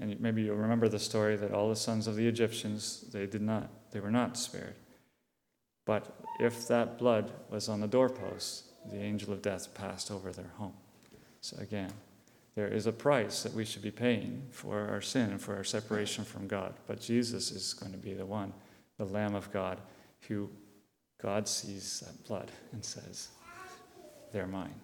And 0.00 0.20
maybe 0.20 0.42
you'll 0.42 0.54
remember 0.54 0.88
the 0.88 1.00
story 1.00 1.34
that 1.34 1.52
all 1.52 1.68
the 1.68 1.74
sons 1.74 2.06
of 2.06 2.14
the 2.14 2.28
Egyptians, 2.28 3.04
they 3.12 3.26
did 3.26 3.42
not, 3.42 3.68
they 3.90 3.98
were 3.98 4.12
not 4.12 4.36
spared. 4.36 4.76
But 5.86 6.14
if 6.38 6.68
that 6.68 6.98
blood 6.98 7.32
was 7.50 7.68
on 7.68 7.80
the 7.80 7.88
doorpost, 7.88 8.66
the 8.88 9.00
angel 9.00 9.32
of 9.32 9.42
death 9.42 9.74
passed 9.74 10.12
over 10.12 10.30
their 10.30 10.52
home. 10.56 10.74
So 11.40 11.56
again, 11.58 11.90
there 12.59 12.66
is 12.66 12.88
a 12.88 12.92
price 12.92 13.44
that 13.44 13.54
we 13.54 13.64
should 13.64 13.82
be 13.82 13.90
paying 13.92 14.42
for 14.50 14.88
our 14.88 15.00
sin 15.00 15.30
and 15.30 15.40
for 15.40 15.54
our 15.54 15.62
separation 15.62 16.24
from 16.24 16.48
God. 16.48 16.74
But 16.88 17.00
Jesus 17.00 17.52
is 17.52 17.72
going 17.72 17.92
to 17.92 17.98
be 17.98 18.14
the 18.14 18.26
one, 18.26 18.52
the 18.96 19.04
Lamb 19.04 19.36
of 19.36 19.52
God, 19.52 19.80
who 20.22 20.50
God 21.22 21.46
sees 21.46 22.00
that 22.00 22.26
blood 22.26 22.50
and 22.72 22.84
says, 22.84 23.28
They're 24.32 24.48
mine. 24.48 24.74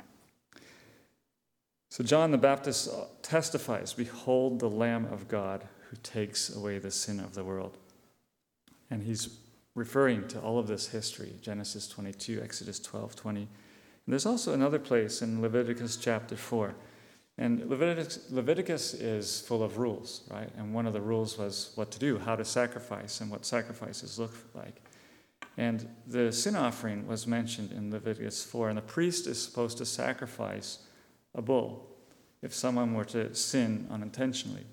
So 1.91 2.05
John 2.05 2.31
the 2.31 2.39
Baptist 2.39 2.91
testifies 3.22 3.93
Behold 3.93 4.61
the 4.61 4.70
Lamb 4.70 5.07
of 5.07 5.27
God 5.27 5.66
who 5.91 5.97
takes 6.05 6.55
away 6.55 6.79
the 6.79 6.93
sin 6.93 7.18
of 7.18 7.35
the 7.35 7.43
world. 7.43 7.77
And 8.89 9.03
he's 9.03 9.41
referring 9.75 10.29
to 10.29 10.41
all 10.41 10.61
of 10.61 10.68
this 10.68 10.87
history 10.87 11.33
Genesis 11.43 11.89
22, 11.89 12.41
Exodus 12.41 12.79
12, 12.79 13.16
20. 13.16 13.41
And 13.41 13.49
there's 14.07 14.27
also 14.27 14.55
another 14.55 14.79
place 14.79 15.22
in 15.22 15.43
Leviticus 15.43 15.97
chapter 15.97 16.37
4 16.37 16.72
and 17.37 17.68
Leviticus, 17.68 18.30
Leviticus 18.30 18.95
is 18.95 19.41
full 19.41 19.62
of 19.62 19.78
rules, 19.78 20.22
right? 20.30 20.51
And 20.57 20.72
one 20.72 20.87
of 20.87 20.93
the 20.93 21.01
rules 21.01 21.37
was 21.37 21.72
what 21.74 21.91
to 21.93 21.99
do, 21.99 22.18
how 22.18 22.37
to 22.37 22.45
sacrifice, 22.45 23.20
and 23.20 23.30
what 23.30 23.45
sacrifices 23.45 24.18
look 24.18 24.35
like. 24.55 24.82
And 25.57 25.89
the 26.07 26.32
sin 26.32 26.55
offering 26.55 27.07
was 27.07 27.26
mentioned 27.26 27.72
in 27.72 27.91
Leviticus 27.91 28.45
4, 28.45 28.68
and 28.68 28.78
the 28.78 28.82
priest 28.82 29.26
is 29.26 29.43
supposed 29.43 29.78
to 29.78 29.87
sacrifice 29.87 30.78
a 31.35 31.43
bull 31.43 31.89
if 32.43 32.55
someone 32.55 32.95
were 32.95 33.05
to 33.07 33.35
sin 33.35 33.89
unintentionally. 33.91 34.66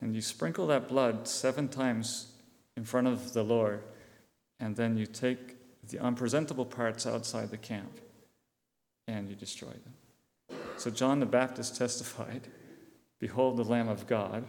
And 0.00 0.14
you 0.14 0.20
sprinkle 0.20 0.66
that 0.66 0.88
blood 0.88 1.28
seven 1.28 1.68
times 1.68 2.32
in 2.76 2.84
front 2.84 3.06
of 3.06 3.32
the 3.32 3.42
Lord, 3.42 3.84
and 4.60 4.76
then 4.76 4.96
you 4.96 5.06
take 5.06 5.56
the 5.88 5.98
unpresentable 5.98 6.66
parts 6.66 7.06
outside 7.06 7.50
the 7.50 7.56
camp 7.56 8.00
and 9.08 9.28
you 9.28 9.34
destroy 9.34 9.70
them. 9.70 9.94
So 10.76 10.90
John 10.90 11.20
the 11.20 11.26
Baptist 11.26 11.76
testified, 11.76 12.48
Behold 13.18 13.56
the 13.56 13.64
Lamb 13.64 13.88
of 13.88 14.06
God 14.06 14.44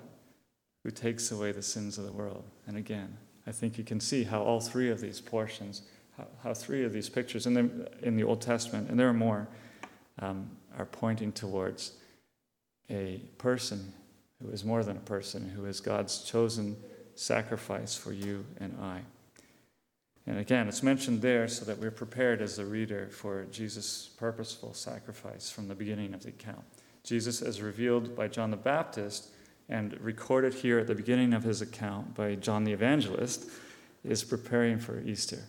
who 0.83 0.91
takes 0.91 1.31
away 1.31 1.51
the 1.51 1.61
sins 1.61 1.97
of 1.97 2.05
the 2.05 2.11
world. 2.11 2.43
And 2.67 2.77
again, 2.77 3.17
I 3.47 3.51
think 3.51 3.77
you 3.77 3.83
can 3.83 3.99
see 3.99 4.23
how 4.23 4.41
all 4.41 4.59
three 4.59 4.89
of 4.89 4.99
these 4.99 5.21
portions, 5.21 5.83
how, 6.17 6.27
how 6.43 6.53
three 6.53 6.83
of 6.83 6.91
these 6.91 7.09
pictures 7.09 7.45
in 7.45 7.53
the, 7.53 7.89
in 8.01 8.15
the 8.15 8.23
Old 8.23 8.41
Testament, 8.41 8.89
and 8.89 8.99
there 8.99 9.07
are 9.07 9.13
more, 9.13 9.47
um, 10.19 10.49
are 10.77 10.85
pointing 10.85 11.31
towards 11.31 11.93
a 12.89 13.21
person 13.37 13.93
who 14.41 14.49
is 14.49 14.65
more 14.65 14.83
than 14.83 14.97
a 14.97 15.01
person, 15.01 15.49
who 15.49 15.65
is 15.65 15.79
God's 15.79 16.23
chosen 16.23 16.75
sacrifice 17.15 17.95
for 17.95 18.11
you 18.11 18.45
and 18.59 18.75
I. 18.81 19.01
And 20.25 20.39
again, 20.39 20.67
it's 20.69 20.83
mentioned 20.83 21.21
there 21.21 21.47
so 21.47 21.65
that 21.65 21.79
we're 21.79 21.91
prepared 21.91 22.41
as 22.41 22.55
the 22.55 22.65
reader 22.65 23.07
for 23.11 23.45
Jesus' 23.51 24.09
purposeful 24.17 24.73
sacrifice 24.73 25.51
from 25.51 25.67
the 25.67 25.75
beginning 25.75 26.13
of 26.13 26.23
the 26.23 26.29
account. 26.29 26.63
Jesus, 27.03 27.41
as 27.41 27.61
revealed 27.61 28.15
by 28.15 28.29
John 28.29 28.51
the 28.51 28.57
Baptist 28.57 29.29
and 29.67 29.99
recorded 29.99 30.53
here 30.53 30.79
at 30.79 30.87
the 30.87 30.95
beginning 30.95 31.33
of 31.33 31.43
his 31.43 31.61
account 31.61 32.15
by 32.15 32.35
John 32.35 32.63
the 32.63 32.71
Evangelist, 32.71 33.49
is 34.05 34.23
preparing 34.23 34.79
for 34.79 35.01
Easter, 35.01 35.43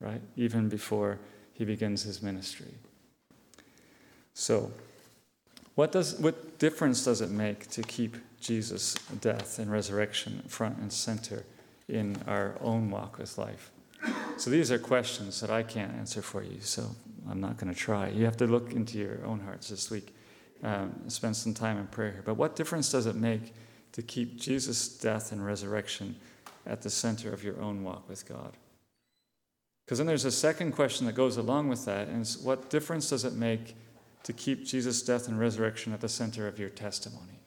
right? 0.00 0.20
Even 0.36 0.68
before 0.68 1.18
he 1.54 1.64
begins 1.64 2.02
his 2.02 2.22
ministry. 2.22 2.74
So, 4.34 4.70
what, 5.74 5.92
does, 5.92 6.18
what 6.18 6.58
difference 6.58 7.04
does 7.04 7.20
it 7.20 7.30
make 7.30 7.68
to 7.70 7.82
keep 7.82 8.16
Jesus' 8.40 8.94
death 9.20 9.58
and 9.58 9.70
resurrection 9.70 10.42
front 10.48 10.78
and 10.78 10.92
center 10.92 11.44
in 11.88 12.16
our 12.26 12.56
own 12.60 12.90
walk 12.90 13.18
with 13.18 13.38
life? 13.38 13.70
So 14.36 14.50
these 14.50 14.70
are 14.70 14.78
questions 14.78 15.40
that 15.40 15.50
I 15.50 15.62
can't 15.62 15.92
answer 15.94 16.22
for 16.22 16.42
you, 16.42 16.60
so 16.60 16.94
I'm 17.28 17.40
not 17.40 17.56
going 17.56 17.72
to 17.72 17.78
try. 17.78 18.08
You 18.08 18.24
have 18.24 18.36
to 18.38 18.46
look 18.46 18.72
into 18.72 18.98
your 18.98 19.24
own 19.24 19.40
hearts 19.40 19.68
this 19.68 19.90
week, 19.90 20.14
um, 20.62 20.94
spend 21.08 21.36
some 21.36 21.54
time 21.54 21.78
in 21.78 21.86
prayer 21.88 22.12
here. 22.12 22.22
But 22.24 22.34
what 22.34 22.54
difference 22.54 22.90
does 22.90 23.06
it 23.06 23.16
make 23.16 23.52
to 23.92 24.02
keep 24.02 24.38
Jesus' 24.38 24.88
death 24.88 25.32
and 25.32 25.44
resurrection 25.44 26.16
at 26.66 26.82
the 26.82 26.90
center 26.90 27.32
of 27.32 27.42
your 27.42 27.60
own 27.60 27.82
walk 27.82 28.08
with 28.08 28.28
God? 28.28 28.56
Because 29.84 29.98
then 29.98 30.06
there's 30.06 30.26
a 30.26 30.30
second 30.30 30.72
question 30.72 31.06
that 31.06 31.14
goes 31.14 31.36
along 31.36 31.68
with 31.68 31.84
that, 31.86 32.08
and 32.08 32.20
it's 32.20 32.36
what 32.36 32.70
difference 32.70 33.08
does 33.08 33.24
it 33.24 33.32
make 33.32 33.74
to 34.22 34.32
keep 34.32 34.66
Jesus' 34.66 35.02
death 35.02 35.28
and 35.28 35.40
resurrection 35.40 35.92
at 35.92 36.00
the 36.00 36.08
center 36.08 36.46
of 36.46 36.58
your 36.58 36.68
testimony? 36.68 37.40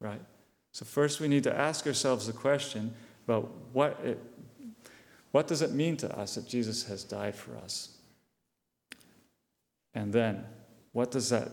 Right? 0.00 0.22
So, 0.72 0.84
first 0.84 1.18
we 1.18 1.26
need 1.26 1.42
to 1.44 1.54
ask 1.54 1.86
ourselves 1.86 2.28
the 2.28 2.32
question 2.32 2.94
about 3.26 3.50
what 3.72 3.98
it 4.04 4.37
what 5.32 5.46
does 5.46 5.62
it 5.62 5.72
mean 5.72 5.96
to 5.98 6.18
us 6.18 6.34
that 6.36 6.46
Jesus 6.48 6.84
has 6.84 7.04
died 7.04 7.34
for 7.34 7.56
us? 7.56 7.96
And 9.94 10.12
then, 10.12 10.44
what 10.92 11.10
does 11.10 11.30
that 11.30 11.50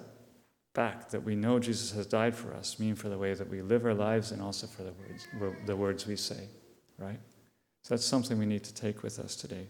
fact 0.73 1.11
that 1.11 1.23
we 1.23 1.35
know 1.35 1.57
Jesus 1.57 1.91
has 1.91 2.05
died 2.05 2.35
for 2.35 2.53
us 2.53 2.79
mean 2.79 2.95
for 2.95 3.09
the 3.09 3.17
way 3.17 3.33
that 3.33 3.49
we 3.49 3.61
live 3.61 3.85
our 3.85 3.93
lives 3.93 4.31
and 4.31 4.41
also 4.41 4.67
for 4.67 4.83
the 4.83 4.91
words, 4.91 5.55
the 5.65 5.75
words 5.75 6.05
we 6.05 6.15
say, 6.15 6.47
right? 6.97 7.19
So 7.83 7.93
that's 7.93 8.05
something 8.05 8.37
we 8.37 8.45
need 8.45 8.63
to 8.65 8.73
take 8.73 9.03
with 9.03 9.19
us 9.19 9.35
today. 9.35 9.67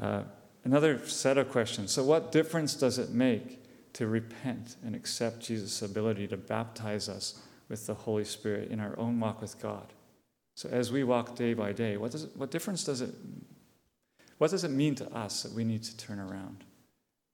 Uh, 0.00 0.22
another 0.64 1.06
set 1.06 1.38
of 1.38 1.50
questions. 1.50 1.92
So, 1.92 2.02
what 2.02 2.32
difference 2.32 2.74
does 2.74 2.98
it 2.98 3.10
make 3.10 3.62
to 3.94 4.06
repent 4.06 4.76
and 4.84 4.94
accept 4.94 5.40
Jesus' 5.40 5.82
ability 5.82 6.28
to 6.28 6.36
baptize 6.36 7.08
us 7.08 7.40
with 7.68 7.86
the 7.86 7.94
Holy 7.94 8.24
Spirit 8.24 8.70
in 8.70 8.80
our 8.80 8.98
own 8.98 9.18
walk 9.20 9.40
with 9.40 9.60
God? 9.60 9.92
So 10.56 10.68
as 10.70 10.90
we 10.90 11.04
walk 11.04 11.36
day 11.36 11.54
by 11.54 11.72
day, 11.72 11.96
what, 11.96 12.10
does 12.10 12.24
it, 12.24 12.30
what 12.34 12.50
difference 12.50 12.82
does 12.82 13.00
it 13.00 13.14
what 14.38 14.50
does 14.50 14.64
it 14.64 14.70
mean 14.70 14.94
to 14.96 15.10
us 15.14 15.42
that 15.42 15.52
we 15.52 15.64
need 15.64 15.82
to 15.84 15.96
turn 15.96 16.18
around 16.18 16.64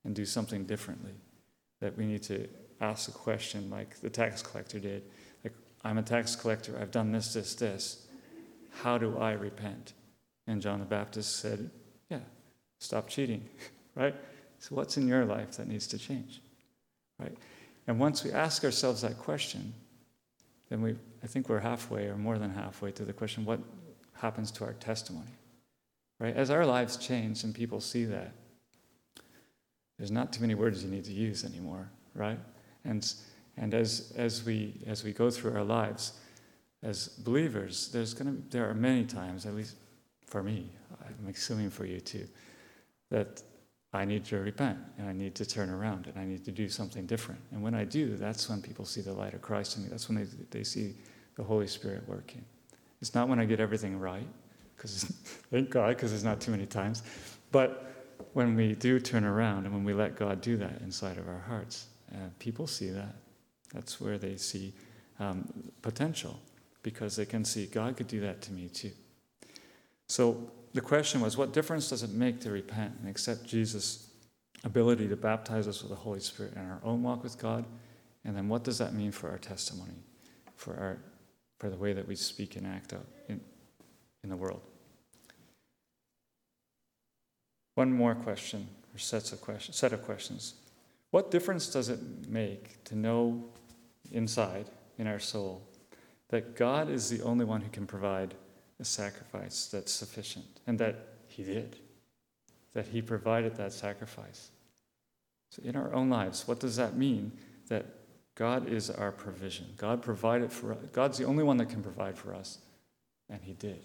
and 0.04 0.14
do 0.14 0.24
something 0.24 0.64
differently? 0.64 1.14
That 1.80 1.96
we 1.96 2.06
need 2.06 2.22
to 2.24 2.48
ask 2.80 3.08
a 3.08 3.12
question 3.12 3.70
like 3.70 4.00
the 4.00 4.10
tax 4.10 4.42
collector 4.42 4.78
did. 4.78 5.02
Like, 5.42 5.52
I'm 5.84 5.98
a 5.98 6.02
tax 6.02 6.36
collector, 6.36 6.78
I've 6.80 6.92
done 6.92 7.10
this, 7.10 7.32
this, 7.32 7.54
this. 7.54 8.06
How 8.82 8.98
do 8.98 9.18
I 9.18 9.32
repent? 9.32 9.94
And 10.46 10.62
John 10.62 10.78
the 10.78 10.86
Baptist 10.86 11.36
said, 11.36 11.70
Yeah, 12.08 12.20
stop 12.78 13.08
cheating, 13.08 13.48
right? 13.96 14.14
So, 14.60 14.76
what's 14.76 14.96
in 14.96 15.08
your 15.08 15.24
life 15.24 15.56
that 15.56 15.66
needs 15.66 15.88
to 15.88 15.98
change, 15.98 16.40
right? 17.18 17.36
And 17.88 17.98
once 17.98 18.22
we 18.22 18.30
ask 18.30 18.64
ourselves 18.64 19.02
that 19.02 19.18
question, 19.18 19.74
then 20.68 20.82
we, 20.82 20.94
I 21.22 21.26
think 21.26 21.48
we're 21.48 21.60
halfway 21.60 22.06
or 22.06 22.16
more 22.16 22.38
than 22.38 22.50
halfway 22.50 22.90
to 22.92 23.04
the 23.04 23.12
question 23.12 23.44
what 23.44 23.60
happens 24.14 24.50
to 24.52 24.64
our 24.64 24.72
testimony? 24.74 25.30
Right? 26.18 26.36
As 26.36 26.50
our 26.50 26.66
lives 26.66 26.96
change 26.96 27.44
and 27.44 27.54
people 27.54 27.80
see 27.80 28.04
that, 28.06 28.32
there's 29.98 30.10
not 30.10 30.32
too 30.32 30.40
many 30.40 30.54
words 30.54 30.82
you 30.82 30.90
need 30.90 31.04
to 31.04 31.12
use 31.12 31.44
anymore, 31.44 31.90
right? 32.14 32.38
And, 32.84 33.12
and 33.56 33.74
as, 33.74 34.12
as, 34.16 34.44
we, 34.44 34.80
as 34.86 35.04
we 35.04 35.12
go 35.12 35.30
through 35.30 35.54
our 35.54 35.64
lives 35.64 36.14
as 36.82 37.08
believers, 37.08 37.88
there's 37.92 38.14
gonna, 38.14 38.34
there 38.50 38.68
are 38.68 38.74
many 38.74 39.04
times, 39.04 39.46
at 39.46 39.54
least 39.54 39.76
for 40.26 40.42
me, 40.42 40.70
I'm 41.00 41.28
assuming 41.28 41.70
for 41.70 41.84
you 41.84 42.00
too, 42.00 42.26
that 43.10 43.42
I 43.94 44.04
need 44.04 44.24
to 44.26 44.38
repent 44.38 44.78
and 44.98 45.08
I 45.08 45.12
need 45.12 45.34
to 45.34 45.44
turn 45.44 45.68
around 45.68 46.06
and 46.06 46.18
I 46.18 46.24
need 46.24 46.44
to 46.46 46.50
do 46.50 46.68
something 46.68 47.04
different. 47.06 47.40
And 47.50 47.62
when 47.62 47.74
I 47.74 47.84
do, 47.84 48.16
that's 48.16 48.48
when 48.48 48.62
people 48.62 48.84
see 48.84 49.02
the 49.02 49.12
light 49.12 49.34
of 49.34 49.42
Christ 49.42 49.76
in 49.76 49.82
me. 49.82 49.90
That's 49.90 50.08
when 50.08 50.18
they, 50.18 50.26
they 50.50 50.64
see 50.64 50.94
the 51.36 51.42
Holy 51.42 51.66
Spirit 51.66 52.04
working. 52.08 52.44
It's 53.00 53.14
not 53.14 53.28
when 53.28 53.38
I 53.38 53.44
get 53.44 53.60
everything 53.60 53.98
right, 53.98 54.26
because 54.76 55.04
thank 55.50 55.70
God, 55.70 55.88
because 55.88 56.10
there's 56.10 56.24
not 56.24 56.40
too 56.40 56.52
many 56.52 56.66
times. 56.66 57.02
But 57.50 57.92
when 58.32 58.54
we 58.54 58.74
do 58.74 58.98
turn 58.98 59.24
around 59.24 59.66
and 59.66 59.74
when 59.74 59.84
we 59.84 59.92
let 59.92 60.16
God 60.16 60.40
do 60.40 60.56
that 60.56 60.80
inside 60.80 61.18
of 61.18 61.28
our 61.28 61.40
hearts, 61.40 61.86
uh, 62.12 62.28
people 62.38 62.66
see 62.66 62.88
that. 62.90 63.16
That's 63.74 64.00
where 64.00 64.16
they 64.16 64.36
see 64.36 64.72
um, 65.18 65.50
potential 65.82 66.40
because 66.82 67.16
they 67.16 67.26
can 67.26 67.44
see 67.44 67.66
God 67.66 67.96
could 67.96 68.08
do 68.08 68.20
that 68.20 68.40
to 68.42 68.52
me 68.52 68.68
too. 68.68 68.92
So 70.06 70.50
the 70.74 70.80
question 70.80 71.20
was 71.20 71.36
what 71.36 71.52
difference 71.52 71.88
does 71.88 72.02
it 72.02 72.10
make 72.10 72.40
to 72.40 72.50
repent 72.50 72.94
and 73.00 73.08
accept 73.08 73.44
Jesus' 73.44 74.08
ability 74.64 75.08
to 75.08 75.16
baptize 75.16 75.68
us 75.68 75.82
with 75.82 75.90
the 75.90 75.96
Holy 75.96 76.20
Spirit 76.20 76.54
in 76.54 76.62
our 76.62 76.80
own 76.82 77.02
walk 77.02 77.22
with 77.22 77.38
God? 77.38 77.64
And 78.24 78.36
then 78.36 78.48
what 78.48 78.64
does 78.64 78.78
that 78.78 78.94
mean 78.94 79.12
for 79.12 79.30
our 79.30 79.38
testimony, 79.38 79.94
for, 80.54 80.74
our, 80.74 80.98
for 81.58 81.68
the 81.68 81.76
way 81.76 81.92
that 81.92 82.06
we 82.06 82.14
speak 82.14 82.56
and 82.56 82.66
act 82.66 82.92
out 82.92 83.06
in, 83.28 83.40
in 84.22 84.30
the 84.30 84.36
world? 84.36 84.62
One 87.74 87.92
more 87.92 88.14
question, 88.14 88.68
or 88.94 88.98
sets 88.98 89.32
of 89.32 89.40
questions, 89.40 89.76
set 89.76 89.92
of 89.92 90.02
questions. 90.02 90.54
What 91.10 91.30
difference 91.30 91.68
does 91.68 91.88
it 91.88 91.98
make 92.28 92.82
to 92.84 92.96
know 92.96 93.44
inside, 94.12 94.66
in 94.98 95.06
our 95.06 95.18
soul, 95.18 95.62
that 96.28 96.54
God 96.56 96.88
is 96.88 97.08
the 97.10 97.22
only 97.22 97.44
one 97.44 97.60
who 97.60 97.70
can 97.70 97.86
provide 97.86 98.34
a 98.82 98.84
sacrifice 98.84 99.68
that's 99.72 99.92
sufficient, 99.92 100.44
and 100.66 100.78
that 100.78 100.96
He 101.28 101.44
did, 101.44 101.76
that 102.74 102.88
He 102.88 103.00
provided 103.00 103.56
that 103.56 103.72
sacrifice? 103.72 104.50
So, 105.50 105.62
in 105.64 105.76
our 105.76 105.94
own 105.94 106.10
lives, 106.10 106.46
what 106.48 106.60
does 106.60 106.76
that 106.76 106.96
mean? 106.96 107.32
That 107.68 107.86
God 108.34 108.68
is 108.68 108.90
our 108.90 109.12
provision. 109.12 109.66
God 109.76 110.02
provided 110.02 110.52
for 110.52 110.72
us. 110.72 110.78
God's 110.92 111.18
the 111.18 111.24
only 111.24 111.44
one 111.44 111.58
that 111.58 111.68
can 111.68 111.82
provide 111.82 112.18
for 112.18 112.34
us, 112.34 112.58
and 113.30 113.40
He 113.42 113.52
did. 113.52 113.82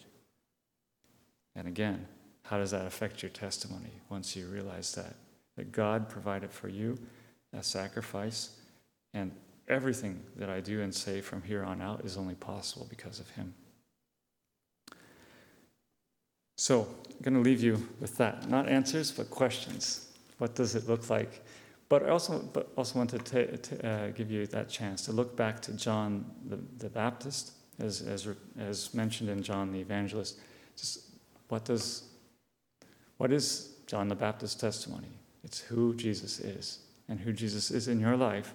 And 1.56 1.68
again, 1.68 2.08
how 2.43 2.58
does 2.58 2.72
that 2.72 2.86
affect 2.86 3.22
your 3.22 3.30
testimony 3.30 4.02
once 4.10 4.36
you 4.36 4.48
realize 4.48 4.93
that? 4.95 5.14
That 5.58 5.72
God 5.72 6.10
provided 6.10 6.52
for 6.52 6.70
you 6.70 6.98
a 7.54 7.62
sacrifice, 7.62 8.50
and 9.14 9.32
everything 9.68 10.24
that 10.38 10.50
I 10.50 10.60
do 10.60 10.82
and 10.82 10.93
say 10.93 11.22
from 11.22 11.43
here 11.43 11.64
on 11.64 11.82
out 11.82 12.04
is 12.04 12.18
only 12.18 12.36
possible 12.36 12.88
because 12.89 13.20
of 13.20 13.30
Him. 13.32 13.54
So, 16.58 16.88
I'm 17.10 17.22
going 17.22 17.34
to 17.34 17.49
leave 17.49 17.64
you 17.64 17.88
with 17.99 18.18
that. 18.18 18.49
Not 18.49 18.68
answers, 18.68 19.12
but 19.12 19.30
questions. 19.30 20.10
What 20.38 20.55
does 20.55 20.76
it 20.76 20.88
look 20.88 21.10
like? 21.10 21.43
But 21.89 22.03
I 22.03 22.10
also, 22.10 22.39
but 22.39 22.72
also 22.76 22.99
want 22.99 23.12
to, 23.12 23.20
ta- 23.20 23.55
to 23.55 23.88
uh, 23.88 24.08
give 24.10 24.30
you 24.30 24.45
that 24.47 24.70
chance 24.70 25.03
to 25.05 25.12
look 25.12 25.36
back 25.36 25.62
to 25.62 25.74
John 25.74 26.26
the, 26.47 26.60
the 26.78 26.89
Baptist, 26.89 27.53
as, 27.80 28.01
as, 28.01 28.28
as 28.60 28.93
mentioned 28.93 29.30
in 29.30 29.41
John 29.41 29.72
the 29.72 29.80
Evangelist. 29.80 30.39
Just 30.76 31.05
what 31.47 31.64
does 31.64 32.03
what 33.18 33.32
is 33.32 33.74
John 33.88 34.08
the 34.08 34.16
Baptist's 34.16 34.60
testimony? 34.60 35.10
It's 35.43 35.60
who 35.60 35.95
Jesus 35.95 36.39
is. 36.39 36.80
And 37.10 37.20
who 37.20 37.34
Jesus 37.34 37.72
is 37.72 37.88
in 37.88 37.99
your 37.99 38.16
life 38.16 38.53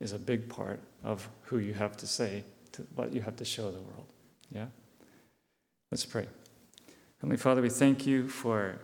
is 0.00 0.12
a 0.12 0.18
big 0.18 0.48
part 0.48 0.80
of 1.02 1.28
who 1.42 1.58
you 1.58 1.74
have 1.74 1.96
to 1.96 2.06
say, 2.06 2.44
to 2.72 2.82
what 2.94 3.12
you 3.12 3.22
have 3.22 3.36
to 3.36 3.44
show 3.44 3.70
the 3.70 3.80
world. 3.80 4.06
Yeah? 4.52 4.66
Let's 5.90 6.04
pray. 6.04 6.26
Heavenly 7.20 7.38
Father, 7.38 7.62
we 7.62 7.70
thank 7.70 8.06
you 8.06 8.28
for 8.28 8.78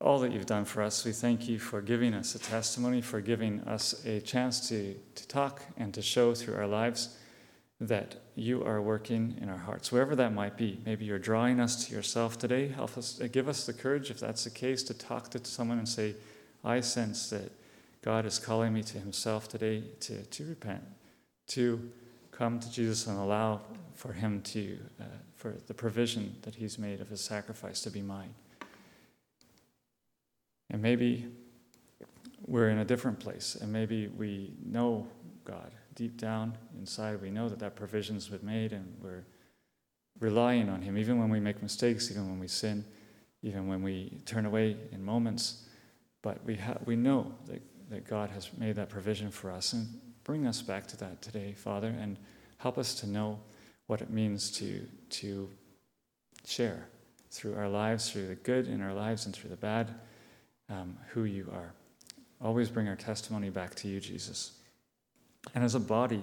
all 0.00 0.20
that 0.20 0.32
you've 0.32 0.46
done 0.46 0.64
for 0.64 0.82
us. 0.82 1.04
We 1.04 1.10
thank 1.10 1.48
you 1.48 1.58
for 1.58 1.82
giving 1.82 2.14
us 2.14 2.36
a 2.36 2.38
testimony, 2.38 3.00
for 3.02 3.20
giving 3.20 3.60
us 3.62 4.06
a 4.06 4.20
chance 4.20 4.68
to, 4.68 4.94
to 5.16 5.26
talk 5.26 5.62
and 5.76 5.92
to 5.94 6.00
show 6.00 6.32
through 6.32 6.54
our 6.54 6.68
lives 6.68 7.16
that 7.80 8.16
you 8.36 8.64
are 8.64 8.80
working 8.80 9.36
in 9.40 9.48
our 9.48 9.58
hearts, 9.58 9.90
wherever 9.90 10.14
that 10.14 10.32
might 10.32 10.56
be. 10.56 10.80
Maybe 10.86 11.04
you're 11.04 11.18
drawing 11.18 11.58
us 11.58 11.86
to 11.86 11.94
yourself 11.94 12.38
today. 12.38 12.68
Help 12.68 12.96
us, 12.96 13.20
uh, 13.20 13.26
give 13.30 13.48
us 13.48 13.66
the 13.66 13.72
courage, 13.72 14.10
if 14.12 14.20
that's 14.20 14.44
the 14.44 14.50
case, 14.50 14.84
to 14.84 14.94
talk 14.94 15.30
to 15.30 15.44
someone 15.44 15.78
and 15.78 15.88
say, 15.88 16.14
I 16.64 16.80
sense 16.80 17.30
that 17.30 17.50
God 18.02 18.26
is 18.26 18.38
calling 18.38 18.72
me 18.72 18.84
to 18.84 18.98
Himself 18.98 19.48
today 19.48 19.82
to, 20.00 20.24
to 20.24 20.44
repent, 20.44 20.84
to 21.48 21.90
come 22.30 22.60
to 22.60 22.70
Jesus 22.70 23.08
and 23.08 23.18
allow 23.18 23.60
for 23.94 24.12
Him 24.12 24.40
to, 24.42 24.78
uh, 25.00 25.04
for 25.38 25.56
the 25.66 25.74
provision 25.74 26.36
that 26.42 26.56
He's 26.56 26.78
made 26.78 27.00
of 27.00 27.08
His 27.08 27.22
sacrifice 27.22 27.80
to 27.82 27.90
be 27.90 28.02
mine. 28.02 28.34
And 30.68 30.82
maybe 30.82 31.26
we're 32.46 32.68
in 32.68 32.78
a 32.78 32.84
different 32.84 33.20
place, 33.20 33.54
and 33.54 33.72
maybe 33.72 34.08
we 34.08 34.52
know 34.62 35.06
God 35.44 35.72
deep 35.94 36.16
down 36.16 36.56
inside, 36.78 37.20
we 37.20 37.30
know 37.30 37.48
that 37.48 37.58
that 37.58 37.74
provision's 37.74 38.28
been 38.28 38.44
made 38.44 38.72
and 38.72 38.94
we're 39.02 39.24
relying 40.20 40.68
on 40.68 40.82
Him, 40.82 40.96
even 40.96 41.18
when 41.18 41.28
we 41.28 41.40
make 41.40 41.62
mistakes, 41.62 42.10
even 42.10 42.28
when 42.28 42.38
we 42.38 42.46
sin, 42.46 42.84
even 43.42 43.66
when 43.66 43.82
we 43.82 44.20
turn 44.24 44.46
away 44.46 44.76
in 44.92 45.04
moments. 45.04 45.64
But 46.22 46.44
we, 46.44 46.56
ha- 46.56 46.78
we 46.84 46.94
know 46.94 47.32
that, 47.46 47.62
that 47.90 48.06
God 48.06 48.30
has 48.30 48.50
made 48.58 48.76
that 48.76 48.88
provision 48.88 49.30
for 49.30 49.50
us. 49.50 49.72
And 49.72 49.86
bring 50.22 50.46
us 50.46 50.62
back 50.62 50.86
to 50.88 50.96
that 50.98 51.22
today, 51.22 51.52
Father, 51.52 51.94
and 52.00 52.16
help 52.58 52.78
us 52.78 52.94
to 52.96 53.08
know 53.08 53.40
what 53.88 54.00
it 54.00 54.10
means 54.10 54.50
to, 54.52 54.86
to 55.10 55.50
share 56.46 56.86
through 57.30 57.56
our 57.56 57.68
lives, 57.68 58.10
through 58.10 58.28
the 58.28 58.34
good 58.36 58.68
in 58.68 58.80
our 58.80 58.94
lives 58.94 59.26
and 59.26 59.34
through 59.34 59.50
the 59.50 59.56
bad, 59.56 59.92
um, 60.70 60.96
who 61.08 61.24
you 61.24 61.50
are. 61.52 61.72
Always 62.40 62.70
bring 62.70 62.86
our 62.86 62.96
testimony 62.96 63.50
back 63.50 63.74
to 63.76 63.88
you, 63.88 63.98
Jesus. 63.98 64.52
And 65.54 65.64
as 65.64 65.74
a 65.74 65.80
body, 65.80 66.22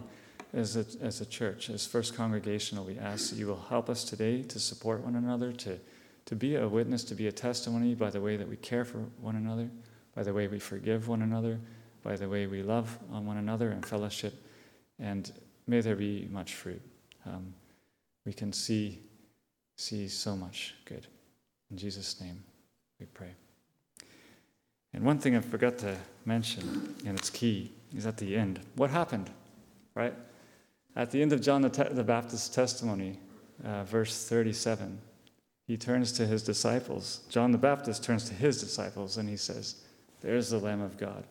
as 0.54 0.78
a, 0.78 0.86
as 1.02 1.22
a 1.22 1.26
church, 1.26 1.70
as 1.70 1.86
First 1.86 2.16
Congregational, 2.16 2.86
we 2.86 2.98
ask 2.98 3.32
that 3.32 3.38
you 3.38 3.48
will 3.48 3.66
help 3.70 3.90
us 3.90 4.04
today 4.04 4.44
to 4.44 4.60
support 4.60 5.02
one 5.02 5.16
another, 5.16 5.52
to, 5.52 5.80
to 6.26 6.36
be 6.36 6.56
a 6.56 6.68
witness, 6.68 7.04
to 7.06 7.16
be 7.16 7.28
a 7.28 7.32
testimony 7.32 7.96
by 7.96 8.12
the 8.12 8.22
way 8.22 8.38
that 8.38 8.48
we 8.48 8.58
care 8.58 8.86
for 8.86 9.00
one 9.20 9.36
another, 9.36 9.70
by 10.16 10.24
the 10.24 10.34
way 10.34 10.48
we 10.48 10.60
forgive 10.60 11.08
one 11.08 11.24
another, 11.24 11.60
by 12.04 12.16
the 12.16 12.30
way 12.30 12.46
we 12.46 12.62
love 12.62 12.98
on 13.12 13.26
one 13.26 13.38
another 13.38 13.72
and 13.72 13.84
fellowship. 13.86 14.36
And 15.00 15.32
may 15.66 15.82
there 15.82 15.96
be 15.96 16.28
much 16.32 16.54
fruit. 16.54 16.82
Um, 17.26 17.54
we 18.26 18.34
can 18.34 18.54
see, 18.54 19.00
see 19.78 20.08
so 20.08 20.36
much 20.36 20.76
good. 20.86 21.08
In 21.72 21.78
Jesus' 21.78 22.20
name, 22.22 22.44
we 23.00 23.06
pray. 23.08 23.36
And 24.94 25.04
one 25.04 25.20
thing 25.20 25.36
I 25.36 25.42
forgot 25.42 25.78
to 25.80 25.96
mention, 26.26 26.96
and 27.06 27.18
it's 27.18 27.30
key, 27.30 27.72
is 27.96 28.06
at 28.06 28.18
the 28.18 28.36
end. 28.36 28.60
What 28.76 28.90
happened, 28.90 29.30
right? 29.94 30.14
At 30.96 31.12
the 31.12 31.22
end 31.22 31.34
of 31.34 31.42
John 31.42 31.62
the, 31.62 31.70
te- 31.70 31.92
the 31.92 32.04
Baptist's 32.04 32.50
testimony, 32.50 33.20
uh, 33.64 33.84
verse 33.84 34.28
37, 34.28 35.00
he 35.68 35.78
turns 35.78 36.12
to 36.14 36.26
his 36.26 36.44
disciples. 36.44 37.22
John 37.30 37.52
the 37.52 37.58
Baptist 37.58 38.04
turns 38.04 38.24
to 38.30 38.34
his 38.34 38.60
disciples 38.60 39.18
and 39.18 39.28
he 39.28 39.38
says, 39.38 39.76
There's 40.22 40.50
the 40.50 40.60
Lamb 40.60 40.82
of 40.82 40.98
God. 40.98 41.26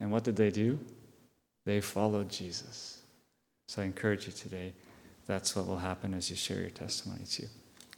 And 0.00 0.10
what 0.10 0.24
did 0.24 0.36
they 0.36 0.50
do? 0.50 0.78
They 1.64 1.80
followed 1.80 2.28
Jesus. 2.28 3.02
So 3.68 3.82
I 3.82 3.86
encourage 3.86 4.26
you 4.26 4.32
today, 4.32 4.72
that's 5.26 5.56
what 5.56 5.66
will 5.66 5.78
happen 5.78 6.14
as 6.14 6.30
you 6.30 6.36
share 6.36 6.60
your 6.60 6.70
testimony 6.70 7.24
too. 7.24 7.48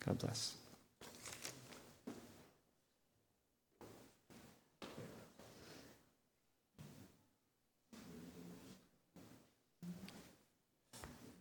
God 0.05 0.18
bless. 0.18 0.55